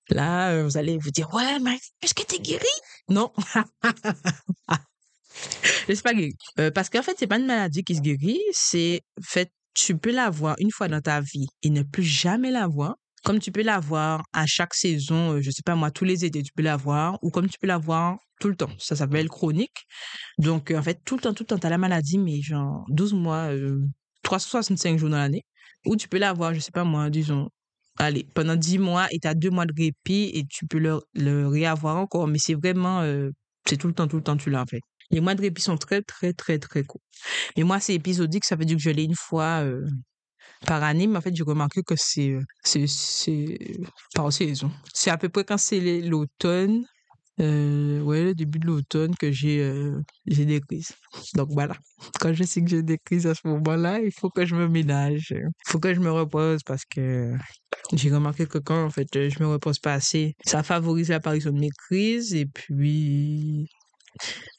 là, 0.10 0.52
euh, 0.52 0.64
vous 0.64 0.78
allez 0.78 0.98
vous 0.98 1.12
dire, 1.12 1.32
ouais, 1.34 1.60
mais 1.60 1.78
est-ce 2.02 2.14
que 2.16 2.24
t'es 2.24 2.40
guéri? 2.40 2.66
Non. 3.10 3.32
je 5.88 5.94
suis 5.94 6.04
pas 6.04 6.14
guéri. 6.14 6.34
Euh, 6.60 6.72
parce 6.72 6.90
qu'en 6.90 7.02
fait, 7.02 7.16
c'est 7.18 7.28
pas 7.28 7.38
une 7.38 7.46
maladie 7.46 7.84
qui 7.84 7.96
se 7.96 8.02
guérit, 8.02 8.42
c'est, 8.52 9.02
fait, 9.24 9.50
tu 9.74 9.98
peux 9.98 10.12
l'avoir 10.12 10.56
une 10.60 10.72
fois 10.72 10.88
dans 10.88 11.02
ta 11.02 11.22
vie 11.22 11.48
et 11.64 11.70
ne 11.70 11.84
plus 11.84 12.04
jamais 12.04 12.52
l'avoir. 12.52 12.96
Comme 13.24 13.40
tu 13.40 13.52
peux 13.52 13.64
l'avoir 13.64 14.24
à 14.34 14.46
chaque 14.46 14.74
saison, 14.74 15.34
euh, 15.34 15.42
je 15.42 15.50
sais 15.50 15.62
pas 15.66 15.76
moi, 15.76 15.92
tous 15.92 16.04
les 16.06 16.26
étés, 16.26 16.44
tu 16.44 16.52
peux 16.54 16.64
l'avoir, 16.64 17.18
ou 17.22 17.30
comme 17.30 17.48
tu 17.48 17.58
peux 17.58 17.68
l'avoir 17.68 18.18
tout 18.40 18.50
le 18.50 18.56
temps. 18.56 18.70
Ça 18.78 18.96
s'appelle 18.96 19.30
chronique. 19.30 19.86
Donc, 20.38 20.72
euh, 20.72 20.78
en 20.78 20.84
fait, 20.84 21.00
tout 21.06 21.16
le 21.16 21.22
temps, 21.22 21.34
tout 21.34 21.44
le 21.44 21.48
temps, 21.48 21.58
tu 21.58 21.68
as 21.68 21.70
la 21.70 21.78
maladie, 21.78 22.18
mais 22.18 22.42
genre 22.42 22.84
12 22.90 23.14
mois, 23.14 23.54
euh, 23.54 23.80
365 24.24 25.00
jours 25.00 25.10
dans 25.10 25.18
l'année. 25.18 25.44
Ou 25.86 25.96
tu 25.96 26.08
peux 26.10 26.18
l'avoir, 26.18 26.54
je 26.54 26.60
sais 26.60 26.72
pas 26.72 26.84
moi, 26.84 27.10
disons, 27.10 27.50
allez, 27.98 28.28
pendant 28.36 28.56
10 28.56 28.78
mois 28.80 29.08
et 29.12 29.20
tu 29.20 29.28
as 29.28 29.34
deux 29.36 29.50
mois 29.50 29.66
de 29.66 29.74
répit 29.78 30.32
et 30.34 30.46
tu 30.50 30.66
peux 30.68 30.80
le, 30.80 31.48
réavoir 31.48 31.98
encore. 31.98 32.28
Mais 32.28 32.40
c'est 32.40 32.56
vraiment, 32.56 33.04
c'est 33.68 33.78
tout 33.78 33.88
le 33.88 33.94
temps, 33.94 34.08
tout 34.08 34.18
le 34.18 34.24
temps, 34.24 34.38
tu 34.38 34.50
l'as 34.50 34.62
en 34.62 34.66
fait. 34.66 34.82
Les 35.12 35.22
mois 35.22 35.36
de 35.36 35.42
répit 35.42 35.62
sont 35.62 35.78
très, 35.78 36.02
très, 36.02 36.34
très, 36.34 36.60
très 36.60 36.84
courts. 36.84 37.02
Mais 37.58 37.64
moi, 37.64 37.80
c'est 37.80 37.94
épisodique, 37.94 38.46
ça 38.46 38.56
veut 38.56 38.66
dire 38.66 38.78
que 38.78 38.84
je 38.84 38.90
l'ai 38.90 39.04
une 39.04 39.16
fois 39.16 39.64
euh, 39.64 39.86
par 40.66 40.84
année, 40.84 41.08
mais 41.08 41.18
en 41.18 41.22
fait, 41.22 41.36
j'ai 41.36 41.44
remarqué 41.44 41.82
que 41.84 41.96
c'est, 41.98 42.32
euh, 42.32 42.42
c'est, 42.64 42.88
c'est 42.88 43.58
par 44.16 44.32
saison. 44.32 44.72
C'est 44.94 45.12
à 45.12 45.18
peu 45.18 45.30
près 45.30 45.44
quand 45.44 45.58
c'est 45.58 46.02
l'automne, 46.02 46.86
euh, 47.40 48.02
ouais, 48.02 48.24
le 48.24 48.36
début 48.36 48.60
de 48.60 48.68
l'automne 48.68 49.16
que 49.16 49.32
j'ai, 49.32 49.92
j'ai 50.28 50.46
des 50.46 50.62
crises. 50.62 50.94
Donc 51.36 51.50
voilà. 51.52 51.76
Quand 52.20 52.34
je 52.34 52.44
sais 52.44 52.62
que 52.62 52.70
j'ai 52.70 52.84
des 52.84 53.00
crises 53.00 53.28
à 53.28 53.34
ce 53.36 53.48
moment-là, 53.48 54.00
il 54.00 54.12
faut 54.12 54.30
que 54.30 54.46
je 54.46 54.56
me 54.56 54.68
ménage. 54.68 55.32
Il 55.32 55.52
faut 55.68 55.80
que 55.80 55.94
je 55.94 56.00
me 56.00 56.12
repose 56.12 56.62
parce 56.64 56.86
que 56.86 57.34
j'ai 57.92 58.12
remarqué 58.12 58.46
que 58.46 58.58
quand, 58.58 58.86
en 58.86 58.90
fait, 58.90 59.08
je 59.14 59.40
me 59.40 59.48
repose 59.48 59.80
pas 59.80 59.94
assez, 59.94 60.36
ça 60.46 60.64
favorise 60.64 61.10
l'apparition 61.10 61.52
de 61.52 61.60
mes 61.60 61.70
crises 61.70 62.34
et 62.34 62.46
puis, 62.46 63.68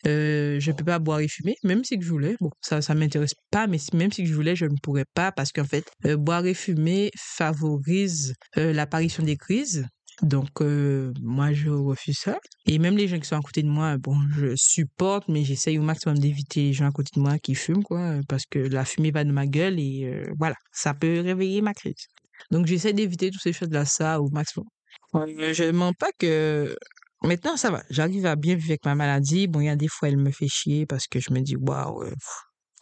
euh, 0.07 0.59
je 0.61 0.73
peux 0.73 0.85
pas 0.85 0.99
boire 0.99 1.21
et 1.21 1.29
fumer, 1.29 1.57
même 1.63 1.85
si 1.85 1.97
je 2.01 2.09
voulais. 2.09 2.37
Bon, 2.41 2.51
ça, 2.61 2.83
ça 2.83 2.95
m'intéresse 2.95 3.35
pas, 3.51 3.67
mais 3.67 3.79
même 3.93 4.13
si 4.13 4.27
je 4.27 4.35
voulais, 4.35 4.57
je 4.57 4.67
ne 4.67 4.77
pourrais 4.83 5.07
pas 5.15 5.33
parce 5.33 5.53
qu'en 5.53 5.65
fait, 5.65 5.91
euh, 6.07 6.17
boire 6.17 6.45
et 6.47 6.55
fumer 6.55 7.11
favorise 7.17 8.35
euh, 8.59 8.73
l'apparition 8.73 9.23
des 9.23 9.37
crises. 9.37 9.87
Donc, 10.23 10.61
moi, 10.61 11.53
je 11.53 11.71
refuse 11.71 12.19
ça. 12.19 12.39
Et 12.67 12.79
même 12.79 12.97
les 12.97 13.09
gens 13.09 13.19
qui 13.19 13.27
sont 13.27 13.37
à 13.37 13.41
côté 13.41 13.65
de 13.65 13.69
moi, 13.69 13.97
bon, 13.99 14.17
je 14.37 14.55
supporte, 14.55 15.27
mais 15.27 15.43
j'essaye 15.43 15.77
au 15.77 15.83
maximum 15.83 16.17
d'éviter 16.19 16.63
les 16.63 16.73
gens 16.73 16.87
à 16.87 16.93
côté 16.93 17.11
de 17.17 17.21
moi 17.21 17.37
qui 17.41 17.57
fument, 17.57 17.83
quoi, 17.83 18.21
parce 18.29 18.45
que 18.49 18.61
la 18.61 18.85
fumée 18.85 19.11
va 19.11 19.25
de 19.25 19.33
ma 19.33 19.47
gueule 19.49 19.81
et 19.81 20.23
voilà, 20.39 20.55
ça 20.71 20.95
peut 20.95 21.21
réveiller 21.21 21.63
ma 21.63 21.75
crise. 21.75 22.07
Donc, 22.53 22.67
j'essaie 22.67 22.93
d'éviter 22.93 23.33
toutes 23.33 23.43
ces 23.43 23.53
choses-là, 23.53 23.85
ça, 23.87 24.21
au 24.21 24.29
maximum. 24.31 24.69
Je 25.15 25.71
mens 25.73 25.93
pas 25.93 26.11
que 26.17 26.77
Maintenant, 27.23 27.57
ça 27.57 27.71
va. 27.71 27.83
J'arrive 27.91 28.27
à 28.27 28.37
bien 28.37 28.55
vivre 28.55 28.71
avec 28.71 28.85
ma 28.85 28.95
maladie. 28.95 29.47
Bon, 29.47 29.61
il 29.61 29.67
y 29.67 29.69
a 29.69 29.77
des 29.77 29.89
fois, 29.89 30.09
elle 30.09 30.19
me 30.19 30.31
fait 30.31 30.49
chier 30.49 30.87
parce 30.87 31.07
que 31.07 31.21
je 31.21 31.33
me 31.33 31.41
dis, 31.41 31.57
waouh, 31.57 32.03
euh, 32.03 32.15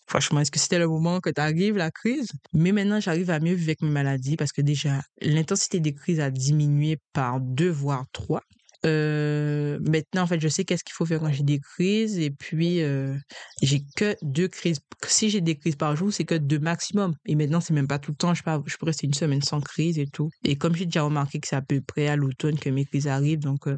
franchement, 0.06 0.40
est-ce 0.40 0.50
que 0.50 0.58
c'était 0.58 0.78
le 0.78 0.88
moment 0.88 1.20
que 1.20 1.30
t'arrives, 1.30 1.76
la 1.76 1.90
crise? 1.90 2.28
Mais 2.52 2.72
maintenant, 2.72 3.00
j'arrive 3.00 3.30
à 3.30 3.38
mieux 3.40 3.54
vivre 3.54 3.68
avec 3.68 3.82
ma 3.82 3.90
maladie 3.90 4.36
parce 4.36 4.52
que 4.52 4.62
déjà, 4.62 5.00
l'intensité 5.20 5.80
des 5.80 5.94
crises 5.94 6.20
a 6.20 6.30
diminué 6.30 6.98
par 7.12 7.40
deux, 7.40 7.70
voire 7.70 8.04
trois. 8.12 8.42
Euh, 8.84 9.78
maintenant, 9.80 10.22
en 10.22 10.26
fait, 10.26 10.40
je 10.40 10.48
sais 10.48 10.64
qu'est-ce 10.64 10.82
qu'il 10.82 10.94
faut 10.94 11.06
faire 11.06 11.20
quand 11.20 11.32
j'ai 11.32 11.44
des 11.44 11.60
crises 11.60 12.18
et 12.18 12.30
puis 12.30 12.82
euh, 12.82 13.16
j'ai 13.62 13.82
que 13.96 14.16
deux 14.22 14.48
crises. 14.48 14.80
Si 15.06 15.30
j'ai 15.30 15.40
des 15.40 15.56
crises 15.56 15.76
par 15.76 15.94
jour, 15.96 16.12
c'est 16.12 16.24
que 16.24 16.34
deux 16.34 16.58
maximum. 16.58 17.14
Et 17.26 17.34
maintenant, 17.34 17.60
c'est 17.60 17.74
même 17.74 17.86
pas 17.86 17.98
tout 17.98 18.12
le 18.12 18.16
temps. 18.16 18.34
Je 18.34 18.42
peux, 18.42 18.50
je 18.66 18.76
peux 18.76 18.86
rester 18.86 19.06
une 19.06 19.14
semaine 19.14 19.42
sans 19.42 19.60
crise 19.60 19.98
et 19.98 20.06
tout. 20.06 20.30
Et 20.44 20.56
comme 20.56 20.74
j'ai 20.74 20.86
déjà 20.86 21.02
remarqué 21.02 21.38
que 21.38 21.46
c'est 21.48 21.56
à 21.56 21.62
peu 21.62 21.80
près 21.80 22.08
à 22.08 22.16
l'automne 22.16 22.58
que 22.58 22.70
mes 22.70 22.84
crises 22.84 23.08
arrivent, 23.08 23.40
donc 23.40 23.66
euh, 23.66 23.76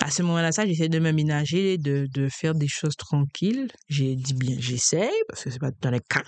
à 0.00 0.10
ce 0.10 0.22
moment-là, 0.22 0.52
ça, 0.52 0.66
j'essaie 0.66 0.88
de 0.88 0.98
m'aménager, 0.98 1.78
de, 1.78 2.06
de 2.12 2.28
faire 2.28 2.54
des 2.54 2.68
choses 2.68 2.96
tranquilles. 2.96 3.68
J'ai 3.88 4.16
dit 4.16 4.34
bien, 4.34 4.56
j'essaye, 4.58 5.10
parce 5.28 5.44
que 5.44 5.50
c'est 5.50 5.58
pas 5.60 5.70
dans 5.80 5.90
les 5.90 6.00
cas. 6.00 6.24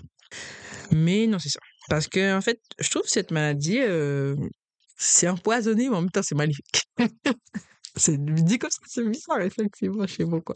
Mais 0.90 1.26
non, 1.26 1.38
c'est 1.38 1.48
ça. 1.48 1.60
Parce 1.88 2.08
que, 2.08 2.36
en 2.36 2.40
fait, 2.40 2.60
je 2.78 2.90
trouve 2.90 3.04
cette 3.06 3.30
maladie, 3.30 3.80
euh, 3.80 4.36
c'est 4.96 5.28
empoisonné, 5.28 5.88
mais 5.88 5.96
en 5.96 6.02
même 6.02 6.10
temps, 6.10 6.22
c'est 6.22 6.34
magnifique. 6.34 6.82
c'est 7.96 8.18
dit 8.18 8.58
comme 8.58 8.70
ça, 8.70 8.80
c'est 8.86 9.08
bizarre, 9.08 9.40
effectivement, 9.42 10.06
je 10.06 10.14
sais 10.14 10.26
pas 10.26 10.40
quoi. 10.40 10.54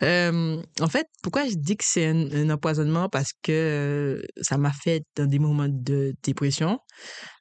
En 0.00 0.88
fait, 0.88 1.06
pourquoi 1.22 1.48
je 1.48 1.54
dis 1.54 1.76
que 1.76 1.84
c'est 1.84 2.06
un, 2.06 2.50
empoisonnement? 2.50 3.08
Parce 3.08 3.32
que 3.42 3.52
euh, 3.52 4.22
ça 4.40 4.58
m'a 4.58 4.72
fait 4.72 5.02
dans 5.16 5.26
des 5.26 5.38
moments 5.38 5.68
de 5.68 6.14
dépression. 6.22 6.78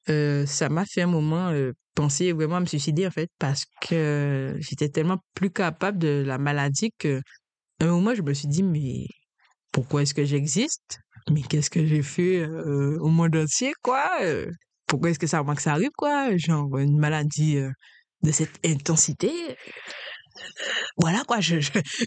Euh, 0.10 0.45
ça 0.45 0.69
m'a 0.69 0.86
fait 0.86 1.04
un 1.04 1.08
moment 1.08 1.50
euh, 1.50 1.73
penser 1.95 2.32
vraiment 2.34 2.58
à 2.58 2.60
me 2.60 2.65
suicider, 2.65 3.06
en 3.08 3.12
fait, 3.12 3.30
parce 3.39 3.65
que 3.82 4.56
j'étais 4.60 4.89
tellement 4.89 5.17
plus 5.36 5.52
capable 5.52 6.00
de 6.00 6.23
la 6.26 6.38
maladie 6.38 6.91
que 6.97 7.21
un 7.80 7.88
moment, 7.88 8.15
je 8.15 8.23
me 8.23 8.34
suis 8.34 8.47
dit, 8.47 8.63
mais 8.63 9.06
pourquoi 9.71 10.02
est-ce 10.02 10.15
que 10.15 10.26
j'existe? 10.26 11.00
Mais 11.30 11.43
qu'est-ce 11.43 11.69
que 11.69 11.86
j'ai 11.86 12.02
fait 12.02 12.45
au 12.47 13.10
monde 13.10 13.36
entier, 13.36 13.73
quoi? 13.84 14.10
Pourquoi 14.88 15.10
est-ce 15.10 15.19
que 15.19 15.28
ça, 15.28 15.43
que 15.43 15.62
ça 15.62 15.73
arrive, 15.73 15.91
quoi? 15.97 16.36
Genre, 16.38 16.78
une 16.78 16.97
maladie 16.97 17.58
euh, 17.58 17.69
de 18.23 18.32
cette 18.32 18.65
intensité? 18.65 19.32
Voilà, 20.97 21.23
quoi, 21.28 21.39
je, 21.39 21.60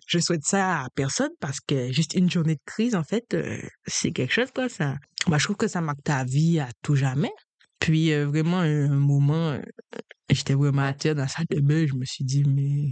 je, 0.06 0.18
souhaite 0.18 0.44
ça 0.44 0.82
à 0.82 0.88
personne 0.94 1.30
parce 1.40 1.60
que 1.60 1.92
juste 1.92 2.14
une 2.14 2.30
journée 2.30 2.54
de 2.54 2.62
crise, 2.64 2.94
en 2.94 3.04
fait, 3.04 3.34
euh, 3.34 3.60
c'est 3.86 4.12
quelque 4.12 4.32
chose, 4.32 4.50
quoi, 4.54 4.68
ça. 4.68 4.96
Moi, 5.26 5.38
je 5.38 5.44
trouve 5.44 5.56
que 5.56 5.68
ça 5.68 5.80
marque 5.80 6.02
ta 6.02 6.24
vie 6.24 6.60
à 6.60 6.68
tout 6.82 6.96
jamais. 6.96 7.32
Puis, 7.78 8.12
euh, 8.12 8.26
vraiment, 8.26 8.58
un, 8.58 8.88
moment, 8.88 9.50
euh, 9.50 9.60
j'étais 10.28 10.54
vraiment 10.54 10.92
terre 10.92 11.14
dans 11.14 11.22
la 11.22 11.28
salle 11.28 11.46
de 11.50 11.60
bain, 11.60 11.86
je 11.86 11.94
me 11.94 12.04
suis 12.04 12.24
dit, 12.24 12.44
mais... 12.44 12.90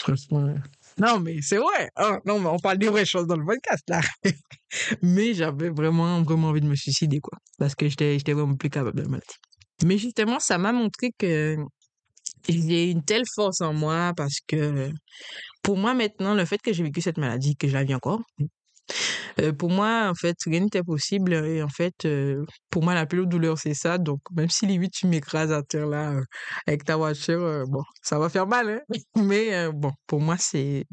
Franchement... 0.00 0.54
Non, 0.98 1.20
mais 1.20 1.36
c'est 1.42 1.56
vrai. 1.58 1.90
hein, 1.96 2.20
non, 2.26 2.38
mais 2.38 2.48
on 2.48 2.58
parle 2.58 2.78
des 2.78 2.88
vraies 2.88 3.04
choses 3.04 3.26
dans 3.26 3.36
le 3.36 3.44
podcast, 3.44 3.82
là. 3.88 4.00
mais 5.02 5.34
j'avais 5.34 5.70
vraiment, 5.70 6.22
vraiment 6.22 6.48
envie 6.48 6.60
de 6.60 6.66
me 6.66 6.74
suicider, 6.74 7.20
quoi. 7.20 7.38
Parce 7.58 7.74
que 7.74 7.88
j'étais 7.88 8.18
j'étais 8.18 8.32
vraiment 8.32 8.56
plus 8.56 8.70
capable 8.70 8.96
de 8.98 9.02
la 9.02 9.08
maladie. 9.08 9.36
Mais 9.84 9.98
justement, 9.98 10.38
ça 10.38 10.58
m'a 10.58 10.72
montré 10.72 11.10
que 11.18 11.56
j'ai 12.48 12.90
une 12.90 13.04
telle 13.04 13.24
force 13.34 13.60
en 13.60 13.72
moi 13.72 14.12
parce 14.16 14.38
que 14.46 14.90
pour 15.62 15.76
moi 15.76 15.94
maintenant, 15.94 16.34
le 16.34 16.44
fait 16.44 16.58
que 16.58 16.72
j'ai 16.72 16.82
vécu 16.82 17.00
cette 17.00 17.18
maladie, 17.18 17.56
que 17.56 17.68
je 17.68 17.72
la 17.74 17.84
vis 17.84 17.94
encore, 17.94 18.20
euh, 19.40 19.52
pour 19.52 19.70
moi, 19.70 20.08
en 20.10 20.14
fait, 20.14 20.36
rien 20.46 20.60
n'était 20.60 20.82
possible. 20.82 21.32
Et 21.34 21.62
en 21.62 21.68
fait, 21.68 22.04
euh, 22.04 22.44
pour 22.70 22.82
moi, 22.84 22.94
la 22.94 23.06
plus 23.06 23.26
douleur, 23.26 23.58
c'est 23.58 23.74
ça. 23.74 23.98
Donc, 23.98 24.20
même 24.32 24.48
si 24.50 24.66
limite 24.66 24.92
tu 24.92 25.06
m'écrases 25.06 25.52
à 25.52 25.62
terre 25.62 25.86
là, 25.86 26.12
euh, 26.12 26.22
avec 26.66 26.84
ta 26.84 26.96
voiture, 26.96 27.64
bon, 27.68 27.82
ça 28.02 28.18
va 28.18 28.28
faire 28.28 28.46
mal, 28.46 28.68
hein. 28.70 28.80
Mais 29.16 29.70
bon, 29.72 29.92
pour 30.06 30.20
moi, 30.20 30.36
c'est 30.38 30.86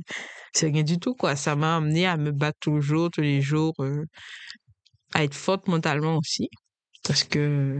rien 0.61 0.83
du 0.83 0.99
tout, 0.99 1.15
quoi. 1.15 1.35
Ça 1.35 1.55
m'a 1.55 1.77
amené 1.77 2.05
à 2.07 2.17
me 2.17 2.31
battre 2.31 2.59
toujours, 2.61 3.09
tous 3.11 3.21
les 3.21 3.41
jours, 3.41 3.73
à 5.13 5.23
être 5.23 5.33
forte 5.35 5.67
mentalement 5.67 6.17
aussi. 6.17 6.49
Parce 7.03 7.23
que 7.23 7.79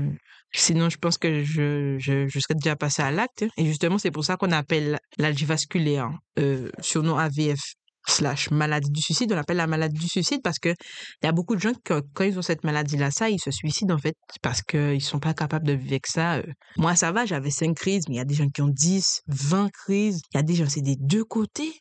sinon, 0.54 0.90
je 0.90 0.98
pense 0.98 1.18
que 1.18 1.44
je, 1.44 1.98
je, 2.00 2.28
je 2.28 2.40
serais 2.40 2.56
déjà 2.56 2.76
passée 2.76 3.02
à 3.04 3.12
l'acte. 3.12 3.44
hein. 3.44 3.50
Et 3.58 3.66
justement, 3.66 3.98
c'est 3.98 4.12
pour 4.12 4.26
ça 4.26 4.38
qu'on 4.38 4.52
appelle 4.52 5.00
l'algie 5.18 5.46
vasculaire, 5.46 6.12
euh, 6.40 6.72
surnom 6.82 7.18
AVF 7.18 7.76
slash 8.10 8.52
maladie 8.52 8.90
du 8.92 9.02
suicide, 9.02 9.32
on 9.32 9.36
l'appelle 9.36 9.58
la 9.58 9.68
maladie 9.68 10.00
du 10.00 10.08
suicide 10.08 10.42
parce 10.44 10.60
que 10.60 10.70
il 10.70 11.26
y 11.26 11.28
a 11.28 11.32
beaucoup 11.32 11.56
de 11.56 11.62
gens 11.62 11.74
qui, 11.74 11.94
quand 12.14 12.24
ils 12.24 12.38
ont 12.38 12.42
cette 12.42 12.64
maladie-là, 12.64 13.12
ça, 13.12 13.30
ils 13.30 13.40
se 13.40 13.52
suicident 13.52 13.96
en 13.96 13.98
fait 13.98 14.16
parce 14.42 14.62
qu'ils 14.62 15.02
sont 15.02 15.20
pas 15.20 15.34
capables 15.34 15.66
de 15.66 15.74
vivre 15.74 15.92
avec 15.92 16.08
ça. 16.08 16.42
Moi, 16.78 16.96
ça 16.96 17.12
va, 17.12 17.26
j'avais 17.26 17.52
cinq 17.52 17.76
crises, 17.76 18.04
mais 18.08 18.16
il 18.16 18.18
y 18.18 18.22
a 18.22 18.26
des 18.26 18.36
gens 18.36 18.48
qui 18.50 18.62
ont 18.62 18.70
10, 18.70 19.22
20 19.28 19.70
crises. 19.72 20.22
Il 20.34 20.38
y 20.38 20.40
a 20.40 20.44
des 20.44 20.56
gens, 20.56 20.68
c'est 20.68 20.82
des 20.82 20.96
deux 21.00 21.24
côtés. 21.24 21.74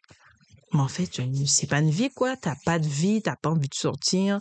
Mais 0.72 0.81
en 0.81 0.88
fait, 0.88 1.09
c'est 1.46 1.66
pas 1.66 1.78
une 1.78 1.90
vie, 1.90 2.11
quoi. 2.11 2.37
T'as 2.37 2.57
pas 2.64 2.78
de 2.78 2.87
vie, 2.87 3.22
t'as 3.22 3.37
pas 3.37 3.50
envie 3.50 3.68
de 3.68 3.74
sortir. 3.74 4.38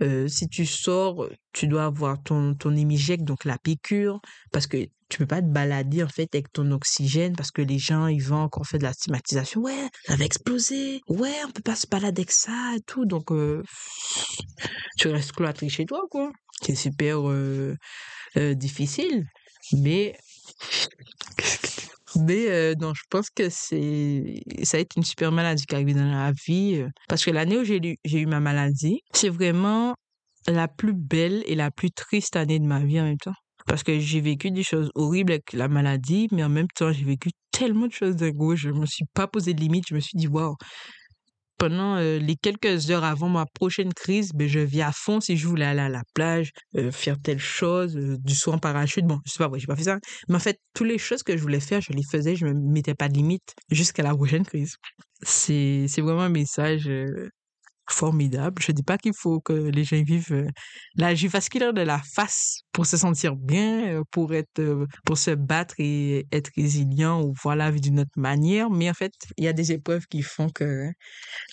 Euh, 0.00 0.26
si 0.28 0.48
tu 0.48 0.64
sors, 0.64 1.28
tu 1.52 1.66
dois 1.66 1.84
avoir 1.84 2.22
ton, 2.22 2.54
ton 2.54 2.70
donc 2.70 3.44
la 3.44 3.58
piqûre, 3.58 4.20
parce 4.52 4.66
que 4.66 4.88
tu 5.08 5.18
peux 5.18 5.26
pas 5.26 5.40
te 5.40 5.46
balader, 5.46 6.02
en 6.02 6.08
fait, 6.08 6.34
avec 6.34 6.52
ton 6.52 6.70
oxygène, 6.72 7.36
parce 7.36 7.50
que 7.50 7.62
les 7.62 7.78
gens, 7.78 8.06
ils 8.06 8.22
vont 8.22 8.42
encore 8.42 8.66
faire 8.66 8.78
de 8.78 8.84
la 8.84 8.92
stigmatisation. 8.92 9.60
Ouais, 9.60 9.88
ça 10.06 10.16
va 10.16 10.24
exploser. 10.24 11.00
Ouais, 11.08 11.34
on 11.46 11.50
peut 11.50 11.62
pas 11.62 11.76
se 11.76 11.86
balader 11.86 12.22
avec 12.22 12.32
ça 12.32 12.72
et 12.76 12.80
tout. 12.80 13.04
Donc, 13.04 13.30
euh, 13.30 13.62
tu 14.98 15.08
restes 15.08 15.32
cloîtré 15.32 15.68
chez 15.68 15.84
toi, 15.84 16.02
quoi. 16.10 16.32
C'est 16.62 16.74
super 16.74 17.28
euh, 17.28 17.76
euh, 18.36 18.54
difficile. 18.54 19.26
Mais 19.72 20.16
mais 22.20 22.48
euh, 22.50 22.74
non, 22.80 22.92
je 22.94 23.02
pense 23.10 23.30
que 23.30 23.48
c'est 23.50 24.40
ça 24.62 24.76
a 24.78 24.80
été 24.80 24.94
une 24.98 25.04
super 25.04 25.32
maladie 25.32 25.64
qui 25.66 25.74
est 25.74 25.76
arrivée 25.76 25.94
dans 25.94 26.04
la 26.10 26.32
vie. 26.46 26.76
euh, 26.76 26.88
Parce 27.08 27.24
que 27.24 27.30
l'année 27.30 27.58
où 27.58 27.64
j'ai 27.64 27.80
eu, 28.04 28.26
ma 28.26 28.40
maladie, 28.40 29.00
c'est 29.12 29.28
vraiment 29.28 29.94
la 30.48 30.68
plus 30.68 30.92
belle 30.94 31.42
et 31.46 31.54
la 31.54 31.70
plus 31.70 31.90
triste 31.90 32.36
année 32.36 32.58
de 32.58 32.66
ma 32.66 32.80
vie 32.80 33.00
en 33.00 33.04
même 33.04 33.18
temps. 33.18 33.34
Parce 33.66 33.82
que 33.82 33.98
j'ai 33.98 34.20
vécu 34.20 34.50
des 34.52 34.62
choses 34.62 34.90
horribles 34.94 35.32
avec 35.32 35.52
la 35.52 35.66
maladie, 35.68 36.28
mais 36.30 36.44
en 36.44 36.48
même 36.48 36.68
temps, 36.74 36.92
j'ai 36.92 37.04
vécu 37.04 37.30
tellement 37.50 37.88
de 37.88 37.92
choses 37.92 38.14
dingo. 38.16 38.54
Je 38.54 38.70
me 38.70 38.86
suis 38.86 39.06
pas 39.12 39.26
posé 39.26 39.54
de 39.54 39.60
limite. 39.60 39.84
Je 39.88 39.94
me 39.94 40.00
suis 40.00 40.16
dit, 40.16 40.28
waouh, 40.28 40.54
pendant 41.58 41.96
euh, 41.96 42.18
les 42.18 42.36
quelques 42.36 42.90
heures 42.90 43.04
avant 43.04 43.28
ma 43.28 43.46
prochaine 43.46 43.92
crise, 43.94 44.32
ben, 44.34 44.48
je 44.48 44.60
vis 44.60 44.82
à 44.82 44.92
fond 44.92 45.20
si 45.20 45.36
je 45.36 45.46
voulais 45.46 45.64
aller 45.64 45.80
à 45.80 45.88
la 45.88 46.02
plage, 46.14 46.52
euh, 46.76 46.90
faire 46.90 47.16
telle 47.20 47.38
chose, 47.38 47.96
euh, 47.96 48.16
du 48.18 48.34
saut 48.34 48.52
en 48.52 48.58
parachute. 48.58 49.04
Bon, 49.06 49.20
c'est 49.24 49.38
pas 49.38 49.48
vrai, 49.48 49.58
j'ai 49.58 49.66
pas 49.66 49.76
fait 49.76 49.84
ça. 49.84 49.98
Mais 50.28 50.36
en 50.36 50.40
fait, 50.40 50.58
toutes 50.74 50.88
les 50.88 50.98
choses 50.98 51.22
que 51.22 51.36
je 51.36 51.42
voulais 51.42 51.60
faire, 51.60 51.80
je 51.80 51.92
les 51.92 52.02
faisais, 52.02 52.36
je 52.36 52.46
me 52.46 52.54
mettais 52.54 52.94
pas 52.94 53.08
de 53.08 53.14
limite 53.14 53.54
jusqu'à 53.70 54.02
la 54.02 54.14
prochaine 54.14 54.44
crise. 54.44 54.76
C'est, 55.22 55.86
c'est 55.88 56.02
vraiment 56.02 56.22
un 56.22 56.28
message 56.28 56.90
formidable. 57.90 58.62
Je 58.62 58.72
dis 58.72 58.82
pas 58.82 58.98
qu'il 58.98 59.14
faut 59.14 59.40
que 59.40 59.52
les 59.52 59.84
gens 59.84 60.02
vivent 60.02 60.32
euh, 60.32 60.48
la 60.96 61.14
vasculaire 61.14 61.72
de 61.72 61.82
la 61.82 62.00
face 62.14 62.60
pour 62.72 62.86
se 62.86 62.96
sentir 62.96 63.36
bien, 63.36 63.86
euh, 63.88 64.02
pour 64.10 64.34
être, 64.34 64.58
euh, 64.58 64.86
pour 65.04 65.18
se 65.18 65.30
battre 65.32 65.74
et 65.78 66.26
être 66.32 66.50
résilient 66.56 67.22
ou 67.22 67.32
voir 67.42 67.56
la 67.56 67.70
vie 67.70 67.80
d'une 67.80 68.00
autre 68.00 68.10
manière. 68.16 68.70
Mais 68.70 68.90
en 68.90 68.94
fait, 68.94 69.12
il 69.36 69.44
y 69.44 69.48
a 69.48 69.52
des 69.52 69.72
épreuves 69.72 70.06
qui 70.06 70.22
font 70.22 70.48
que 70.48 70.90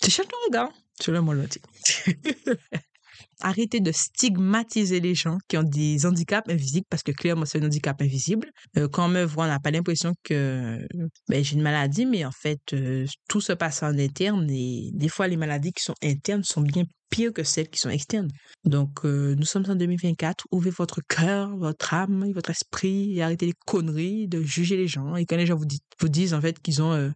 tu 0.02 0.10
cherches 0.10 0.28
ton 0.28 0.52
gars. 0.52 0.70
Tu 1.00 1.10
le 1.10 1.20
mot 1.20 1.34
arrêter 3.40 3.80
de 3.80 3.92
stigmatiser 3.92 5.00
les 5.00 5.14
gens 5.14 5.38
qui 5.48 5.56
ont 5.56 5.62
des 5.62 6.06
handicaps 6.06 6.48
invisibles 6.50 6.86
parce 6.88 7.02
que 7.02 7.12
clairement 7.12 7.44
c'est 7.44 7.60
un 7.60 7.66
handicap 7.66 8.00
invisible. 8.00 8.50
Euh, 8.76 8.88
quand 8.88 9.06
on 9.06 9.08
me 9.08 9.24
voit, 9.24 9.44
on 9.44 9.48
n'a 9.48 9.60
pas 9.60 9.70
l'impression 9.70 10.12
que 10.22 10.86
ben, 11.28 11.44
j'ai 11.44 11.54
une 11.54 11.62
maladie, 11.62 12.06
mais 12.06 12.24
en 12.24 12.32
fait 12.32 12.60
euh, 12.72 13.06
tout 13.28 13.40
se 13.40 13.52
passe 13.52 13.82
en 13.82 13.98
interne 13.98 14.48
et 14.50 14.90
des 14.92 15.08
fois 15.08 15.28
les 15.28 15.36
maladies 15.36 15.72
qui 15.72 15.82
sont 15.82 15.94
internes 16.02 16.44
sont 16.44 16.62
bien 16.62 16.84
pires 17.10 17.32
que 17.32 17.44
celles 17.44 17.68
qui 17.68 17.80
sont 17.80 17.90
externes. 17.90 18.28
Donc 18.64 19.04
euh, 19.04 19.34
nous 19.36 19.44
sommes 19.44 19.64
en 19.68 19.74
2024, 19.74 20.46
ouvrez 20.50 20.70
votre 20.70 21.00
cœur, 21.08 21.56
votre 21.56 21.94
âme, 21.94 22.30
votre 22.32 22.50
esprit 22.50 23.16
et 23.16 23.22
arrêtez 23.22 23.46
les 23.46 23.54
conneries 23.66 24.28
de 24.28 24.42
juger 24.42 24.76
les 24.76 24.88
gens 24.88 25.16
et 25.16 25.26
quand 25.26 25.36
les 25.36 25.46
gens 25.46 25.56
vous, 25.56 25.66
vous 26.00 26.08
disent 26.08 26.34
en 26.34 26.40
fait 26.40 26.58
qu'ils 26.60 26.82
ont 26.82 27.12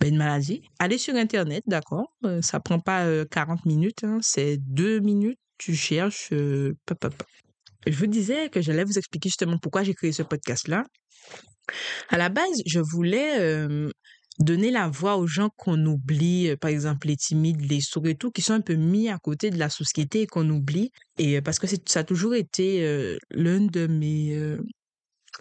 ben, 0.00 0.10
une 0.10 0.18
maladie, 0.18 0.62
allez 0.78 0.98
sur 0.98 1.14
Internet, 1.14 1.64
d'accord 1.66 2.12
Ça 2.40 2.60
prend 2.60 2.80
pas 2.80 3.24
40 3.26 3.66
minutes, 3.66 4.04
hein, 4.04 4.18
c'est 4.22 4.56
deux 4.58 5.00
minutes 5.00 5.38
tu 5.58 5.74
cherches. 5.74 6.30
Euh, 6.32 6.74
je 7.86 7.96
vous 7.96 8.06
disais 8.06 8.48
que 8.48 8.60
j'allais 8.60 8.84
vous 8.84 8.98
expliquer 8.98 9.28
justement 9.28 9.58
pourquoi 9.58 9.82
j'ai 9.82 9.94
créé 9.94 10.12
ce 10.12 10.22
podcast-là. 10.22 10.84
À 12.10 12.18
la 12.18 12.28
base, 12.28 12.62
je 12.64 12.80
voulais 12.80 13.40
euh, 13.40 13.90
donner 14.38 14.70
la 14.70 14.88
voix 14.88 15.16
aux 15.16 15.26
gens 15.26 15.50
qu'on 15.56 15.84
oublie, 15.86 16.50
euh, 16.50 16.56
par 16.56 16.70
exemple 16.70 17.08
les 17.08 17.16
timides, 17.16 17.60
les 17.68 17.80
sourds 17.80 18.06
et 18.06 18.14
tout, 18.14 18.30
qui 18.30 18.42
sont 18.42 18.54
un 18.54 18.60
peu 18.60 18.74
mis 18.74 19.08
à 19.08 19.18
côté 19.18 19.50
de 19.50 19.58
la 19.58 19.70
société 19.70 20.22
et 20.22 20.26
qu'on 20.26 20.48
oublie. 20.50 20.90
Et 21.18 21.40
parce 21.40 21.58
que 21.58 21.66
ça 21.66 22.00
a 22.00 22.04
toujours 22.04 22.34
été 22.34 23.16
l'une 23.30 23.68
de 23.68 23.86
mes 23.86 24.58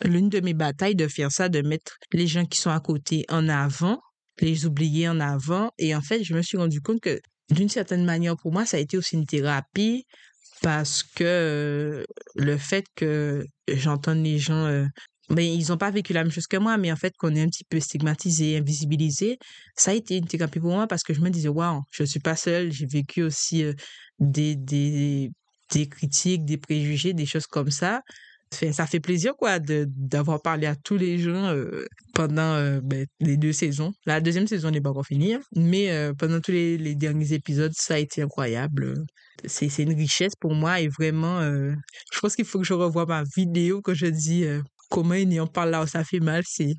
l'une 0.03 0.27
de 0.27 0.41
mes 0.41 0.53
batailles 0.53 0.95
de 0.95 1.07
faire 1.07 1.31
ça, 1.31 1.47
de 1.47 1.61
mettre 1.61 1.95
les 2.11 2.27
gens 2.27 2.45
qui 2.45 2.59
sont 2.59 2.69
à 2.69 2.81
côté 2.81 3.25
en 3.29 3.47
avant, 3.47 4.01
les 4.41 4.65
oublier 4.65 5.07
en 5.09 5.19
avant. 5.19 5.71
Et 5.77 5.95
en 5.95 6.01
fait, 6.01 6.23
je 6.23 6.33
me 6.33 6.41
suis 6.41 6.57
rendu 6.57 6.81
compte 6.81 7.01
que 7.01 7.19
d'une 7.49 7.69
certaine 7.69 8.05
manière, 8.05 8.35
pour 8.37 8.51
moi, 8.51 8.65
ça 8.65 8.77
a 8.77 8.79
été 8.79 8.97
aussi 8.97 9.15
une 9.15 9.25
thérapie 9.25 10.05
parce 10.61 11.03
que 11.03 11.23
euh, 11.23 12.03
le 12.35 12.57
fait 12.57 12.85
que 12.95 13.45
j'entends 13.67 14.13
les 14.13 14.39
gens, 14.39 14.65
euh, 14.65 14.85
ils 15.29 15.67
n'ont 15.69 15.77
pas 15.77 15.91
vécu 15.91 16.13
la 16.13 16.23
même 16.23 16.31
chose 16.31 16.47
que 16.47 16.57
moi, 16.57 16.77
mais 16.77 16.91
en 16.91 16.95
fait, 16.95 17.13
qu'on 17.17 17.35
est 17.35 17.41
un 17.41 17.47
petit 17.47 17.65
peu 17.65 17.79
stigmatisé, 17.79 18.57
invisibilisé, 18.57 19.37
ça 19.75 19.91
a 19.91 19.93
été 19.93 20.17
une 20.17 20.27
thérapie 20.27 20.59
pour 20.59 20.71
moi 20.71 20.87
parce 20.87 21.03
que 21.03 21.13
je 21.13 21.21
me 21.21 21.29
disais, 21.29 21.49
waouh, 21.49 21.81
je 21.91 22.03
ne 22.03 22.07
suis 22.07 22.19
pas 22.19 22.35
seule, 22.35 22.71
j'ai 22.71 22.85
vécu 22.85 23.21
aussi 23.23 23.63
euh, 23.63 23.73
des, 24.19 24.55
des, 24.55 25.31
des 25.71 25.87
critiques, 25.87 26.45
des 26.45 26.57
préjugés, 26.57 27.13
des 27.13 27.25
choses 27.25 27.47
comme 27.47 27.71
ça 27.71 28.01
ça 28.51 28.87
fait 28.87 28.99
plaisir 28.99 29.33
quoi 29.37 29.59
d'avoir 29.59 30.41
parlé 30.41 30.67
à 30.67 30.75
tous 30.75 30.97
les 30.97 31.17
gens 31.17 31.49
euh, 31.49 31.85
pendant 32.13 32.53
euh, 32.53 32.79
ben, 32.81 33.05
les 33.19 33.37
deux 33.37 33.53
saisons. 33.53 33.93
La 34.05 34.21
deuxième 34.21 34.47
saison 34.47 34.71
n'est 34.71 34.81
pas 34.81 34.91
encore 34.91 35.05
finie, 35.05 35.33
hein, 35.33 35.41
mais 35.55 35.91
euh, 35.91 36.13
pendant 36.13 36.39
tous 36.39 36.51
les, 36.51 36.95
derniers 36.95 37.33
épisodes, 37.33 37.73
ça 37.75 37.95
a 37.95 37.97
été 37.97 38.21
incroyable. 38.21 38.93
C'est 39.45 39.79
une 39.79 39.93
richesse 39.93 40.33
pour 40.39 40.53
moi 40.53 40.79
et 40.79 40.87
vraiment, 40.87 41.41
je 41.41 42.19
pense 42.21 42.35
qu'il 42.35 42.45
faut 42.45 42.59
que 42.59 42.65
je 42.65 42.73
revoie 42.73 43.05
ma 43.05 43.23
vidéo 43.35 43.81
quand 43.81 43.93
je 43.93 44.05
dis 44.05 44.45
comment 44.89 45.13
il 45.13 45.39
en 45.41 45.45
parle 45.45 45.71
là 45.71 45.83
où 45.83 45.87
ça 45.87 46.03
fait 46.03 46.21
mal. 46.21 46.43
C'est 46.47 46.73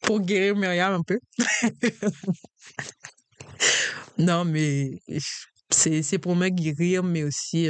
pour 0.00 0.20
guérir 0.20 0.56
Myriam 0.56 0.94
un 0.94 1.02
peu. 1.02 1.18
non, 4.18 4.46
mais 4.46 5.00
c'est 5.70 6.18
pour 6.18 6.34
me 6.34 6.48
guérir, 6.48 7.04
mais 7.04 7.22
aussi 7.22 7.68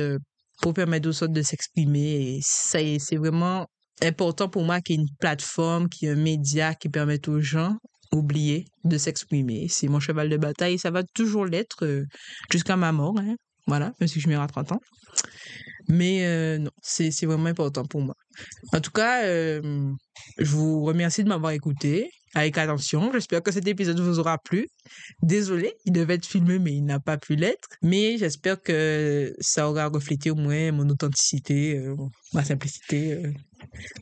pour 0.60 0.74
permettre 0.74 1.08
aux 1.08 1.22
autres 1.22 1.32
de 1.32 1.42
s'exprimer. 1.42 2.38
Et 2.38 2.40
c'est 2.42 3.16
vraiment 3.16 3.66
important 4.02 4.48
pour 4.48 4.64
moi 4.64 4.80
qu'il 4.80 4.96
y 4.96 4.98
ait 4.98 5.02
une 5.02 5.16
plateforme, 5.18 5.88
qu'il 5.88 6.08
y 6.08 6.10
ait 6.10 6.14
un 6.14 6.18
média 6.18 6.74
qui 6.74 6.88
permette 6.88 7.28
aux 7.28 7.40
gens 7.40 7.76
oublier 8.12 8.64
de 8.84 8.98
s'exprimer. 8.98 9.66
C'est 9.68 9.88
mon 9.88 10.00
cheval 10.00 10.28
de 10.28 10.36
bataille 10.36 10.74
et 10.74 10.78
ça 10.78 10.90
va 10.90 11.02
toujours 11.14 11.46
l'être 11.46 11.84
euh, 11.84 12.04
jusqu'à 12.50 12.76
ma 12.76 12.92
mort. 12.92 13.16
Hein. 13.18 13.36
Voilà, 13.66 13.92
même 14.00 14.08
si 14.08 14.20
je 14.20 14.28
meurs 14.28 14.42
à 14.42 14.48
30 14.48 14.72
ans. 14.72 14.80
Mais 15.88 16.26
euh, 16.26 16.58
non, 16.58 16.70
c'est 16.82 17.10
vraiment 17.26 17.46
important 17.46 17.84
pour 17.84 18.00
moi. 18.00 18.14
En 18.72 18.80
tout 18.80 18.90
cas, 18.90 19.24
euh, 19.24 19.92
je 20.38 20.50
vous 20.50 20.82
remercie 20.82 21.24
de 21.24 21.28
m'avoir 21.28 21.52
écouté 21.52 22.10
avec 22.34 22.58
attention. 22.58 23.10
J'espère 23.12 23.42
que 23.42 23.50
cet 23.50 23.66
épisode 23.66 23.98
vous 24.00 24.18
aura 24.18 24.38
plu. 24.38 24.68
Désolé, 25.22 25.74
il 25.84 25.92
devait 25.92 26.14
être 26.14 26.26
filmé, 26.26 26.58
mais 26.58 26.72
il 26.72 26.84
n'a 26.84 27.00
pas 27.00 27.18
pu 27.18 27.34
l'être. 27.34 27.68
Mais 27.82 28.18
j'espère 28.18 28.62
que 28.62 29.34
ça 29.40 29.68
aura 29.68 29.88
reflété 29.88 30.30
au 30.30 30.36
moins 30.36 30.70
mon 30.72 30.88
authenticité, 30.88 31.76
euh, 31.76 31.96
ma 32.32 32.44
simplicité, 32.44 33.14
euh, 33.14 33.32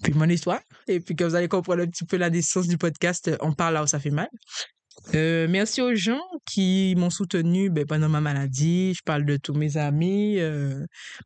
puis 0.03 0.13
mon 0.13 0.29
histoire. 0.29 0.61
Et 0.89 1.01
puis 1.01 1.17
que 1.17 1.25
vous 1.25 1.35
allez 1.35 1.49
comprendre 1.49 1.83
un 1.83 1.87
petit 1.87 2.05
peu 2.05 2.17
la 2.17 2.31
naissance 2.31 2.69
du 2.69 2.77
podcast 2.77 3.31
On 3.41 3.53
parle 3.53 3.75
là 3.75 3.85
où 3.85 3.87
ça 3.87 3.99
fait 3.99 4.11
mal. 4.11 4.29
Euh, 5.15 5.47
merci 5.49 5.81
aux 5.81 5.95
gens 5.95 6.21
qui 6.45 6.95
m'ont 6.99 7.09
soutenu 7.09 7.71
ben, 7.71 7.87
pendant 7.87 8.11
ma 8.11 8.21
maladie. 8.21 8.93
Je 8.95 9.03
parle 9.03 9.25
de 9.25 9.39
tous 9.39 9.55
mes 9.55 9.79
amis, 9.79 10.39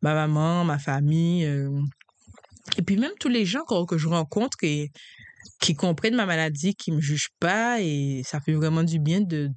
ma 0.03 0.15
maman, 0.15 0.65
ma 0.65 0.79
famille. 0.79 1.43
et 2.77 2.83
puis 2.83 2.97
même 2.97 3.13
tous 3.19 3.29
les 3.29 3.45
gens 3.45 3.65
que 3.65 3.99
je 3.99 4.07
rencontre 4.07 4.59
et 4.63 4.93
qui 5.61 5.75
comprennent 5.75 6.17
ma 6.17 6.27
maladie, 6.27 6.75
qui 6.75 6.93
me 6.93 7.01
jugent 7.01 7.31
pas 7.41 7.81
et 7.81 8.23
ça 8.25 8.41
fait 8.41 8.53
vraiment 8.53 8.83
du 8.83 8.99
bien 8.99 9.21
de 9.21 9.51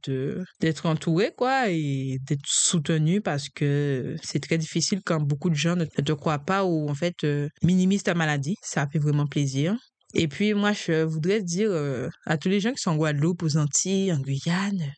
d'être 0.59 0.85
entouré 0.85 1.31
quoi 1.35 1.69
et 1.69 2.19
d'être 2.27 2.45
soutenu 2.45 3.21
parce 3.21 3.49
que 3.49 4.15
c'est 4.23 4.39
très 4.39 4.57
difficile 4.57 5.01
quand 5.05 5.19
beaucoup 5.19 5.49
de 5.49 5.55
gens 5.55 5.75
ne, 5.75 5.85
te 5.85 6.11
croient 6.13 6.39
pas 6.39 6.63
ou 6.65 6.89
en 6.89 6.95
fait 6.95 7.23
euh, 7.23 7.49
minimisent 7.63 8.03
ta 8.03 8.13
maladie. 8.13 8.55
Ça 8.61 8.87
fait 8.87 8.99
vraiment 8.99 9.27
plaisir. 9.27 9.75
Et 10.17 10.29
puis 10.29 10.53
moi, 10.53 10.71
je 10.71 11.03
voudrais 11.03 11.41
dire 11.41 11.69
euh, 11.71 12.07
à 12.25 12.37
tous 12.37 12.47
les 12.47 12.61
gens 12.61 12.71
qui 12.71 12.81
sont 12.81 12.91
en 12.91 12.95
Guadeloupe, 12.95 13.43
aux 13.43 13.57
Antilles, 13.57 14.13
en 14.13 14.19
Guyane, 14.19 14.93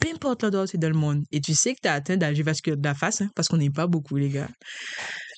peu 0.00 0.08
importe 0.12 0.42
l'endroit 0.42 0.66
c'est 0.66 0.78
dans 0.78 0.88
le 0.88 0.98
monde, 0.98 1.22
et 1.30 1.40
tu 1.40 1.54
sais 1.54 1.74
que 1.74 1.80
tu 1.82 1.88
as 1.88 1.92
atteint 1.92 2.16
d'algie 2.16 2.42
vasculaire 2.42 2.76
de 2.76 2.84
la 2.84 2.94
face, 2.94 3.20
hein, 3.20 3.30
parce 3.36 3.46
qu'on 3.46 3.58
n'est 3.58 3.70
pas 3.70 3.86
beaucoup 3.86 4.16
les 4.16 4.30
gars. 4.30 4.48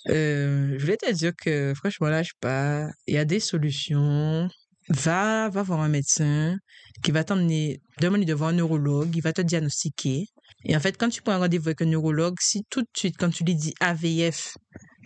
Euh, 0.09 0.75
je 0.79 0.83
voulais 0.83 0.97
te 0.97 1.13
dire 1.13 1.33
que 1.37 1.75
franchement 1.77 2.09
là, 2.09 2.23
je 2.23 2.29
sais 2.29 2.39
pas, 2.41 2.87
il 3.07 3.15
y 3.15 3.19
a 3.19 3.27
des 3.27 3.41
solutions, 3.41 4.49
va, 4.89 5.49
va 5.49 5.63
voir 5.63 5.81
un 5.81 5.89
médecin 5.89 6.59
qui 7.03 7.11
va 7.11 7.25
t'emmener, 7.25 7.81
demander 8.01 8.25
de 8.25 8.35
voir 8.35 8.51
un 8.51 8.55
neurologue, 8.55 9.15
il 9.15 9.23
va 9.23 9.33
te 9.33 9.43
diagnostiquer. 9.43 10.27
Et 10.65 10.77
en 10.77 10.81
fait, 10.81 10.97
quand 10.97 11.09
tu 11.09 11.23
prends 11.23 11.35
un 11.35 11.39
rendez-vous 11.39 11.69
avec 11.69 11.83
un 11.83 11.87
neurologue, 11.87 12.37
si 12.41 12.65
tout 12.71 12.83
de 12.83 12.89
suite, 12.97 13.17
quand 13.19 13.31
tu 13.31 13.45
lui 13.45 13.55
dis 13.55 13.75
AVF, 13.81 14.57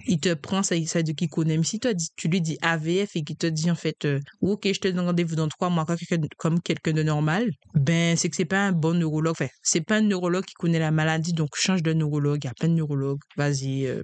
il 0.06 0.20
te 0.20 0.34
prend 0.34 0.62
ça, 0.62 0.74
ça 0.86 1.02
de 1.02 1.12
qui 1.12 1.28
connaît. 1.28 1.56
Mais 1.56 1.64
si 1.64 1.78
toi, 1.80 1.92
tu 2.16 2.28
lui 2.28 2.40
dis 2.40 2.58
AVF 2.62 3.16
et 3.16 3.22
qu'il 3.22 3.36
te 3.36 3.46
dit 3.46 3.70
en 3.70 3.74
fait, 3.74 4.04
euh, 4.04 4.20
ok, 4.40 4.68
je 4.72 4.80
te 4.80 4.88
donne 4.88 5.06
rendez-vous 5.06 5.36
dans 5.36 5.48
trois 5.48 5.70
mois 5.70 5.86
comme 6.38 6.60
quelqu'un 6.60 6.92
de 6.92 7.02
normal, 7.02 7.50
ben 7.74 8.16
c'est 8.16 8.28
que 8.28 8.36
c'est 8.36 8.44
pas 8.44 8.66
un 8.66 8.72
bon 8.72 8.94
neurologue. 8.98 9.32
Enfin, 9.32 9.48
c'est 9.62 9.80
pas 9.80 9.96
un 9.96 10.02
neurologue 10.02 10.44
qui 10.44 10.54
connaît 10.54 10.78
la 10.78 10.90
maladie, 10.90 11.32
donc 11.32 11.50
change 11.54 11.82
de 11.82 11.92
neurologue. 11.92 12.40
Il 12.44 12.46
y 12.46 12.50
a 12.50 12.54
plein 12.54 12.68
de 12.68 12.74
neurologues. 12.74 13.20
Vas-y, 13.36 13.86
euh, 13.86 14.02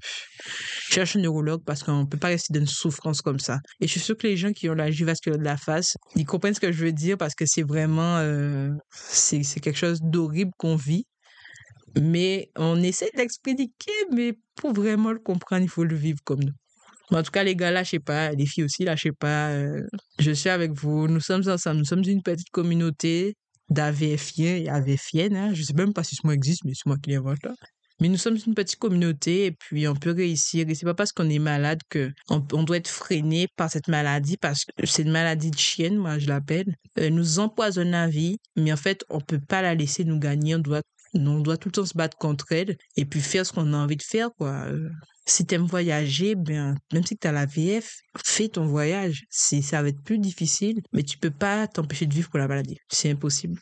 cherche 0.90 1.16
un 1.16 1.20
neurologue 1.20 1.62
parce 1.64 1.82
qu'on 1.82 2.06
peut 2.06 2.18
pas 2.18 2.28
rester 2.28 2.52
dans 2.52 2.60
une 2.60 2.66
souffrance 2.66 3.22
comme 3.22 3.38
ça. 3.38 3.58
Et 3.80 3.86
je 3.86 3.92
suis 3.92 4.00
sûr 4.00 4.16
que 4.16 4.26
les 4.26 4.36
gens 4.36 4.52
qui 4.52 4.68
ont 4.68 4.74
la 4.74 4.90
vasculaire 4.90 5.38
de 5.38 5.44
la 5.44 5.56
face, 5.56 5.96
ils 6.16 6.24
comprennent 6.24 6.54
ce 6.54 6.60
que 6.60 6.72
je 6.72 6.84
veux 6.84 6.92
dire 6.92 7.16
parce 7.16 7.34
que 7.34 7.44
c'est 7.46 7.62
vraiment, 7.62 8.18
euh, 8.18 8.70
c'est 8.90 9.42
quelque 9.60 9.78
chose 9.78 10.00
d'horrible 10.02 10.50
qu'on 10.58 10.76
vit 10.76 11.06
mais 12.00 12.50
on 12.56 12.82
essaie 12.82 13.10
de 13.16 14.14
mais 14.14 14.34
pour 14.56 14.72
vraiment 14.72 15.12
le 15.12 15.18
comprendre, 15.18 15.62
il 15.62 15.68
faut 15.68 15.84
le 15.84 15.96
vivre 15.96 16.20
comme 16.24 16.40
nous. 16.42 17.16
en 17.16 17.22
tout 17.22 17.30
cas, 17.30 17.44
les 17.44 17.56
gars, 17.56 17.70
lâchez 17.70 18.00
pas. 18.00 18.30
Les 18.32 18.46
filles 18.46 18.64
aussi, 18.64 18.84
lâchez 18.84 19.12
pas. 19.12 19.50
Euh, 19.50 19.82
je 20.18 20.32
suis 20.32 20.50
avec 20.50 20.72
vous. 20.72 21.08
Nous 21.08 21.20
sommes 21.20 21.48
ensemble. 21.48 21.78
Nous 21.78 21.84
sommes 21.84 22.04
une 22.04 22.22
petite 22.22 22.50
communauté 22.50 23.36
d'AVFiens 23.70 24.56
et 24.56 24.68
AVFiennes. 24.68 25.36
Hein. 25.36 25.54
Je 25.54 25.62
sais 25.62 25.74
même 25.74 25.92
pas 25.92 26.04
si 26.04 26.16
ce 26.16 26.26
mot 26.26 26.32
existe, 26.32 26.64
mais 26.64 26.72
c'est 26.74 26.86
moi 26.86 26.96
qui 27.02 27.10
l'invente 27.10 27.42
là. 27.44 27.54
Mais 28.00 28.08
nous 28.08 28.16
sommes 28.16 28.38
une 28.46 28.54
petite 28.54 28.78
communauté 28.78 29.46
et 29.46 29.50
puis 29.50 29.88
on 29.88 29.96
peut 29.96 30.12
réussir. 30.12 30.68
Et 30.68 30.74
c'est 30.76 30.86
pas 30.86 30.94
parce 30.94 31.10
qu'on 31.10 31.28
est 31.28 31.40
malade 31.40 31.80
que 31.88 32.12
on, 32.28 32.38
doit 32.38 32.76
être 32.76 32.88
freiné 32.88 33.48
par 33.56 33.70
cette 33.70 33.88
maladie 33.88 34.36
parce 34.36 34.64
que 34.64 34.86
c'est 34.86 35.02
une 35.02 35.10
maladie 35.10 35.50
de 35.50 35.58
chienne, 35.58 35.96
moi 35.96 36.18
je 36.18 36.28
l'appelle. 36.28 36.76
Elle 36.94 37.14
nous 37.14 37.40
empoisonne 37.40 37.90
la 37.90 38.06
vie, 38.06 38.38
mais 38.54 38.72
en 38.72 38.76
fait 38.76 39.04
on 39.10 39.20
peut 39.20 39.40
pas 39.40 39.62
la 39.62 39.74
laisser 39.74 40.04
nous 40.04 40.20
gagner. 40.20 40.54
On 40.54 40.60
doit 40.60 40.82
On 41.14 41.40
doit 41.40 41.56
tout 41.56 41.68
le 41.68 41.72
temps 41.72 41.86
se 41.86 41.96
battre 41.96 42.16
contre 42.18 42.52
elle 42.52 42.76
et 42.96 43.04
puis 43.04 43.20
faire 43.20 43.46
ce 43.46 43.52
qu'on 43.52 43.72
a 43.72 43.76
envie 43.76 43.96
de 43.96 44.02
faire, 44.02 44.30
quoi. 44.36 44.64
Euh, 44.66 44.88
si 45.26 45.44
t'aimes 45.44 45.66
voyager, 45.66 46.34
ben, 46.34 46.74
même 46.92 47.04
si 47.04 47.16
t'as 47.16 47.32
la 47.32 47.46
VF, 47.46 47.96
fais 48.24 48.48
ton 48.48 48.66
voyage. 48.66 49.24
C'est, 49.30 49.62
ça 49.62 49.82
va 49.82 49.88
être 49.88 50.02
plus 50.02 50.18
difficile, 50.18 50.80
mais 50.92 51.02
tu 51.02 51.18
peux 51.18 51.30
pas 51.30 51.66
t'empêcher 51.66 52.06
de 52.06 52.14
vivre 52.14 52.30
pour 52.30 52.38
la 52.38 52.48
maladie. 52.48 52.78
C'est 52.90 53.10
impossible. 53.10 53.60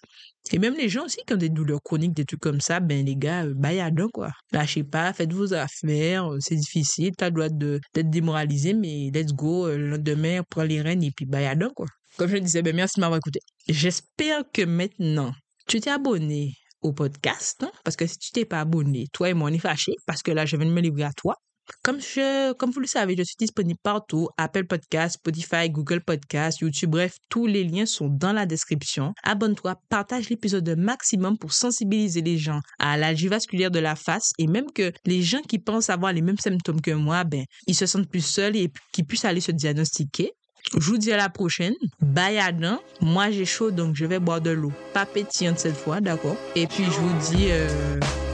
Et 0.53 0.61
même 0.61 0.75
les 0.77 0.89
gens 0.89 1.05
aussi 1.07 1.19
qui 1.27 1.35
ont 1.35 1.39
des 1.39 1.49
douleurs 1.49 1.83
chroniques, 1.83 2.15
des 2.15 2.25
trucs 2.25 2.41
comme 2.41 2.61
ça, 2.61 2.79
ben 2.79 3.05
les 3.05 3.17
gars, 3.17 3.45
euh, 3.47 3.55
bayadons 3.55 4.09
quoi. 4.13 4.31
Lâchez 4.53 4.85
pas, 4.85 5.13
faites 5.13 5.33
vos 5.33 5.53
affaires, 5.55 6.33
euh, 6.33 6.39
c'est 6.41 6.55
difficile, 6.55 7.13
t'as 7.17 7.31
le 7.31 7.33
droit 7.33 7.49
d'être 7.49 8.11
démoralisé, 8.11 8.73
mais 8.73 9.11
let's 9.13 9.33
go, 9.33 9.69
le 9.69 9.91
lendemain, 9.91 10.43
prends 10.49 10.63
les 10.63 10.81
rênes 10.81 11.03
et 11.03 11.11
puis 11.11 11.27
bayadons 11.27 11.73
quoi. 11.75 11.87
Comme 12.17 12.31
je 12.31 12.37
disais, 12.37 12.63
ben 12.63 12.75
merci 12.75 12.97
de 12.97 13.01
m'avoir 13.01 13.19
écouté. 13.19 13.41
J'espère 13.69 14.45
que 14.53 14.63
maintenant, 14.63 15.33
tu 15.67 15.81
t'es 15.81 15.91
abonné 15.91 16.55
au 16.83 16.93
podcast, 16.93 17.63
hein, 17.63 17.71
parce 17.85 17.97
que 17.97 18.07
si 18.07 18.19
tu 18.19 18.31
t'es 18.33 18.45
pas 18.45 18.61
abonné, 18.61 19.07
toi 19.13 19.31
et 19.31 19.35
moi 19.35 19.51
on 19.51 19.55
est 19.55 19.59
fâchés, 19.59 19.95
parce 20.07 20.23
que 20.23 20.31
là 20.31 20.47
je 20.47 20.57
viens 20.57 20.67
de 20.67 20.73
me 20.73 20.81
livrer 20.81 21.05
à 21.05 21.13
toi. 21.13 21.37
Comme, 21.83 22.01
je, 22.01 22.53
comme 22.53 22.71
vous 22.71 22.81
le 22.81 22.87
savez, 22.87 23.17
je 23.19 23.25
suis 23.25 23.37
disponible 23.39 23.79
partout, 23.83 24.29
Apple 24.39 24.67
Podcast, 24.67 25.17
Spotify, 25.17 25.69
Google 25.69 26.01
Podcast, 26.01 26.61
YouTube, 26.61 26.91
bref, 26.91 27.17
tous 27.29 27.47
les 27.47 27.65
liens 27.65 27.87
sont 27.87 28.09
dans 28.09 28.33
la 28.33 28.47
description. 28.47 29.13
Abonne-toi, 29.25 29.75
partage 29.89 30.29
l'épisode 30.29 30.77
maximum 30.79 31.37
pour 31.39 31.53
sensibiliser 31.53 32.23
les 32.23 32.39
gens 32.39 32.61
à 32.79 32.97
l'algie 32.97 33.29
vasculaire 33.29 33.71
de 33.71 33.81
la 33.81 33.97
face 33.97 34.33
et 34.39 34.47
même 34.47 34.71
que 34.73 34.93
les 35.05 35.23
gens 35.23 35.43
qui 35.43 35.59
pensent 35.59 35.91
avoir 35.91 36.13
les 36.13 36.23
mêmes 36.23 36.39
symptômes 36.39 36.81
que 36.81 36.93
moi, 36.93 37.25
ben, 37.25 37.45
ils 37.67 37.75
se 37.75 37.87
sentent 37.87 38.09
plus 38.09 38.25
seuls 38.25 38.57
et 38.57 38.71
qu'ils 38.93 39.07
puissent 39.07 39.25
aller 39.25 39.41
se 39.41 39.53
diagnostiquer. 39.53 40.33
Je 40.75 40.85
vous 40.91 40.99
dis 40.99 41.13
à 41.13 41.17
la 41.17 41.29
prochaine. 41.29 41.75
Bye 42.01 42.39
Adam. 42.39 42.81
Moi 43.01 43.31
j'ai 43.31 43.45
chaud 43.45 43.71
donc 43.71 43.95
je 43.95 44.05
vais 44.05 44.19
boire 44.19 44.41
de 44.41 44.51
l'eau. 44.51 44.73
Pas 44.93 45.07
pétillante 45.07 45.59
cette 45.59 45.77
fois, 45.77 46.01
d'accord? 46.01 46.37
Et 46.55 46.67
puis 46.67 46.85
je 46.85 46.91
vous 46.91 47.15
dis, 47.31 47.47
euh, 47.51 47.69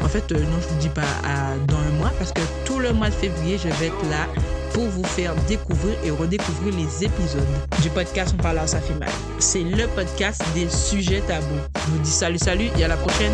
en 0.03 0.09
fait 0.09 0.33
euh, 0.33 0.39
non 0.39 0.59
je 0.61 0.69
vous 0.69 0.81
dis 0.81 0.89
pas 0.89 1.03
dans 1.69 1.77
un 1.77 1.91
mois 1.99 2.13
parce 2.19 2.33
que 2.33 2.41
tout 2.65 2.79
le 2.79 2.93
mois 2.93 3.11
de 3.11 3.15
février 3.15 3.59
je 3.59 3.69
vais 3.69 3.87
être 3.87 4.11
là 4.11 4.27
pour 4.73 4.85
vous 4.85 5.05
faire 5.05 5.35
découvrir 5.47 5.95
et 6.05 6.11
redécouvrir 6.11 6.75
les 6.75 7.05
épisodes 7.05 7.47
du 7.83 7.91
podcast 7.91 8.35
On 8.39 8.43
parle 8.43 8.59
à 8.59 8.67
ça 8.67 8.81
fait 8.81 8.95
mal. 8.95 9.11
C'est 9.39 9.63
le 9.63 9.87
podcast 9.89 10.43
des 10.55 10.69
sujets 10.69 11.21
tabous. 11.21 11.47
Je 11.87 11.91
vous 11.91 11.99
dis 11.99 12.11
salut 12.11 12.39
salut 12.39 12.69
et 12.79 12.85
à 12.85 12.89
la 12.89 12.97
prochaine. 12.97 13.33